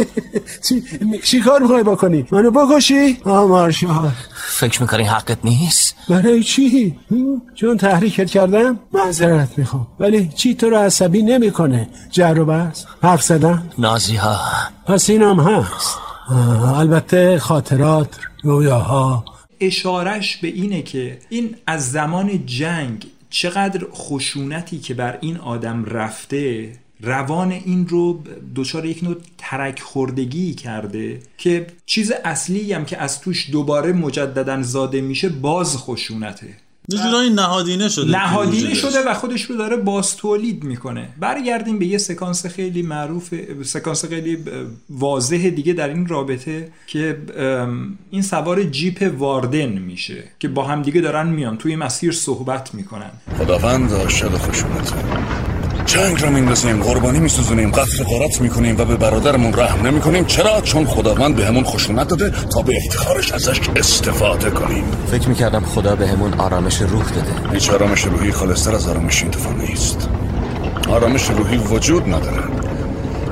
چی؟ 0.69 0.83
چی 1.25 1.41
کار 1.41 1.63
می‌خوای 1.63 1.83
بکنی؟ 1.83 2.27
منو 2.31 2.51
بکشی؟ 2.51 3.19
آ 3.25 3.47
مارشال. 3.47 4.11
فکر 4.49 4.83
می‌کنی 4.83 5.03
حقت 5.03 5.44
نیست؟ 5.45 5.97
برای 6.09 6.43
چی؟ 6.43 6.97
چون 7.55 7.77
تحریکت 7.77 8.31
کردم 8.31 8.79
معذرت 8.93 9.59
می‌خوام. 9.59 9.87
ولی 10.01 10.29
چی 10.29 10.55
تو 10.55 10.71
رو 10.71 10.77
عصبی 10.77 11.23
نمی‌کنه؟ 11.23 11.89
جر 12.11 12.39
و 12.39 12.45
بحث. 12.45 12.85
حرف 13.03 13.23
زدن 13.23 13.71
نازی 13.79 14.17
ها 14.17 14.39
پس 14.87 15.11
اینم 15.11 15.41
هست. 15.41 15.99
البته 16.77 17.39
خاطرات 17.39 18.09
رویاها. 18.43 19.25
اشارش 19.61 20.37
به 20.37 20.49
اینه 20.49 20.83
که 20.83 21.19
این 21.29 21.57
از 21.67 21.93
زمان 21.93 22.47
جنگ 22.47 23.07
چقدر 23.31 23.87
خشونتی 23.95 24.79
که 24.79 24.95
بر 24.95 25.19
این 25.21 25.37
آدم 25.37 25.85
رفته 25.85 26.73
روان 27.01 27.53
این 27.53 27.89
رو 27.89 28.23
دچار 28.57 28.85
یک 28.85 29.05
نوع 29.05 29.17
ترک 29.39 29.81
خوردگی 29.81 30.55
کرده 30.55 31.21
که 31.39 31.67
چیز 31.87 32.13
اصلی 32.25 32.73
هم 32.73 32.85
که 32.85 32.99
از 32.99 33.21
توش 33.21 33.51
دوباره 33.51 33.93
مجددا 33.93 34.63
زاده 34.63 35.01
میشه 35.01 35.29
باز 35.29 35.77
خشونته. 35.77 36.49
یه 36.89 36.99
جورایی 36.99 37.31
نهادینه 37.31 37.89
شده 37.89 38.11
نهادینه 38.11 38.75
شده 38.75 38.99
و 39.07 39.15
خودش 39.15 39.43
رو 39.43 39.57
داره 39.57 39.77
باز 39.77 40.17
تولید 40.17 40.65
می‌کنه. 40.65 41.09
برگردیم 41.21 41.79
به 41.79 41.87
یه 41.87 41.99
سکانس 41.99 42.47
خیلی 42.47 42.83
معروف 42.83 43.35
سکانس 43.63 44.05
خیلی 44.05 44.39
واضح 44.91 45.49
دیگه 45.49 45.73
در 45.73 45.89
این 45.89 46.07
رابطه 46.07 46.69
که 46.87 47.19
این 48.11 48.23
سوار 48.23 48.63
جیپ 48.63 49.15
واردن 49.19 49.69
میشه 49.69 50.25
که 50.39 50.49
با 50.49 50.65
هم 50.65 50.83
دیگه 50.83 51.01
دارن 51.01 51.29
میان 51.29 51.57
توی 51.57 51.77
مسیر 51.77 52.13
صحبت 52.13 52.75
می‌کنن. 52.75 53.11
خداوند 53.39 53.93
عاشق 53.93 54.37
خشونته 54.37 54.97
جنگ 55.87 56.23
رو 56.23 56.31
میندازیم 56.31 56.83
قربانی 56.83 57.19
میسوزونیم 57.19 57.71
قتل 57.71 58.05
غارت 58.05 58.41
می‌کنیم 58.41 58.77
و 58.79 58.85
به 58.85 58.97
برادرمون 58.97 59.53
رحم 59.53 59.87
نمی‌کنیم. 59.87 60.25
چرا؟ 60.25 60.61
چون 60.61 60.85
خداوند 60.87 61.37
به 61.37 61.47
همون 61.47 61.65
خشونت 61.65 62.09
داده 62.09 62.31
تا 62.31 62.63
به 62.63 62.77
افتخارش 62.77 63.33
ازش 63.33 63.61
استفاده 63.77 64.51
کنیم. 64.51 64.85
فکر 65.11 65.29
می‌کردم 65.29 65.61
خدا 65.61 65.97
به 65.97 66.07
همون 66.07 66.35
آرامش 66.35 66.81
روح 66.81 67.05
داده. 67.05 67.55
هیچ 67.55 67.71
آرامش 67.71 68.05
روحی 68.05 68.33
خالصتر 68.33 68.75
از 68.75 68.89
آرامش 68.89 69.23
این 69.23 69.31
طوفان 69.31 69.61
نیست. 69.61 70.09
آرامش 70.89 71.31
روحی 71.31 71.57
وجود 71.57 72.03
نداره. 72.03 72.43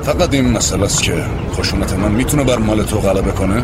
فقط 0.03 0.33
این 0.33 0.49
مسئله 0.49 0.83
است 0.83 1.03
که 1.03 1.13
خشونت 1.53 1.93
من 1.93 2.11
می‌تونه 2.11 2.43
بر 2.43 2.57
مال 2.57 2.83
تو 2.83 2.97
غلبه 2.97 3.31
کنه. 3.31 3.63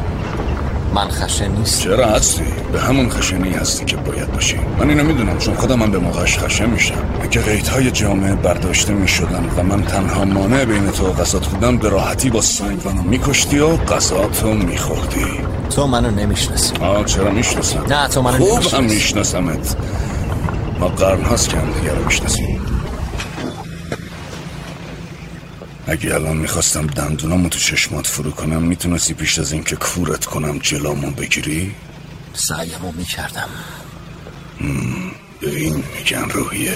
من 0.93 1.07
خشن 1.09 1.51
نیست 1.51 1.81
چرا 1.81 2.05
هستی؟ 2.07 2.43
به 2.73 2.79
همون 2.79 3.09
خشنی 3.09 3.49
هستی 3.49 3.85
که 3.85 3.97
باید 3.97 4.33
باشی. 4.33 4.57
من 4.79 4.89
اینو 4.89 5.03
می‌دونم 5.03 5.37
چون 5.37 5.55
خودم 5.55 5.79
من 5.79 5.91
به 5.91 5.99
موقعش 5.99 6.39
خشن 6.39 6.69
میشم. 6.69 7.03
اگه 7.21 7.41
قیدهای 7.41 7.91
جامعه 7.91 8.35
برداشته 8.35 8.93
می‌شدن 8.93 9.49
و 9.57 9.63
من 9.63 9.83
تنها 9.83 10.25
مانع 10.25 10.65
بین 10.65 10.91
تو 10.91 11.07
و 11.07 11.11
قصات 11.11 11.47
بودم 11.47 11.77
به 11.77 11.89
راحتی 11.89 12.29
با 12.29 12.41
سنگ 12.41 12.87
منو 12.87 13.01
میکشتی 13.01 13.59
و 13.59 13.67
قصاتو 13.67 14.53
میخوردی. 14.53 15.25
تو 15.75 15.87
منو 15.87 16.11
نمی‌شناسی. 16.11 16.73
آه 16.81 17.05
چرا 17.05 17.31
می‌شناسم؟ 17.31 17.85
نه 17.89 18.07
تو 18.07 18.21
منو 18.21 18.45
خوب 18.45 18.73
هم 18.73 18.83
میشناسمت. 18.83 19.75
ما 20.79 20.87
قرن 20.87 21.21
هاست 21.21 21.49
که 21.49 21.57
هم 21.57 21.71
دیگه 21.71 21.95
رو 21.95 22.05
می‌شناسیم. 22.05 22.61
اگه 25.89 26.13
الان 26.13 26.37
می‌خواستم 26.37 26.87
دندونامو 26.87 27.49
تو 27.49 27.59
چشمات 27.59 28.07
فرو 28.07 28.31
کنم 28.31 28.63
می‌تونستی 28.63 29.13
پیش 29.13 29.39
از 29.39 29.51
اینکه 29.51 29.75
کورت 29.75 30.25
کنم 30.25 30.59
جلامو 30.59 31.11
بگیری؟ 31.11 31.71
سعیمو 32.33 32.91
می‌کردم. 32.97 33.49
به 35.41 35.55
این 35.55 35.83
میگن 35.97 36.29
روحیه. 36.29 36.73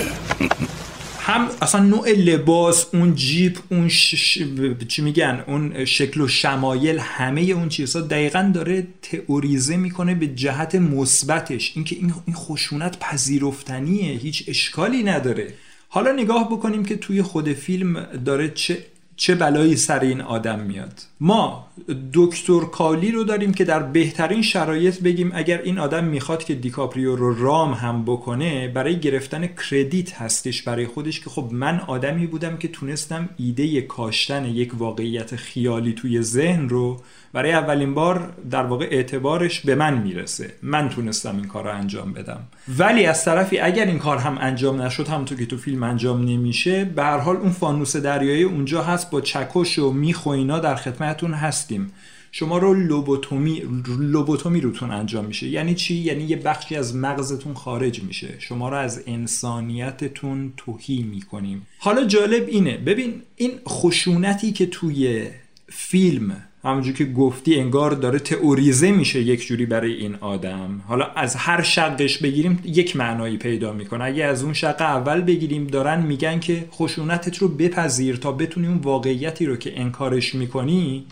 هم 1.19 1.47
اصلا 1.61 1.83
نوع 1.83 2.09
لباس 2.09 2.85
اون 2.93 3.15
جیپ 3.15 3.59
اون 3.69 3.89
ش... 3.89 4.15
ش- 4.15 4.39
چی 4.87 5.01
میگن 5.01 5.43
اون 5.47 5.85
شکل 5.85 6.21
و 6.21 6.27
شمایل 6.27 6.99
همه 6.99 7.41
اون 7.41 7.69
چیزها 7.69 8.01
دقیقا 8.01 8.51
داره 8.53 8.87
تئوریزه 9.01 9.77
می‌کنه 9.77 10.15
به 10.15 10.27
جهت 10.27 10.75
مثبتش. 10.75 11.71
اینکه 11.75 11.95
این 11.95 12.13
این 12.25 12.35
خشونت 12.35 12.99
پذیرفتنیه 12.99 14.17
هیچ 14.17 14.43
اشکالی 14.47 15.03
نداره. 15.03 15.53
حالا 15.89 16.11
نگاه 16.11 16.49
بکنیم 16.51 16.85
که 16.85 16.95
توی 16.95 17.21
خود 17.21 17.53
فیلم 17.53 18.07
داره 18.25 18.49
چه 18.49 18.85
چه 19.15 19.35
بلایی 19.35 19.75
سر 19.75 19.99
این 19.99 20.21
آدم 20.21 20.59
میاد؟ 20.59 21.01
ما 21.19 21.67
دکتر 22.13 22.59
کالی 22.59 23.11
رو 23.11 23.23
داریم 23.23 23.53
که 23.53 23.63
در 23.63 23.83
بهترین 23.83 24.41
شرایط 24.41 24.99
بگیم 24.99 25.31
اگر 25.33 25.61
این 25.61 25.79
آدم 25.79 26.03
می‌خواد 26.03 26.43
که 26.43 26.55
دیکاپریو 26.55 27.15
رو 27.15 27.43
رام 27.43 27.73
هم 27.73 28.05
بکنه 28.05 28.67
برای 28.67 28.99
گرفتن 28.99 29.47
کردیت 29.69 30.13
هستش 30.13 30.61
برای 30.61 30.87
خودش 30.87 31.19
که 31.19 31.29
خب 31.29 31.49
من 31.51 31.79
آدمی 31.79 32.27
بودم 32.27 32.57
که 32.57 32.67
تونستم 32.67 33.29
ایده 33.37 33.81
کاشتن 33.81 34.45
یک 34.45 34.71
واقعیت 34.77 35.35
خیالی 35.35 35.93
توی 35.93 36.21
ذهن 36.21 36.69
رو 36.69 37.01
برای 37.33 37.51
اولین 37.51 37.93
بار 37.93 38.33
در 38.51 38.63
واقع 38.63 38.87
اعتبارش 38.91 39.59
به 39.59 39.75
من 39.75 39.97
می‌رسه. 39.97 40.53
من 40.61 40.89
تونستم 40.89 41.35
این 41.35 41.47
کار 41.47 41.63
رو 41.63 41.69
انجام 41.69 42.13
بدم. 42.13 42.39
ولی 42.77 43.05
از 43.05 43.25
طرفی 43.25 43.59
اگر 43.59 43.85
این 43.85 43.99
کار 43.99 44.17
هم 44.17 44.37
انجام 44.41 44.81
نشد 44.81 45.07
همونطور 45.07 45.37
که 45.37 45.45
تو 45.45 45.57
فیلم 45.57 45.83
انجام 45.83 46.25
نمیشه 46.25 46.85
به 46.85 47.03
هر 47.03 47.17
حال 47.17 47.35
اون 47.35 47.51
فانوس 47.51 47.95
دریایی 47.95 48.43
اونجا 48.43 48.83
هست 48.83 49.11
با 49.11 49.21
چکش 49.21 49.79
و 49.79 49.91
میخ 49.91 50.25
و 50.25 50.29
اینا 50.29 50.59
در 50.59 50.75
خدمتتون 50.75 51.33
هستیم. 51.63 51.91
شما 52.31 52.57
رو 52.57 52.73
لوبوتومی 52.73 53.63
لوبوتومی 53.99 54.61
روتون 54.61 54.91
انجام 54.91 55.25
میشه. 55.25 55.47
یعنی 55.47 55.75
چی؟ 55.75 55.95
یعنی 55.95 56.23
یه 56.23 56.35
بخشی 56.35 56.75
از 56.75 56.95
مغزتون 56.95 57.53
خارج 57.53 58.03
میشه. 58.03 58.35
شما 58.39 58.69
رو 58.69 58.77
از 58.77 59.03
انسانیتتون 59.07 60.53
توهی 60.57 61.03
می‌کنیم. 61.03 61.67
حالا 61.79 62.05
جالب 62.05 62.47
اینه. 62.47 62.77
ببین 62.77 63.21
این 63.35 63.51
خشونتی 63.67 64.51
که 64.51 64.65
توی 64.65 65.27
فیلم 65.69 66.35
همونجور 66.63 66.93
که 66.93 67.05
گفتی 67.05 67.59
انگار 67.59 67.91
داره 67.91 68.19
تئوریزه 68.19 68.91
میشه 68.91 69.21
یک 69.21 69.47
جوری 69.47 69.65
برای 69.65 69.93
این 69.93 70.15
آدم. 70.15 70.81
حالا 70.87 71.05
از 71.05 71.35
هر 71.35 71.61
شقش 71.61 72.17
بگیریم 72.17 72.59
یک 72.65 72.95
معنایی 72.95 73.37
پیدا 73.37 73.73
می‌کنه. 73.73 74.03
اگه 74.03 74.25
از 74.25 74.43
اون 74.43 74.53
شق 74.53 74.81
اول 74.81 75.21
بگیریم 75.21 75.67
دارن 75.67 76.01
میگن 76.01 76.39
که 76.39 76.65
خشونتت 76.71 77.37
رو 77.37 77.47
بپذیر 77.47 78.15
تا 78.15 78.31
بتونی 78.31 78.67
اون 78.67 78.77
واقعیتی 78.77 79.45
رو 79.45 79.55
که 79.55 79.79
انکارش 79.81 80.35
می‌کنی 80.35 81.05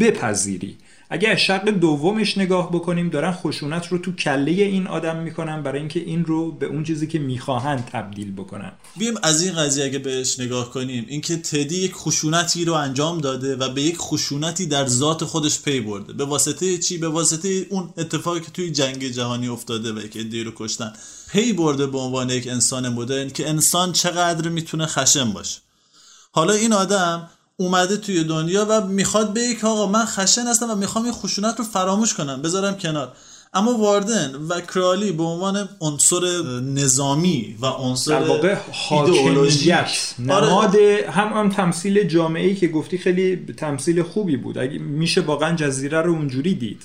بپذیری. 0.00 0.76
اگه 1.10 1.36
شق 1.36 1.70
دومش 1.70 2.38
نگاه 2.38 2.72
بکنیم 2.72 3.08
دارن 3.08 3.32
خشونت 3.32 3.86
رو 3.88 3.98
تو 3.98 4.12
کله 4.12 4.50
این 4.50 4.86
آدم 4.86 5.16
می‌کنن 5.16 5.62
برای 5.62 5.78
اینکه 5.78 6.00
این 6.00 6.24
رو 6.24 6.52
به 6.52 6.66
اون 6.66 6.84
چیزی 6.84 7.06
که 7.06 7.18
می‌خواهند 7.18 7.88
تبدیل 7.92 8.32
بکنن. 8.32 8.72
بیم 8.96 9.14
از 9.22 9.42
این 9.42 9.52
قضیه 9.52 9.84
اگه 9.84 9.98
بهش 9.98 10.40
نگاه 10.40 10.70
کنیم 10.70 11.06
اینکه 11.08 11.36
تدی 11.36 11.76
یک 11.76 11.94
خشونتی 11.94 12.64
رو 12.64 12.72
انجام 12.72 13.18
داده 13.18 13.56
و 13.56 13.68
به 13.68 13.82
یک 13.82 13.96
خشونتی 13.98 14.66
در 14.66 14.86
ذات 14.86 15.24
خودش 15.24 15.62
پی 15.62 15.80
برده. 15.80 16.12
به 16.12 16.24
واسطه 16.24 16.78
چی؟ 16.78 16.98
به 16.98 17.08
واسطه 17.08 17.66
اون 17.70 17.90
اتفاقی 17.98 18.40
که 18.40 18.50
توی 18.50 18.70
جنگ 18.70 19.04
جهانی 19.04 19.48
افتاده 19.48 19.92
و 19.92 20.00
که 20.00 20.22
دی 20.22 20.44
رو 20.44 20.52
کشتن. 20.56 20.92
پی 21.30 21.52
برده 21.52 21.86
به 21.86 21.98
عنوان 21.98 22.30
یک 22.30 22.48
انسان 22.48 22.88
مدرن 22.88 23.30
که 23.30 23.48
انسان 23.48 23.92
چقدر 23.92 24.48
می‌تونه 24.48 24.86
خشن 24.86 25.32
باشه. 25.32 25.60
حالا 26.32 26.52
این 26.52 26.72
آدم 26.72 27.30
اومده 27.60 27.96
توی 27.96 28.24
دنیا 28.24 28.66
و 28.70 28.86
می‌خواد 28.86 29.32
به 29.32 29.40
یک 29.40 29.64
آقا 29.64 29.86
من 29.86 30.04
خشن 30.04 30.46
هستم 30.46 30.70
و 30.70 30.74
می‌خوام 30.74 31.04
این 31.04 31.14
خشونت 31.14 31.58
رو 31.58 31.64
فراموش 31.64 32.14
کنم 32.14 32.42
بذارم 32.42 32.76
کنار. 32.76 33.12
اما 33.54 33.72
واردن 33.72 34.34
و 34.48 34.60
کرالی 34.60 35.12
به 35.12 35.22
عنوان 35.22 35.68
عنصر 35.80 36.42
نظامی 36.60 37.56
و 37.60 37.66
عنصر 37.66 38.20
در 38.20 38.28
واقع 38.28 38.56
حاکمیت 38.72 39.90
نماد 40.18 40.76
هم 41.10 41.28
هم 41.28 41.48
تمثیل 41.48 42.02
جامعه 42.02 42.54
که 42.54 42.68
گفتی 42.68 42.98
خیلی 42.98 43.36
تمثیل 43.56 44.02
خوبی 44.02 44.36
بود. 44.36 44.58
اگه 44.58 44.78
میشه 44.78 45.20
واقعا 45.20 45.56
جزیره 45.56 46.02
رو 46.02 46.12
اونجوری 46.12 46.54
دید. 46.54 46.82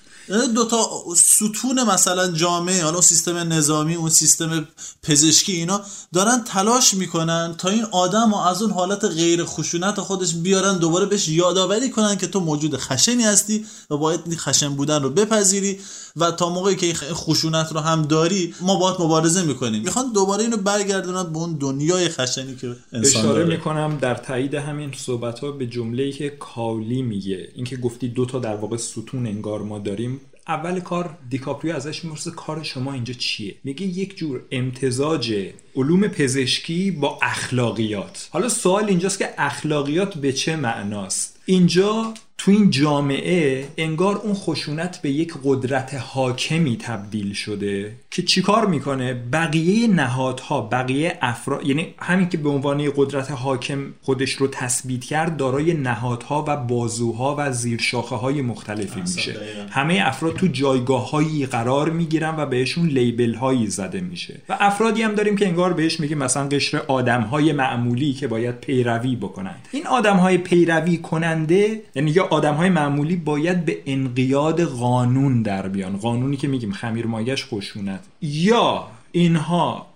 دوتا 0.56 1.04
ستون 1.16 1.84
مثلا 1.84 2.32
جامعه 2.32 2.84
حالا 2.84 3.02
سیستم 3.02 3.38
نظامی 3.38 3.96
اون 3.96 4.10
سیستم 4.10 4.68
پزشکی 5.04 5.52
اینا 5.52 5.82
دارن 6.14 6.44
تلاش 6.44 6.94
می‌کنن 6.94 7.56
تا 7.58 7.70
این 7.70 7.84
آدم 7.92 8.34
و 8.34 8.38
از 8.38 8.62
اون 8.62 8.72
حالت 8.72 9.06
غیر 9.06 9.46
خشونت 9.46 10.00
خودش 10.00 10.34
بیارن 10.34 10.78
دوباره 10.78 11.06
بهش 11.06 11.28
یادآوری 11.28 11.90
کنن 11.90 12.18
که 12.18 12.28
تو 12.28 12.40
موجود 12.40 12.78
خشنی 12.78 13.24
هستی 13.24 13.66
و 13.90 13.98
باید 13.98 14.36
خشن 14.36 14.76
بودن 14.76 15.04
رو 15.04 15.10
بپذیری 15.10 15.80
و 16.16 16.32
تا 16.32 16.50
موقعی 16.50 16.76
که 16.76 16.94
خشونت 16.94 17.72
رو 17.72 17.80
هم 17.80 18.02
داری 18.02 18.56
ما 18.62 18.76
باید 18.76 18.96
مبارزه 19.00 19.42
می‌کنیم. 19.42 19.84
می‌خوان 19.84 20.12
دوباره 20.14 20.44
اینو 20.44 20.58
برگردونن 20.58 21.24
به 21.24 21.38
اون 21.38 21.54
دنیای 21.54 22.10
خشنی 22.10 22.56
که 22.56 22.76
انسان 22.94 23.22
اشاره 23.22 23.28
داره. 23.28 23.46
می‌کنم 23.46 23.98
در 24.02 24.16
تایید 24.16 24.54
همین 24.54 24.94
صحبت 24.98 25.40
ها 25.40 25.52
به 25.52 25.68
جمله 25.68 26.12
که 26.12 26.30
کالی 26.30 27.02
میگه. 27.02 27.48
اینکه 27.56 27.78
گفتی 27.78 28.08
دو 28.08 28.26
تا 28.26 28.40
در 28.40 28.56
واقع 28.56 28.78
ستون 28.78 29.28
انگار 29.28 29.62
ما 29.62 29.80
داریم. 29.80 30.13
اول 30.48 30.80
کار 30.80 31.18
دیکاپریو 31.30 31.76
ازش 31.76 32.04
می‌پرسه 32.04 32.32
کار 32.32 32.64
شما 32.64 32.94
اینجا 32.94 33.14
چیه؟ 33.14 33.56
میگه 33.64 33.86
یک 33.86 34.18
جور 34.18 34.42
امتزاج 34.52 35.50
علوم 35.76 36.08
پزشکی 36.08 36.92
با 36.92 37.20
اخلاقیات. 37.22 38.30
حالا 38.32 38.50
سوال 38.50 38.86
اینجاست 38.86 39.20
که 39.20 39.30
اخلاقیات 39.38 40.18
به 40.18 40.34
چه 40.34 40.56
معناست؟ 40.56 41.40
اینجا 41.46 42.14
تو 42.38 42.52
این 42.52 42.70
جامعه 42.70 43.66
انگار 43.78 44.16
اون 44.16 44.34
خشونت 44.34 45.02
به 45.02 45.10
یک 45.10 45.34
قدرت 45.44 45.94
حاکمی 45.94 46.78
تبدیل 46.78 47.34
شده 47.34 47.96
که 48.12 48.24
چیکار 48.24 48.66
می‌کنه؟ 48.66 49.14
بقیه 49.14 49.88
نهادها 49.88 50.62
بقیه 50.62 51.18
افراد 51.22 51.68
یعنی 51.68 51.94
همین 52.00 52.30
که 52.30 52.38
به 52.38 52.50
عنوان 52.50 52.92
قدرت 52.96 53.32
حاکم 53.32 53.94
خودش 54.02 54.32
رو 54.32 54.48
تثبیت 54.48 55.04
کرد 55.04 55.38
دارای 55.38 55.74
نهادها 55.74 56.46
و 56.48 56.58
بازوها 56.58 57.36
و 57.40 57.52
زیرشاخه 57.52 58.16
های 58.16 58.42
مختلفی 58.42 59.02
میشه. 59.02 59.36
همه 59.70 60.02
افراد 60.06 60.36
تو 60.36 60.48
جایگاه 60.48 61.10
هایی 61.10 61.46
قرار 61.46 61.90
می‌گیرن 61.90 62.36
و 62.38 62.46
بهشون 62.46 62.88
لیبل 62.88 63.34
هایی 63.34 63.68
زده 63.68 64.02
میشه. 64.02 64.42
و 64.50 64.58
افرادی 64.60 65.02
هم 65.02 65.16
داریم 65.16 65.36
که 65.36 65.48
انگار 65.48 65.74
بهش 65.74 66.00
میگیم 66.00 66.18
مثلا 66.18 66.48
قشر 66.48 66.78
آدم 66.88 67.22
های 67.22 67.52
معمولی 67.52 68.14
که 68.14 68.28
باید 68.28 68.60
پیروی 68.60 69.16
بکنند. 69.16 69.68
این 69.72 69.88
آدم 69.88 70.18
های 70.18 70.38
پیروی 70.38 70.98
کننده 70.98 71.82
یعنی 71.96 72.12
آدم 72.30 72.54
های 72.54 72.70
معمولی 72.70 73.16
باید 73.16 73.66
به 73.66 73.78
انقیاد 73.86 74.64
قانون 74.64 75.42
در 75.42 75.68
بیان. 75.68 75.98
قانونی 75.98 76.38
که 76.38 76.48
میگیم 76.48 76.72
خمیر 76.72 77.06
مایش 77.06 77.46
خشونت. 77.46 78.04
یا 78.22 78.88
اینها 79.12 79.88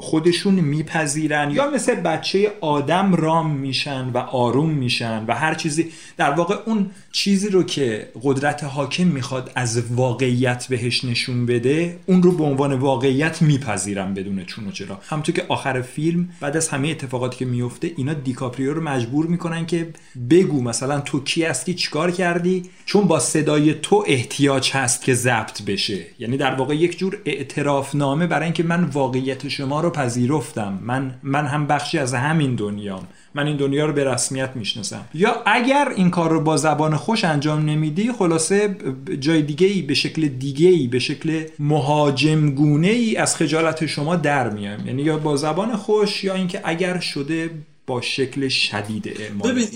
خودشون 0.00 0.54
میپذیرن 0.54 1.50
یا 1.50 1.70
مثل 1.70 1.94
بچه 1.94 2.52
آدم 2.60 3.14
رام 3.14 3.50
میشن 3.50 4.10
و 4.14 4.18
آروم 4.18 4.70
میشن 4.70 5.24
و 5.28 5.34
هر 5.34 5.54
چیزی 5.54 5.90
در 6.16 6.30
واقع 6.30 6.56
اون 6.66 6.90
چیزی 7.12 7.48
رو 7.48 7.62
که 7.62 8.08
قدرت 8.22 8.64
حاکم 8.64 9.04
می‌خواد 9.04 9.52
از 9.54 9.92
واقعیت 9.92 10.66
بهش 10.66 11.04
نشون 11.04 11.46
بده 11.46 11.98
اون 12.06 12.22
رو 12.22 12.32
به 12.32 12.44
عنوان 12.44 12.72
واقعیت 12.72 13.42
میپذیرن 13.42 14.14
بدون 14.14 14.44
چون 14.44 14.66
و 14.66 14.70
چرا. 14.70 15.00
همونطور 15.08 15.34
که 15.34 15.44
آخر 15.48 15.82
فیلم 15.82 16.28
بعد 16.40 16.56
از 16.56 16.68
همه 16.68 16.88
اتفاقاتی 16.88 17.36
که 17.36 17.44
میفته 17.44 17.92
اینا 17.96 18.14
دیکاپریو 18.14 18.74
رو 18.74 18.82
مجبور 18.82 19.26
می‌کنن 19.26 19.66
که 19.66 19.88
بگو 20.30 20.62
مثلا 20.62 21.00
تو 21.00 21.24
کی 21.24 21.44
هستی 21.44 21.74
چیکار 21.74 22.10
کردی؟ 22.10 22.62
چون 22.88 23.04
با 23.04 23.20
صدای 23.20 23.74
تو 23.74 24.04
احتیاج 24.06 24.70
هست 24.72 25.02
که 25.02 25.14
ضبط 25.14 25.62
بشه. 25.62 26.06
یعنی 26.18 26.36
در 26.36 26.54
واقع 26.54 26.74
یک 26.74 26.98
جور 26.98 27.18
اعتراف 27.24 27.94
نامه 27.94 28.26
برای 28.26 28.44
اینکه 28.44 28.62
من 28.62 28.84
واقعیت 28.84 29.48
شما 29.48 29.80
رو 29.80 29.90
پذیرفتم. 29.90 30.78
من 30.82 31.14
من 31.22 31.46
هم 31.46 31.66
بخشی 31.66 31.98
از 31.98 32.14
همین 32.14 32.54
دنیام. 32.54 33.08
من 33.34 33.46
این 33.46 33.56
دنیا 33.56 33.86
رو 33.86 33.92
به 33.92 34.04
رسمیت 34.04 34.50
می‌شناسم. 34.54 35.04
یا 35.14 35.42
اگر 35.46 35.88
این 35.96 36.10
کار 36.10 36.30
رو 36.30 36.40
با 36.40 36.56
زبان 36.56 36.96
خوش 36.96 37.24
انجام 37.24 37.64
نمیدی 37.64 38.12
خلاصه 38.12 38.76
جای 39.20 39.42
دیگه 39.42 39.66
ای 39.66 39.82
به 39.82 39.94
شکل 39.94 40.28
دیگه 40.28 40.68
ای 40.68 40.86
به 40.86 40.98
شکل 40.98 41.44
مهاجم 41.58 42.50
گونه 42.50 42.88
ای 42.88 43.16
از 43.16 43.36
خجالت 43.36 43.86
شما 43.86 44.16
در 44.16 44.50
میایم 44.50 44.86
یعنی 44.86 45.02
یا 45.02 45.18
با 45.18 45.36
زبان 45.36 45.76
خوش 45.76 46.24
یا 46.24 46.34
اینکه 46.34 46.60
اگر 46.64 46.98
شده 46.98 47.50
با 47.86 48.00
شکل 48.00 48.48
شدید 48.48 49.08
اعمال. 49.20 49.52
ببین 49.52 49.66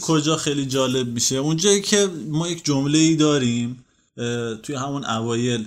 کجا 0.00 0.36
خیلی 0.36 0.66
جالب 0.66 1.08
میشه. 1.08 1.36
اونجایی 1.36 1.80
که 1.80 2.08
ما 2.28 2.48
یک 2.48 2.64
جمله 2.64 2.98
ای 2.98 3.16
داریم 3.16 3.84
توی 4.62 4.74
همون 4.76 5.04
اوایل 5.04 5.66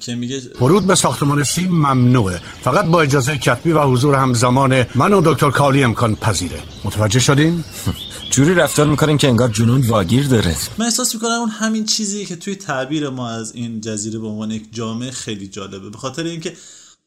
که 0.00 0.14
میگه 0.14 0.40
ورود 0.60 0.86
به 0.86 0.94
ساختمان 0.94 1.44
سیم 1.44 1.70
ممنوعه. 1.70 2.40
فقط 2.62 2.84
با 2.84 3.02
اجازه 3.02 3.38
کتبی 3.38 3.72
و 3.72 3.82
حضور 3.82 4.14
همزمان 4.14 4.86
من 4.94 5.12
و 5.12 5.22
دکتر 5.24 5.50
کالی 5.50 5.84
امکان 5.84 6.16
پذیره. 6.16 6.62
متوجه 6.84 7.20
شدین؟ 7.20 7.64
جوری 8.32 8.54
رفتار 8.54 8.86
می‌کنین 8.86 9.18
که 9.18 9.28
انگار 9.28 9.48
جنون 9.48 9.80
واگیر 9.80 10.26
داره. 10.26 10.56
من 10.78 10.84
احساس 10.84 11.14
می‌کنم 11.14 11.30
اون 11.30 11.48
همین 11.48 11.84
چیزی 11.84 12.26
که 12.26 12.36
توی 12.36 12.54
تعبیر 12.54 13.08
ما 13.08 13.30
از 13.30 13.54
این 13.54 13.80
جزیره 13.80 14.18
به 14.18 14.26
عنوان 14.26 14.50
یک 14.50 14.62
جامعه 14.72 15.10
خیلی 15.10 15.48
جالبه. 15.48 15.90
به 15.90 15.98
خاطر 15.98 16.24
اینکه 16.24 16.56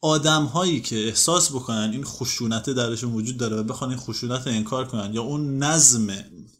آدم 0.00 0.44
هایی 0.44 0.80
که 0.80 1.06
احساس 1.06 1.52
بکنن 1.52 1.90
این 1.92 2.04
خشونت 2.04 2.70
درشون 2.70 3.12
وجود 3.12 3.36
داره 3.36 3.56
و 3.56 3.62
بخوان 3.62 3.90
این 3.90 3.98
خشونت 3.98 4.46
انکار 4.46 4.84
کنن 4.84 5.14
یا 5.14 5.22
اون 5.22 5.58
نظم 5.58 6.06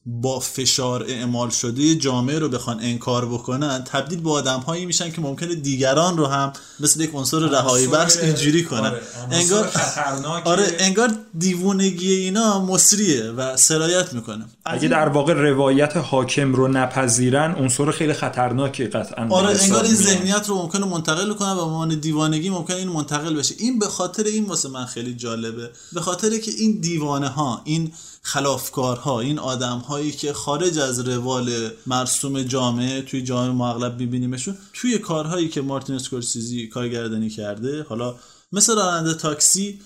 با 0.07 0.41
فشار 0.41 1.05
اعمال 1.09 1.51
شده 1.51 1.95
جامعه 1.95 2.39
رو 2.39 2.49
بخوان 2.49 2.81
انکار 2.81 3.27
بکنن 3.27 3.85
تبدیل 3.85 4.21
به 4.21 4.31
آدم 4.31 4.61
هایی 4.61 4.87
میشن 4.87 5.11
که 5.11 5.21
ممکنه 5.21 5.55
دیگران 5.55 6.17
رو 6.17 6.27
هم 6.27 6.53
مثل 6.81 7.01
یک 7.01 7.11
عنصر 7.15 7.39
رهایی 7.39 7.87
بخش 7.87 8.17
اینجوری 8.17 8.65
کنن. 8.65 8.81
آره، 8.81 9.03
انگار 9.31 9.67
خطرناک 9.67 10.47
آره 10.47 10.77
انگار 10.79 11.11
دیوونگی 11.39 12.15
اینا 12.15 12.65
مصریه 12.65 13.25
و 13.25 13.57
سرایت 13.57 14.13
می‌کنه. 14.13 14.45
اگه 14.65 14.89
در 14.89 15.09
واقع 15.09 15.33
روایت 15.33 15.97
حاکم 15.97 16.55
رو 16.55 16.69
نپذیرن 16.69 17.55
عنصر 17.55 17.91
خیلی 17.91 18.13
خطرناکی 18.13 18.87
قطعا 18.87 19.29
آره 19.31 19.63
انگار 19.63 19.85
این. 19.85 19.95
ذهنیت 19.95 20.49
رو 20.49 20.55
ممکنه 20.55 20.87
منتقل 20.87 21.33
کنن 21.33 21.53
و 21.53 21.55
به 21.55 21.61
عنوان 21.61 22.01
دیوانگی 22.01 22.51
ممکنه 22.51 22.77
این 22.77 22.89
منتقل 22.89 23.35
بشه. 23.35 23.55
این 23.59 23.79
به 23.79 23.87
خاطر 23.87 24.25
این 24.25 24.45
واسه 24.45 24.69
من 24.69 24.85
خیلی 24.85 25.15
جالبه. 25.15 25.71
به 25.93 26.01
خاطر 26.01 26.39
که 26.39 26.51
این 26.59 26.81
دیوانه 26.81 27.29
ها 27.29 27.61
این 27.65 27.93
خلافکارها 28.23 29.21
این 29.21 29.39
آدم 29.39 29.79
هایی 29.79 30.13
که 30.13 30.33
خارج 30.33 30.79
از 30.79 31.01
روال 31.01 31.71
مرسوم 31.87 32.43
جامعه 32.43 33.03
توی 33.03 33.23
جامعه 33.23 33.51
ما 33.51 33.71
اغلب 33.71 34.01
میبینیمشون 34.01 34.59
توی 34.73 34.99
کارهایی 34.99 35.49
که 35.49 35.63
مارتین 35.63 35.97
اسکورسیزی 35.97 36.67
کارگردانی 36.67 37.31
کرده 37.31 37.87
حالا 37.89 38.15
مثل 38.53 38.77
راننده 38.77 39.15
تاکسی 39.15 39.81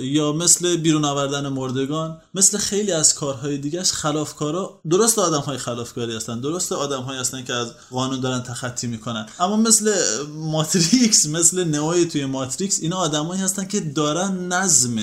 یا 0.00 0.32
مثل 0.32 0.76
بیرون 0.76 1.04
آوردن 1.04 1.48
مردگان 1.48 2.20
مثل 2.34 2.58
خیلی 2.58 2.92
از 2.92 3.14
کارهای 3.14 3.58
دیگهش 3.58 3.92
خلافکارا 3.92 4.80
درست 4.90 5.18
آدم 5.18 5.40
های 5.40 5.58
خلافکاری 5.58 6.16
هستن 6.16 6.40
درست 6.40 6.72
آدم 6.72 7.02
های 7.02 7.18
هستن 7.18 7.44
که 7.44 7.52
از 7.52 7.72
قانون 7.90 8.20
دارن 8.20 8.42
تخطی 8.42 8.86
می‌کنن. 8.86 9.26
اما 9.40 9.56
مثل 9.56 9.94
ماتریکس 10.28 11.26
مثل 11.26 11.64
نئوی 11.64 12.04
توی 12.04 12.24
ماتریکس 12.24 12.80
اینا 12.82 12.96
آدمایی 12.96 13.40
هستن 13.40 13.64
که 13.64 13.80
دارن 13.80 14.52
نظم 14.52 14.96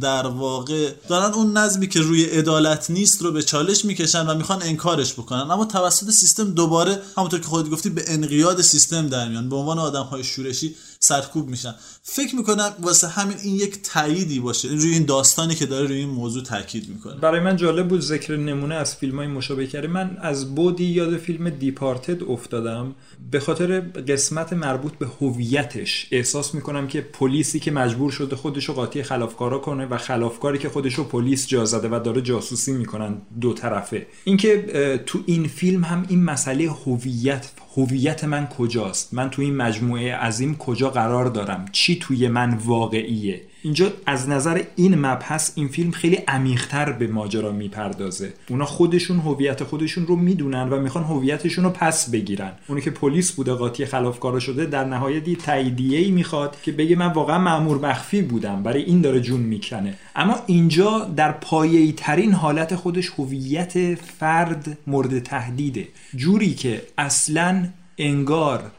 در 0.00 0.26
واقع 0.26 0.90
دارن 1.08 1.34
اون 1.34 1.56
نظمی 1.56 1.88
که 1.88 2.00
روی 2.00 2.24
عدالت 2.24 2.90
نیست 2.90 3.22
رو 3.22 3.32
به 3.32 3.42
چالش 3.42 3.84
می‌کشن 3.84 4.26
و 4.26 4.34
می‌خوان 4.34 4.62
انکارش 4.62 5.12
بکنن. 5.12 5.50
اما 5.50 5.64
توسط 5.64 6.10
سیستم 6.10 6.50
دوباره 6.50 7.02
همونطور 7.16 7.40
که 7.40 7.46
خودت 7.46 7.70
گفتی 7.70 7.90
به 7.90 8.04
انقیاد 8.06 8.62
سیستم 8.62 9.08
در 9.08 9.28
میان. 9.28 9.48
به 9.48 9.56
عنوان 9.56 9.78
آدم 9.78 10.02
های 10.02 10.24
شورشی 10.24 10.74
سرکوب 11.10 11.48
میشن. 11.48 11.74
فکر 12.02 12.36
می‌کنم 12.36 12.72
واسه 12.80 13.08
همین 13.08 13.36
این 13.42 13.56
یک 13.56 13.82
تأییدی 13.82 14.40
باشه. 14.40 14.68
روی 14.68 14.92
این 14.92 15.04
داستانی 15.04 15.54
که 15.54 15.66
داره 15.66 15.86
روی 15.86 15.96
این 15.96 16.08
موضوع 16.08 16.42
تاکید 16.42 16.88
می‌کنه. 16.88 17.14
برای 17.14 17.40
من 17.40 17.56
جالب 17.56 17.88
بود 17.88 18.00
ذکر 18.00 18.36
نمونه 18.36 18.74
از 18.74 18.96
فیلم 18.96 19.16
های 19.16 19.26
مشابه 19.26 19.66
کرده 19.66 19.88
من 19.88 20.18
از 20.20 20.54
بودی 20.54 20.84
یاد 20.84 21.16
فیلم 21.16 21.50
دیپارتد 21.50 22.22
افتادم. 22.22 22.94
به 23.30 23.40
خاطر 23.40 23.80
قسمت 23.80 24.52
مربوط 24.52 24.92
به 24.92 25.06
هویتش 25.20 26.08
احساس 26.10 26.54
می‌کنم 26.54 26.88
که 26.88 27.00
پلیسی 27.00 27.60
که 27.60 27.70
مجبور 27.70 28.10
شده 28.10 28.36
خودش 28.36 28.64
رو 28.64 28.74
قاطی 28.74 29.02
خلافکارا 29.02 29.58
کنه 29.58 29.86
و 29.86 29.98
خلافکاری 29.98 30.58
که 30.58 30.68
خودش 30.68 30.94
رو 30.94 31.04
پلیس 31.04 31.46
جا 31.46 31.64
زده 31.64 31.88
و 31.88 32.00
داره 32.04 32.22
جاسوسی 32.22 32.72
می‌کنن 32.72 33.22
دو 33.40 33.52
طرفه. 33.52 34.06
اینکه 34.24 35.02
تو 35.06 35.18
این 35.26 35.48
فیلم 35.48 35.84
هم 35.84 36.06
این 36.08 36.24
مسئله 36.24 36.70
هویت 36.70 37.50
هویت 37.76 38.24
من 38.24 38.46
کجاست؟ 38.46 39.14
من 39.14 39.30
تو 39.30 39.42
این 39.42 39.56
مجموعه 39.56 40.16
عظیم 40.16 40.56
کجا 40.56 40.89
قرار 40.90 41.26
دارم. 41.26 41.64
چی 41.72 41.98
توی 41.98 42.28
من 42.28 42.54
واقعیه؟ 42.54 43.40
اینجا 43.62 43.92
از 44.06 44.28
نظر 44.28 44.62
این 44.76 44.94
مبحث 44.94 45.52
این 45.54 45.68
فیلم 45.68 45.90
خیلی 45.90 46.16
عمیقتر 46.16 46.92
به 46.92 47.06
ماجرا 47.06 47.52
می‌پردازه. 47.52 48.32
اونا 48.50 48.64
خودشون 48.64 49.18
هویت 49.18 49.64
خودشون 49.64 50.06
رو 50.06 50.16
می‌دونن 50.16 50.68
و 50.68 50.80
می‌خوان 50.80 51.04
هویتشون 51.04 51.64
رو 51.64 51.70
پس 51.70 52.10
بگیرن. 52.10 52.52
اونی 52.68 52.80
که 52.80 52.90
پلیس 52.90 53.32
بوده 53.32 53.52
قاطی 53.52 53.86
خلافکارا 53.86 54.40
شده 54.40 54.66
در 54.66 54.84
نهایت 54.84 55.28
یه 55.28 55.36
تاییدیه 55.36 55.98
ای 55.98 56.10
می‌خواد 56.10 56.56
که 56.62 56.72
بگه 56.72 56.96
من 56.96 57.12
واقعا 57.12 57.38
مأمور 57.38 57.78
مخفی 57.88 58.22
بودم. 58.22 58.62
برای 58.62 58.82
این 58.82 59.00
داره 59.00 59.20
جون 59.20 59.40
می‌کنه. 59.40 59.94
اما 60.16 60.36
اینجا 60.46 60.98
در 61.16 61.32
پایه‌ای 61.32 61.92
ترین 61.92 62.32
حالت 62.32 62.76
خودش 62.76 63.10
هویت 63.18 63.94
فرد 63.94 64.78
مورد 64.86 65.18
تهدیده. 65.18 65.88
جوری 66.16 66.54
که 66.54 66.82
اصلا 66.98 67.68
انگار 67.98 68.70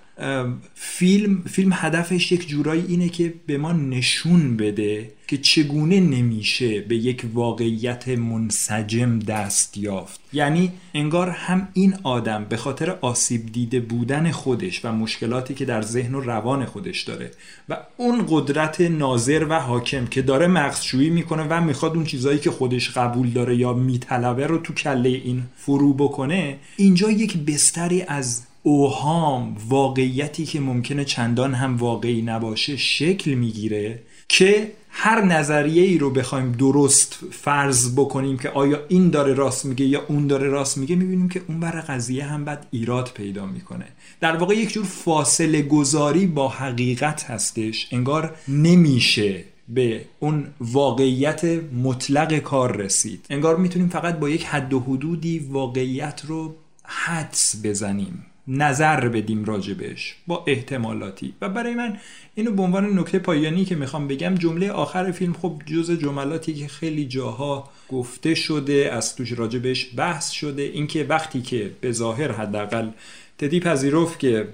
فیلم 0.74 1.44
فیلم 1.50 1.72
هدفش 1.74 2.32
یک 2.32 2.48
جورایی 2.48 2.86
اینه 2.88 3.10
که 3.10 3.34
به 3.46 3.58
ما 3.58 3.72
نشون 3.72 4.58
بده 4.58 5.12
که 5.28 5.38
چگونه 5.38 6.00
نمیشه 6.00 6.82
به 6.82 6.96
یک 6.96 7.26
واقعیت 7.34 8.08
منسجم 8.08 9.20
دست 9.20 9.78
یافت. 9.78 10.20
یعنی 10.34 10.72
انگار 10.94 11.30
هم 11.30 11.68
این 11.74 11.96
آدم 12.04 12.46
به 12.50 12.58
خاطر 12.58 12.90
آسیب 13.02 13.46
دیده 13.46 13.80
بودن 13.80 14.32
خودش 14.32 14.86
و 14.86 14.92
مشکلاتی 14.92 15.54
که 15.54 15.66
در 15.66 15.82
ذهن 15.82 16.16
و 16.16 16.20
روان 16.20 16.66
خودش 16.66 17.02
داره 17.02 17.32
و 17.70 17.78
اون 17.98 18.26
قدرت 18.30 18.82
ناظر 18.82 19.46
و 19.50 19.60
حاکم 19.60 20.06
که 20.06 20.22
داره 20.22 20.48
مغزشویی 20.48 21.10
می‌کنه 21.10 21.44
و 21.50 21.62
می‌خواد 21.62 21.96
اون 21.96 22.06
چیزایی 22.06 22.40
که 22.40 22.52
خودش 22.52 22.90
قبول 22.90 23.30
داره 23.30 23.56
یا 23.56 23.74
میطلبه 23.74 24.48
رو 24.48 24.58
تو 24.58 24.74
کله 24.74 25.10
این 25.10 25.44
فرو 25.58 25.94
بکنه 25.94 26.58
اینجا 26.78 27.12
یک 27.12 27.38
بستری 27.38 28.02
از 28.02 28.42
اوهام 28.64 29.58
واقعیتی 29.70 30.46
که 30.46 30.60
ممکنه 30.60 31.06
چندان 31.06 31.54
هم 31.54 31.78
واقعی 31.78 32.22
نباشه 32.22 32.78
شکل 32.78 33.34
می‌گیره 33.34 34.00
که 34.28 34.72
هر 34.90 35.26
نظریه 35.26 35.84
ای 35.84 35.98
رو 35.98 36.10
بخوایم 36.10 36.52
درست 36.52 37.20
فرض 37.32 37.96
بکنیم 37.96 38.38
که 38.38 38.50
آیا 38.50 38.80
این 38.88 39.10
داره 39.10 39.34
راست 39.34 39.66
میگه 39.66 39.86
یا 39.86 40.06
اون 40.08 40.28
داره 40.28 40.48
راست 40.48 40.78
میگه 40.78 40.96
می‌بینیم 40.96 41.30
که 41.30 41.42
اون 41.48 41.60
بر 41.60 41.72
قضیه 41.72 42.26
هم 42.26 42.46
بعد 42.46 42.68
ایراد 42.72 43.12
پیدا 43.16 43.46
می‌کنه. 43.46 43.86
در 44.20 44.36
واقع 44.36 44.56
یک 44.56 44.74
جور 44.74 44.86
فاصله 44.86 45.62
گذاری 45.62 46.26
با 46.26 46.48
حقیقت 46.48 47.24
هستش. 47.24 47.88
انگار 47.92 48.36
نمیشه 48.48 49.44
به 49.70 50.06
اون 50.20 50.48
واقعیت 50.62 51.46
مطلق 51.84 52.38
کار 52.38 52.78
رسید. 52.78 53.26
انگار 53.30 53.58
می‌تونیم 53.58 53.88
فقط 53.90 54.20
با 54.20 54.30
یک 54.30 54.46
حد 54.46 54.74
و 54.74 54.80
حدودی 54.80 55.40
واقعیت 55.40 56.22
رو 56.28 56.56
حدس 56.84 57.56
بزنیم. 57.64 58.26
نظر 58.52 59.08
بدیم 59.08 59.46
راجبش 59.46 60.16
با 60.28 60.44
احتمالاتی. 60.48 61.34
و 61.42 61.50
برای 61.50 61.76
من 61.76 61.98
اینو 62.36 62.52
به 62.52 62.62
عنوان 62.62 63.00
نکته 63.00 63.20
پایانی 63.20 63.66
که 63.66 63.76
می‌خوام 63.76 64.08
بگم 64.08 64.36
جمله 64.36 64.72
آخر 64.72 65.12
فیلم 65.12 65.34
خب 65.34 65.62
جز 65.66 65.92
جملاتی 65.92 66.54
که 66.54 66.68
خیلی 66.68 67.06
جاها 67.06 67.70
گفته 67.90 68.36
شده 68.36 68.90
از 68.94 69.16
توش 69.16 69.32
راجبش 69.32 69.90
بحث 69.96 70.30
شده. 70.30 70.62
اینکه 70.62 71.04
وقتی 71.04 71.42
که 71.42 71.72
به 71.82 71.92
ظاهر 71.92 72.32
حداقل 72.32 72.90
تدی 73.38 73.60
پذیرفت 73.60 74.20
که 74.20 74.48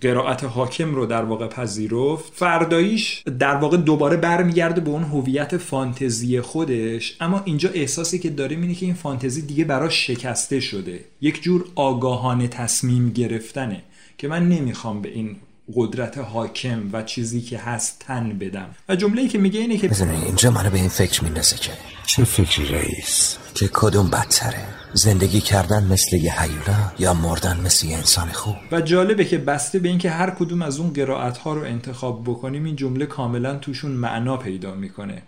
قرائت 0.00 0.44
حاکم 0.44 0.94
رو 0.94 1.06
در 1.06 1.24
واقع 1.24 1.46
پذیرفت. 1.46 2.32
فرداییش 2.34 3.22
در 3.38 3.54
واقع 3.54 3.76
دوباره 3.76 4.16
برمیگرده 4.16 4.80
به 4.80 4.90
اون 4.90 5.02
هویت 5.02 5.56
فانتزی 5.56 6.40
خودش 6.40 7.16
اما 7.20 7.42
اینجا 7.44 7.70
احساسی 7.70 8.18
که 8.18 8.30
داریم 8.30 8.62
اینه 8.62 8.74
که 8.74 8.86
این 8.86 8.94
فانتزی 8.94 9.42
دیگه 9.42 9.64
براش 9.64 10.06
شکسته 10.06 10.60
شده. 10.60 11.04
یک 11.20 11.42
جور 11.42 11.64
آگاهانه 11.74 12.48
تصمیم 12.48 13.10
گرفتنه 13.10 13.82
که 14.18 14.28
من 14.28 14.48
نمی‌خوام 14.48 15.02
به 15.02 15.08
این 15.08 15.36
قدرت 15.74 16.18
حاکم 16.18 16.88
و 16.92 17.02
چیزی 17.02 17.40
که 17.40 17.58
هست 17.58 17.98
تن 18.06 18.38
بدم. 18.38 18.70
و 18.88 18.96
جمله‌ای 18.96 19.28
که 19.28 19.38
میگه 19.38 19.60
اینه 19.60 19.76
که 19.76 19.88
می‌دونی 19.88 20.24
اینجا 20.24 20.50
منو 20.50 20.70
به 20.70 20.78
این 20.78 20.88
فکر 20.88 21.24
میندازه 21.24 21.56
که 21.56 21.72
چه 22.06 22.24
فکری 22.24 22.68
رئیس؟ 22.68 23.36
که 23.54 23.68
کدوم 23.72 24.10
بدتره؟ 24.10 24.64
زندگی 24.92 25.40
کردن 25.40 25.84
مثل 25.84 26.16
یه 26.16 26.42
حیولا 26.42 26.92
یا 26.98 27.14
مردن 27.14 27.60
مثل 27.60 27.86
یه 27.86 27.96
انسان 27.96 28.28
خوب؟ 28.28 28.56
و 28.72 28.80
جالبه 28.80 29.24
که 29.24 29.38
بسته 29.38 29.78
به 29.78 29.88
اینکه 29.88 30.10
هر 30.10 30.30
کدوم 30.30 30.62
از 30.62 30.78
اون 30.78 30.92
قرائت 30.92 31.38
ها 31.38 31.54
رو 31.54 31.62
انتخاب 31.62 32.22
بکنیم 32.24 32.64
این 32.64 32.76
جمله 32.76 33.06
کاملا 33.06 33.56
توشون 33.56 33.90
معنا 33.90 34.36
پیدا 34.36 34.74
می‌کنه. 34.74 35.22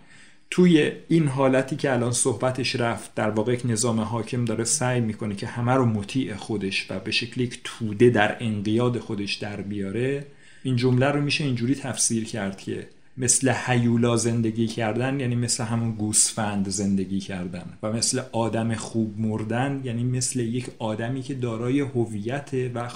توی 0.51 0.91
این 1.07 1.27
حالتی 1.27 1.75
که 1.75 1.93
الان 1.93 2.11
صحبتش 2.11 2.75
رفت 2.75 3.15
در 3.15 3.29
واقع 3.29 3.53
یک 3.53 3.61
نظام 3.65 3.99
حاکم 3.99 4.45
داره 4.45 4.63
سعی 4.63 5.01
می‌کنه 5.01 5.35
که 5.35 5.47
همه 5.47 5.71
رو 5.71 5.85
مطیع 5.85 6.35
خودش 6.35 6.87
و 6.89 6.99
به 6.99 7.11
شکل 7.11 7.41
یک 7.41 7.59
توده 7.63 8.09
در 8.09 8.37
انقیاد 8.39 8.99
خودش 8.99 9.33
در 9.33 9.61
بیاره 9.61 10.25
این 10.63 10.75
جمله 10.75 11.05
رو 11.05 11.21
میشه 11.21 11.43
اینجوری 11.43 11.75
تفسیر 11.75 12.25
کرد 12.25 12.57
که 12.57 12.87
مثل 13.17 13.49
حیولا 13.49 14.17
زندگی 14.17 14.67
کردن 14.67 15.19
یعنی 15.19 15.35
مثل 15.35 15.63
همون 15.63 15.91
گوسفند 15.91 16.69
زندگی 16.69 17.19
کردن 17.19 17.77
و 17.83 17.91
مثل 17.91 18.21
آدم 18.31 18.75
خوب 18.75 19.19
مردن 19.19 19.81
یعنی 19.83 20.03
مثل 20.03 20.39
یک 20.39 20.67
آدمی 20.79 21.21
که 21.21 21.33
دارای 21.33 21.79
هویت 21.79 22.49
و 22.75 22.89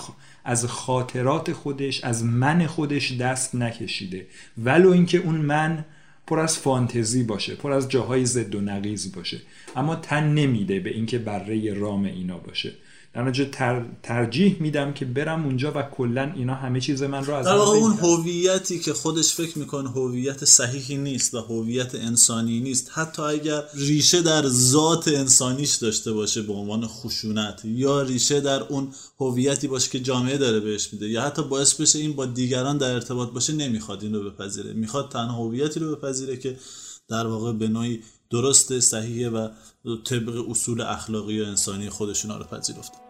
از 0.43 0.65
خاطرات 0.65 1.53
خودش 1.53 2.03
از 2.03 2.25
من 2.25 2.67
خودش 2.67 3.11
دست 3.11 3.55
نکشیده. 3.55 4.27
ولو 4.57 4.91
اینکه 4.91 5.17
اون 5.17 5.35
من 5.35 5.85
پر 6.27 6.39
از 6.39 6.57
فانتزی 6.57 7.23
باشه 7.23 7.55
پر 7.55 7.71
از 7.71 7.89
جاهای 7.89 8.25
زد 8.25 8.55
و 8.55 8.61
نقیز 8.61 9.15
باشه. 9.15 9.41
اما 9.75 9.95
تن 9.95 10.33
نمیده 10.33 10.79
به 10.79 10.89
اینکه 10.89 11.17
بره 11.19 11.73
رام 11.73 12.05
اینا 12.05 12.37
باشه. 12.37 12.71
در 13.15 13.31
تر، 13.31 13.85
ترجیح 14.03 14.57
میدم 14.59 14.93
که 14.93 15.05
برم 15.05 15.45
اونجا 15.45 15.71
و 15.75 15.81
کلا 15.81 16.33
اینا 16.35 16.55
همه 16.55 16.81
چیز 16.81 17.03
من 17.03 17.25
رو 17.25 17.33
از 17.33 17.45
در 17.45 17.51
اون. 17.51 17.93
هویتی 17.93 18.79
که 18.79 18.93
خودش 18.93 19.33
فکر 19.33 19.59
می‌کنه 19.59 19.89
هویت 19.89 20.45
صحیحی 20.45 20.97
نیست 20.97 21.33
و 21.33 21.39
هویت 21.39 21.95
انسانی 21.95 22.59
نیست. 22.59 22.91
حتی 22.93 23.21
اگر 23.21 23.63
ریشه 23.73 24.21
در 24.21 24.47
ذات 24.47 25.07
انسانیش 25.07 25.75
داشته 25.75 26.13
باشه 26.13 26.41
به 26.41 26.53
عنوان 26.53 26.87
خشونت 26.87 27.61
یا 27.65 28.01
ریشه 28.01 28.41
در 28.41 28.63
اون 28.63 28.93
هویتی 29.19 29.67
باشه 29.67 29.89
که 29.89 29.99
جامعه 29.99 30.37
داره 30.37 30.59
بهش 30.59 30.93
میده 30.93 31.09
یا 31.09 31.21
حتی 31.21 31.43
باعث 31.43 31.73
بشه 31.73 31.99
این 31.99 32.13
با 32.13 32.25
دیگران 32.25 32.77
در 32.77 32.93
ارتباط 32.93 33.29
باشه 33.29 33.53
نمی‌خواد 33.53 34.03
این 34.03 34.13
رو 34.13 34.31
بپذیره. 34.31 34.73
می‌خواد 34.73 35.09
تنها 35.09 35.43
هویتی 35.43 35.79
رو 35.79 35.95
بپذیره 35.95 36.37
که 36.37 36.57
در 37.09 37.27
واقع 37.27 37.51
به 37.51 37.67
نوعی 37.67 37.99
درست 38.29 38.79
صحیحه 38.79 39.29
و 39.29 39.49
طبق 40.05 40.49
اصول 40.49 40.81
اخلاقی 40.81 41.41
و 41.41 41.45
انسانی 41.45 41.89
خودشون 41.89 42.31
رو 42.31 42.43
پذیرفته. 42.43 43.04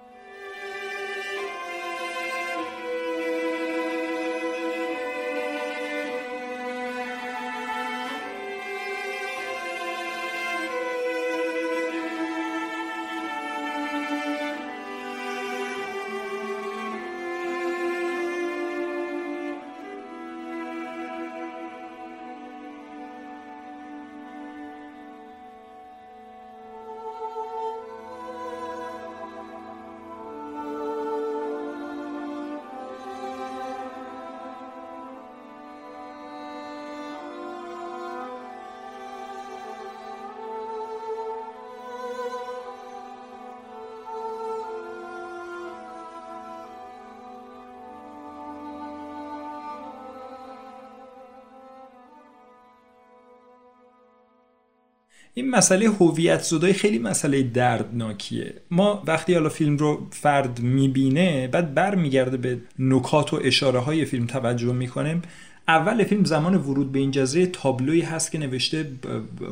مسئله 55.66 55.88
هویت 55.90 56.42
زدایی 56.42 56.74
خیلی 56.74 57.00
مسئله 57.00 57.44
دردناکیه. 57.44 58.54
ما 58.72 59.04
وقتی 59.08 59.34
حالا 59.34 59.50
فیلم 59.50 59.78
رو 59.78 60.08
فرد 60.12 60.60
می‌بینه 60.60 61.48
بعد 61.48 61.74
برمیگرده 61.74 62.38
به 62.38 62.58
نکات 62.80 63.34
و 63.34 63.40
اشاره 63.44 63.80
های 63.80 64.06
فیلم 64.06 64.26
توجه 64.26 64.74
می‌کنیم 64.74 65.22
اول 65.68 66.04
فیلم 66.04 66.24
زمان 66.24 66.56
ورود 66.56 66.92
به 66.92 67.00
این 67.00 67.12
جزیره 67.12 67.46
تابلویی 67.46 68.02
هست 68.02 68.32
که 68.32 68.38
نوشته 68.38 68.92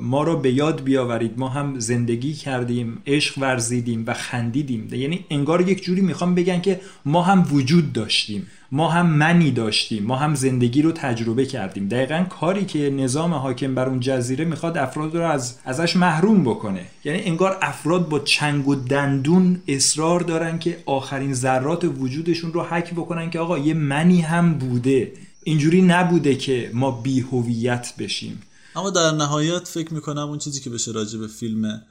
ما 0.01 0.23
را 0.23 0.35
به 0.35 0.51
یاد 0.51 0.83
بیاورید. 0.83 1.33
ما 1.37 1.49
هم 1.49 1.79
زندگی 1.79 2.33
کردیم 2.33 3.01
عشق 3.07 3.37
ورزیدیم 3.37 4.03
و 4.07 4.13
خندیدیم. 4.13 4.87
یعنی 4.91 5.25
انگار 5.29 5.69
یک 5.69 5.83
جوری 5.83 6.01
می‌خوام 6.01 6.35
بگن 6.35 6.61
که 6.61 6.81
ما 7.05 7.21
هم 7.21 7.47
وجود 7.51 7.93
داشتیم. 7.93 8.47
ما 8.71 8.89
هم 8.89 9.05
منی 9.05 9.51
داشتیم. 9.51 10.03
ما 10.03 10.15
هم 10.15 10.35
زندگی 10.35 10.81
رو 10.81 10.91
تجربه 10.91 11.45
کردیم. 11.45 11.87
دقیقا 11.87 12.25
کاری 12.29 12.65
که 12.65 12.89
نظام 12.89 13.33
حاکم 13.33 13.75
بر 13.75 13.89
اون 13.89 13.99
جزیره 13.99 14.45
می‌خواد 14.45 14.77
افراد 14.77 15.15
رو 15.15 15.23
از 15.23 15.57
ازش 15.65 15.95
محروم 15.95 16.43
بکنه. 16.43 16.81
یعنی 17.03 17.19
انگار 17.19 17.57
افراد 17.61 18.09
با 18.09 18.19
چنگ 18.19 18.67
و 18.67 18.75
دندون 18.75 19.61
اصرار 19.67 20.19
دارن 20.19 20.59
که 20.59 20.77
آخرین 20.85 21.33
ذرات 21.33 21.85
وجودشون 21.99 22.53
رو 22.53 22.63
حک 22.63 22.93
بکنن 22.93 23.29
که 23.29 23.39
آقا 23.39 23.57
یه 23.57 23.73
منی 23.73 24.21
هم 24.21 24.53
بوده. 24.53 25.11
اینجوری 25.43 25.81
نبوده 25.81 26.35
که 26.35 26.71
ما 26.73 26.91
بی 26.91 27.19
هویت 27.19 27.93
بشیم. 27.99 28.41
اما 28.75 28.89
در 28.89 29.11
نهایت 29.11 29.67
فکر 29.67 29.93
می‌کنم 29.93 30.29
اون 30.29 30.37
چیزی 30.37 30.61
که 30.61 30.69
بشه 30.69 30.91
راجع 30.91 31.19
به 31.19 31.27
فیلم 31.27 31.81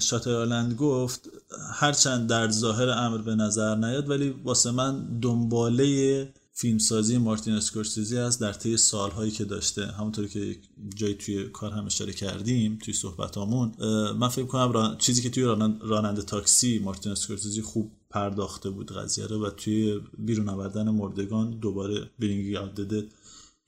Shutter 0.00 0.34
Island 0.34 0.74
گفت 0.74 1.28
هرچند 1.74 2.28
در 2.28 2.50
ظاهر 2.50 2.88
امر 2.88 3.18
به 3.18 3.34
نظر 3.34 3.74
نیاد 3.76 4.10
ولی 4.10 4.34
واسه 4.44 4.70
من 4.70 5.20
دنباله 5.20 6.28
فیلمسازی 6.52 7.18
مارتین 7.18 7.54
اسکورسیزی 7.54 8.16
هست 8.16 8.40
در 8.40 8.52
طی 8.52 8.76
سالهایی 8.76 9.30
که 9.30 9.44
داشته. 9.44 9.86
همونطوری 9.86 10.28
که 10.28 10.56
جایی 10.94 11.14
توی 11.14 11.44
کار 11.44 11.72
هم 11.72 11.86
اشاره 11.86 12.12
کردیم 12.12 12.78
توی 12.84 12.94
صحبتامون 12.94 13.72
من 14.18 14.28
فکر 14.28 14.46
کنم 14.46 14.96
چیزی 14.98 15.22
که 15.22 15.30
توی 15.30 15.42
راننده 15.80 16.22
تاکسی 16.22 16.78
مارتین 16.78 17.12
اسکورسیزی 17.12 17.62
خوب 17.62 17.92
پرداخته 18.10 18.70
بود 18.70 18.92
قضیه 18.92 19.26
رو 19.26 19.46
و 19.46 19.50
توی 19.50 20.00
بیرون 20.18 20.48
آوردن 20.48 20.88
مردگان 20.88 21.50
دوباره 21.50 22.10
برینگی 22.18 22.52
داده 22.52 23.08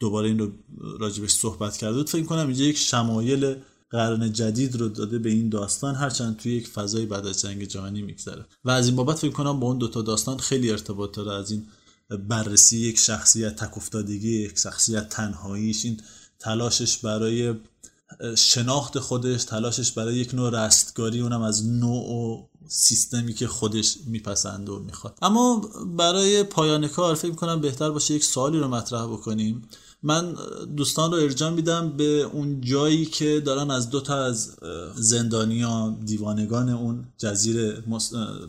دوباره 0.00 0.28
این 0.28 0.38
رو 0.38 0.52
راجبش 1.00 1.30
صحبت 1.30 1.76
کرده 1.76 1.96
بود. 1.96 2.08
فکر 2.08 2.24
کنم 2.24 2.46
اینجا 2.46 2.64
یک 2.64 2.76
شمایل 2.76 3.54
قرن 3.90 4.32
جدید 4.32 4.76
رو 4.76 4.88
داده 4.88 5.18
به 5.18 5.30
این 5.30 5.48
داستان 5.48 5.94
هرچند 5.94 6.36
توی 6.36 6.52
یک 6.52 6.68
فضای 6.68 7.06
بعد 7.06 7.26
از 7.26 7.40
جنگ 7.40 7.64
جهانی 7.64 8.02
میگذره. 8.02 8.46
و 8.64 8.70
از 8.70 8.86
این 8.86 8.96
بابت 8.96 9.16
فکر 9.16 9.30
کنم 9.30 9.60
با 9.60 9.66
اون 9.66 9.78
دوتا 9.78 10.02
داستان 10.02 10.38
خیلی 10.38 10.70
ارتباط 10.70 11.16
داره. 11.16 11.32
از 11.32 11.50
این 11.50 11.66
بررسی 12.28 12.78
یک 12.78 12.98
شخصیت 12.98 13.56
تک 13.56 13.76
افتادگی 13.76 14.42
یک 14.42 14.58
شخصیت 14.58 15.08
تنهاییش 15.08 15.84
این 15.84 16.00
تلاشش 16.38 16.98
برای 16.98 17.54
شناخت 18.36 18.98
خودش 18.98 19.44
تلاشش 19.44 19.92
برای 19.92 20.14
یک 20.14 20.34
نوع 20.34 20.66
رستگاری 20.66 21.20
اونم 21.20 21.42
از 21.42 21.66
نوع 21.68 22.10
و 22.10 22.46
سیستمی 22.68 23.34
که 23.34 23.48
خودش 23.48 23.96
میپسند 24.06 24.68
و 24.68 24.78
می‌خواد. 24.78 25.18
اما 25.22 25.70
برای 25.96 26.42
پایان 26.42 26.88
کار 26.88 27.14
فکر 27.14 27.34
کنم 27.34 27.60
بهتر 27.60 27.90
باشه 27.90 28.14
یک 28.14 28.24
سوالی 28.24 28.58
رو 28.58 28.68
مطرح 28.68 29.06
بکنیم. 29.06 29.62
من 30.02 30.36
دوستان 30.76 31.12
رو 31.12 31.16
ارجاع 31.18 31.50
میدم 31.50 31.96
به 31.96 32.22
اون 32.32 32.60
جایی 32.60 33.06
که 33.06 33.42
دارن 33.46 33.70
از 33.70 33.90
دو 33.90 34.00
تا 34.00 34.24
از 34.24 34.56
زندانیا 34.94 35.96
دیوانگان 36.04 36.68
اون 36.68 37.04
جزیره 37.18 37.84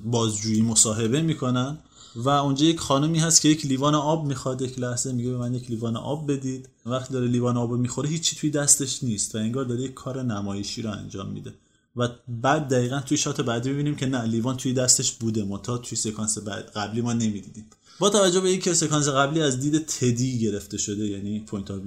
بازجویی 0.05 0.61
مصاحبه 0.61 1.21
می‌کنن. 1.21 1.77
و 2.15 2.29
اونجا 2.29 2.65
یک 2.65 2.79
خانمی 2.79 3.19
هست 3.19 3.41
که 3.41 3.49
یک 3.49 3.65
لیوان 3.65 3.95
آب 3.95 4.25
می‌خواد 4.27 4.61
یک 4.61 4.79
لحظه 4.79 5.11
میگه 5.11 5.29
به 5.29 5.37
من 5.37 5.53
یک 5.53 5.69
لیوان 5.69 5.97
آب 5.97 6.31
بدید. 6.31 6.69
وقتی 6.85 7.13
داره 7.13 7.27
لیوان 7.27 7.57
آب 7.57 7.71
می‌خوره 7.71 8.09
هیچی 8.09 8.35
توی 8.35 8.49
دستش 8.49 9.03
نیست 9.03 9.35
و 9.35 9.37
انگار 9.37 9.65
داره 9.65 9.81
یک 9.81 9.93
کار 9.93 10.23
نمایشی 10.23 10.81
رو 10.81 10.91
انجام 10.91 11.29
میده. 11.29 11.53
و 11.95 12.09
بعد 12.27 12.67
دقیقا 12.67 12.99
توی 12.99 13.17
شات 13.17 13.41
بعدی 13.41 13.69
می‌بینیم 13.69 13.95
که 13.95 14.05
نه 14.05 14.23
لیوان 14.23 14.57
توی 14.57 14.73
دستش 14.73 15.11
بوده. 15.11 15.43
متا 15.43 15.77
توی 15.77 15.97
سکانس 15.97 16.37
قبلی 16.75 17.01
ما 17.01 17.13
نمی‌دیدیم. 17.13 17.65
با 17.99 18.09
توجه 18.09 18.39
به 18.41 18.49
اینکه 18.49 18.73
سکانس 18.73 19.07
قبلی 19.07 19.41
از 19.41 19.59
دید 19.59 19.85
تدی 19.85 20.39
گرفته 20.39 20.77
شده 20.77 21.07
یعنی 21.07 21.39
point 21.39 21.71
of 21.71 21.79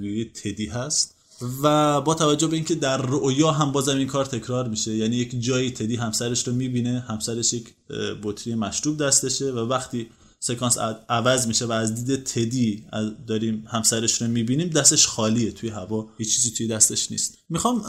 تدی 0.43 0.65
هست 0.65 1.16
و 1.63 2.01
با 2.01 2.13
توجه 2.13 2.47
به 2.47 2.55
اینکه 2.55 2.75
در 2.75 2.97
رؤیا 2.97 3.51
هم 3.51 3.71
بازم 3.71 3.97
این 3.97 4.07
کار 4.07 4.25
تکرار 4.25 4.67
میشه 4.67 4.95
یعنی 4.95 5.15
یک 5.15 5.41
جایی 5.41 5.71
تدی 5.71 5.95
همسرش 5.95 6.47
رو 6.47 6.53
می‌بینه 6.53 7.05
همسرش 7.07 7.53
یک 7.53 7.73
بطری 8.23 8.55
مشروب 8.55 8.97
دستشه 8.97 9.51
و 9.51 9.59
وقتی 9.59 10.09
سکانس 10.39 10.77
عوض 11.09 11.47
میشه 11.47 11.65
و 11.65 11.71
از 11.71 12.05
دید 12.05 12.23
تدی 12.23 12.85
داریم 13.27 13.67
همسرش 13.71 14.21
رو 14.21 14.27
می‌بینیم 14.27 14.69
دستش 14.69 15.07
خالیه 15.07 15.51
توی 15.51 15.69
هوا 15.69 16.09
هیچ 16.17 16.35
چیزی 16.35 16.51
توی 16.51 16.67
دستش 16.67 17.11
نیست. 17.11 17.37
می‌خوام 17.49 17.83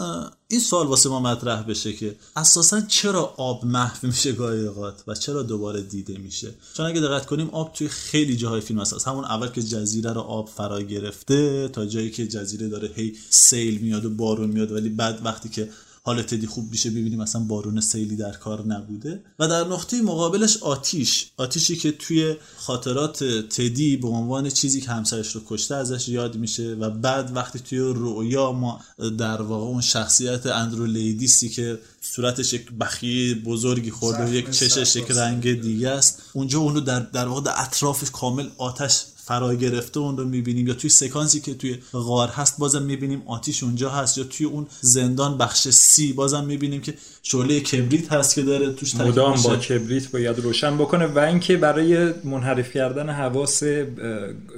این 0.48 0.60
سوال 0.60 0.86
واسه 0.86 1.08
ما 1.08 1.20
مطرح 1.20 1.62
بشه 1.62 1.92
که 1.92 2.16
اساسا 2.36 2.80
چرا 2.80 3.34
آب 3.36 3.64
محو 3.64 4.06
میشه 4.06 4.32
گاهی 4.32 4.66
اوقات 4.66 5.02
و 5.06 5.14
چرا 5.14 5.42
دوباره 5.42 5.82
دیده 5.82 6.18
میشه؟ 6.18 6.54
چون 6.74 6.86
اگه 6.86 7.00
دقت 7.00 7.26
کنیم 7.26 7.50
آب 7.50 7.72
توی 7.72 7.88
خیلی 7.88 8.36
جاهای 8.36 8.60
فیلم 8.60 8.80
هست. 8.80 9.08
همون 9.08 9.24
اول 9.24 9.48
که 9.48 9.62
جزیره 9.62 10.12
رو 10.12 10.20
آب 10.20 10.48
فرا 10.48 10.82
گرفته 10.82 11.68
تا 11.68 11.86
جایی 11.86 12.10
که 12.10 12.28
جزیره 12.28 12.68
داره 12.68 12.90
هی 12.94 13.16
سیل 13.30 13.78
میاد 13.78 14.04
و 14.04 14.10
بارون 14.10 14.50
میاد 14.50 14.72
ولی 14.72 14.88
بعد 14.88 15.20
وقتی 15.24 15.48
که 15.48 15.68
حال 16.08 16.22
تدی 16.22 16.46
خوب 16.46 16.70
میشه 16.70 16.90
ببینیم 16.90 17.18
مثلا 17.18 17.42
بارون 17.42 17.80
سیلی 17.80 18.16
در 18.16 18.32
کار 18.32 18.66
نبوده. 18.66 19.22
و 19.38 19.48
در 19.48 19.64
نقطه 19.64 20.02
مقابلش 20.02 20.56
آتیش. 20.56 21.30
آتیشی 21.36 21.76
که 21.76 21.92
توی 21.92 22.36
خاطرات 22.56 23.24
تدی 23.24 23.96
به 23.96 24.08
عنوان 24.08 24.50
چیزی 24.50 24.80
که 24.80 24.90
همسرش 24.90 25.34
رو 25.34 25.40
کشته 25.46 25.74
ازش 25.74 26.08
یاد 26.08 26.36
میشه 26.36 26.74
و 26.74 26.90
بعد 26.90 27.36
وقتی 27.36 27.58
توی 27.58 27.78
رؤیا 27.78 28.52
ما 28.52 28.80
در 29.18 29.42
واقع 29.42 29.66
اون 29.66 29.80
شخصیت 29.80 30.46
اندرو 30.46 30.86
لیدیسی 30.86 31.48
که 31.48 31.78
صورتش 32.00 32.52
یک 32.52 32.72
بخیه 32.72 33.34
بزرگی 33.34 33.90
خورده 33.90 34.24
و 34.24 34.34
یک 34.34 34.50
چشش 34.50 34.96
یک 34.96 35.10
رنگ 35.10 35.60
دیگه 35.60 35.88
است. 35.88 36.22
اونجا 36.32 36.58
اونو 36.58 36.80
در 36.80 37.00
در 37.00 37.28
واقع 37.28 37.40
در 37.40 37.54
اطرافش 37.56 38.10
کامل 38.10 38.48
آتش 38.58 39.04
فرا 39.28 39.54
گرفته 39.54 40.00
اون 40.00 40.16
رو 40.16 40.24
می‌بینیم 40.24 40.68
یا 40.68 40.74
توی 40.74 40.90
سکانسی 40.90 41.40
که 41.40 41.54
توی 41.54 41.78
غار 41.92 42.28
هست 42.28 42.58
بازم 42.58 42.82
می‌بینیم 42.82 43.22
آتیش 43.26 43.62
اونجا 43.62 43.90
هست 43.90 44.18
یا 44.18 44.24
توی 44.24 44.46
اون 44.46 44.66
زندان 44.80 45.38
بخش 45.38 45.68
سی 45.68 46.12
بازم 46.12 46.44
می‌بینیم 46.44 46.80
که 46.80 46.94
شعله 47.22 47.60
کبریت 47.60 48.12
هست 48.12 48.34
که 48.34 48.42
داره 48.42 48.72
توش 48.72 48.94
مدام 48.94 49.42
با 49.42 49.56
کبریت 49.56 50.10
باید 50.10 50.38
روشن 50.38 50.78
بکنه 50.78 51.06
و 51.06 51.18
اینکه 51.18 51.56
برای 51.56 52.12
منحرف 52.24 52.72
کردن 52.72 53.10
حواس 53.10 53.62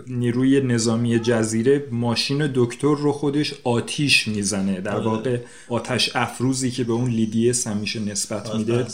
نیروی 0.07 0.61
نظامی 0.61 1.19
جزیره 1.19 1.87
ماشین 1.91 2.51
دکتر 2.55 2.97
رو 2.97 3.13
خودش 3.13 3.55
آتیش 3.65 4.29
می‌زنه. 4.29 4.81
در 4.81 4.97
آره. 4.97 5.05
واقع 5.05 5.39
آتش 5.69 6.11
افروزی 6.15 6.71
که 6.71 6.85
به 6.85 6.93
اون 6.93 7.11
لیدیه 7.11 7.55
همیشه 7.67 8.01
نسبت 8.01 8.55
میده 8.55 8.87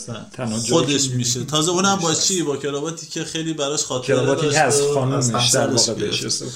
خودش 0.69 1.09
میشه. 1.09 1.43
تازه 1.43 1.71
اونم 1.71 1.95
با 2.01 2.13
چی؟ 2.13 2.43
با 2.43 2.57
کراواتی 2.57 3.07
که 3.07 3.23
خیلی 3.23 3.53
براش 3.53 3.83
خاطره 3.83 4.15
کراواتی 4.15 4.47
هست 4.47 4.81
خانمش 4.93 5.51
در 5.67 6.47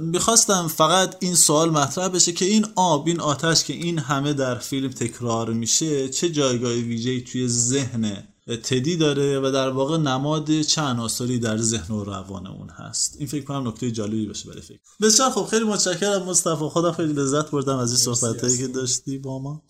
می‌خواستم 0.00 0.68
فقط 0.68 1.16
این 1.20 1.34
سوال 1.34 1.70
مطرح 1.70 2.08
بشه 2.08 2.32
که 2.32 2.44
این 2.44 2.66
آب 2.76 3.06
این 3.06 3.20
آتش 3.20 3.64
که 3.64 3.72
این 3.72 3.98
همه 3.98 4.32
در 4.32 4.58
فیلم 4.58 4.88
تکرار 4.88 5.52
میشه 5.52 6.08
چه 6.08 6.30
جایگاه 6.30 6.72
ویژه‌ای 6.72 7.20
توی 7.20 7.48
ذهن 7.48 8.24
تدی 8.56 8.96
داره 8.96 9.40
و 9.40 9.50
در 9.50 9.70
واقع 9.70 9.96
نماد 9.96 10.60
چه 10.60 10.82
عناصری 10.82 11.38
در 11.38 11.58
ذهن 11.58 11.94
و 11.94 12.04
روان 12.04 12.46
اون 12.46 12.68
هست؟ 12.68 13.16
این 13.18 13.28
فکر 13.28 13.44
کنم 13.44 13.68
نکته 13.68 13.90
جالبی 13.90 14.26
باشه 14.26 14.48
برای 14.48 14.62
فکر. 14.62 14.78
بسیار 15.00 15.30
خب 15.30 15.44
خیلی 15.44 15.64
متشکرم 15.64 16.22
مصطفی. 16.22 16.64
خدا 16.68 16.92
خیلی 16.92 17.12
لذت 17.12 17.50
بردم 17.50 17.76
از 17.76 17.90
این 17.90 18.16
صحبتایی 18.16 18.58
که 18.58 18.66
داشتی 18.66 19.18
با 19.18 19.38
ما. 19.38 19.62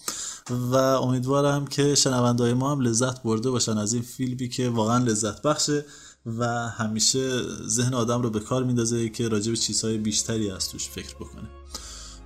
و 0.50 0.76
امیدوارم 0.76 1.66
که 1.66 1.94
شنوندهای 1.94 2.54
ما 2.54 2.72
هم 2.72 2.80
لذت 2.80 3.22
برده 3.22 3.50
باشن 3.50 3.78
از 3.78 3.92
این 3.92 4.02
فیلمی 4.02 4.48
که 4.48 4.68
واقعا 4.68 4.98
لذت 5.04 5.42
بخشه. 5.42 5.84
و 6.26 6.68
همیشه 6.68 7.42
ذهن 7.66 7.94
آدم 7.94 8.22
رو 8.22 8.30
به 8.30 8.40
کار 8.40 8.64
میندازه 8.64 9.08
که 9.08 9.28
راجع 9.28 9.50
به 9.50 9.56
چیزهای 9.56 9.98
بیشتری 9.98 10.50
از 10.50 10.68
توش 10.68 10.88
فکر 10.88 11.14
بکنه. 11.14 11.48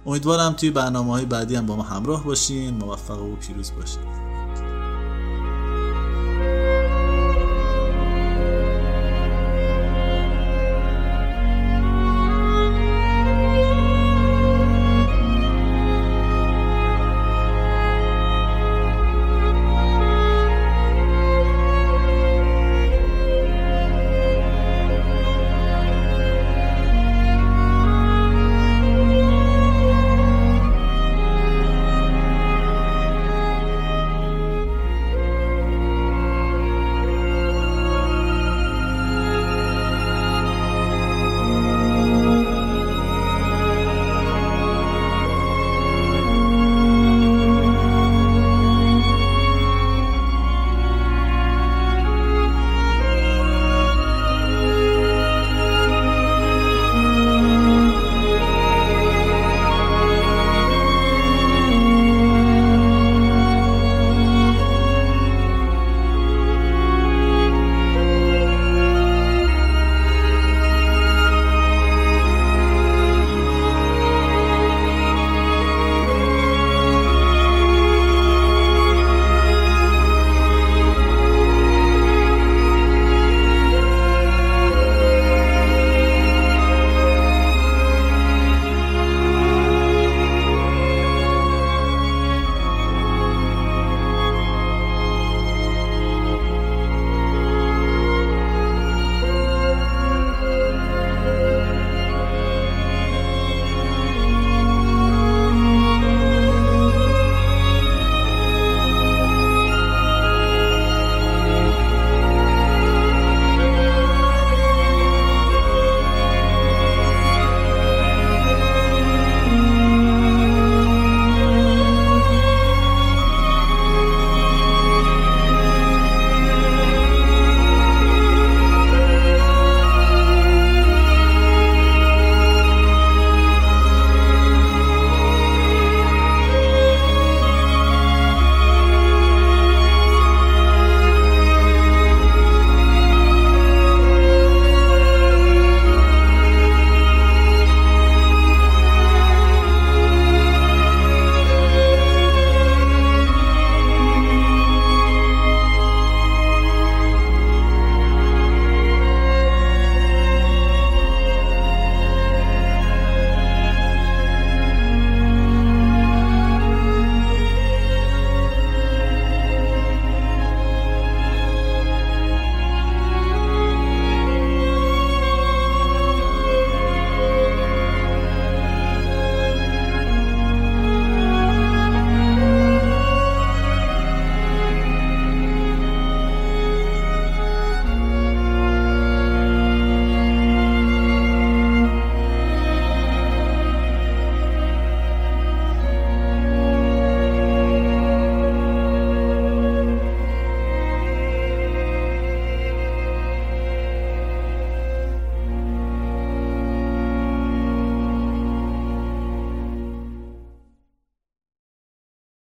امیدوارم 0.07 0.53
توی 0.53 0.71
برنامه 0.71 1.13
های 1.13 1.25
بعدی 1.25 1.55
هم 1.55 1.67
با 1.67 1.77
ما 1.77 1.83
همراه 1.83 2.25
باشین 2.25 2.75
موفق 2.75 3.23
و 3.23 3.37
پیروز 3.37 3.73
باشین. 3.73 4.34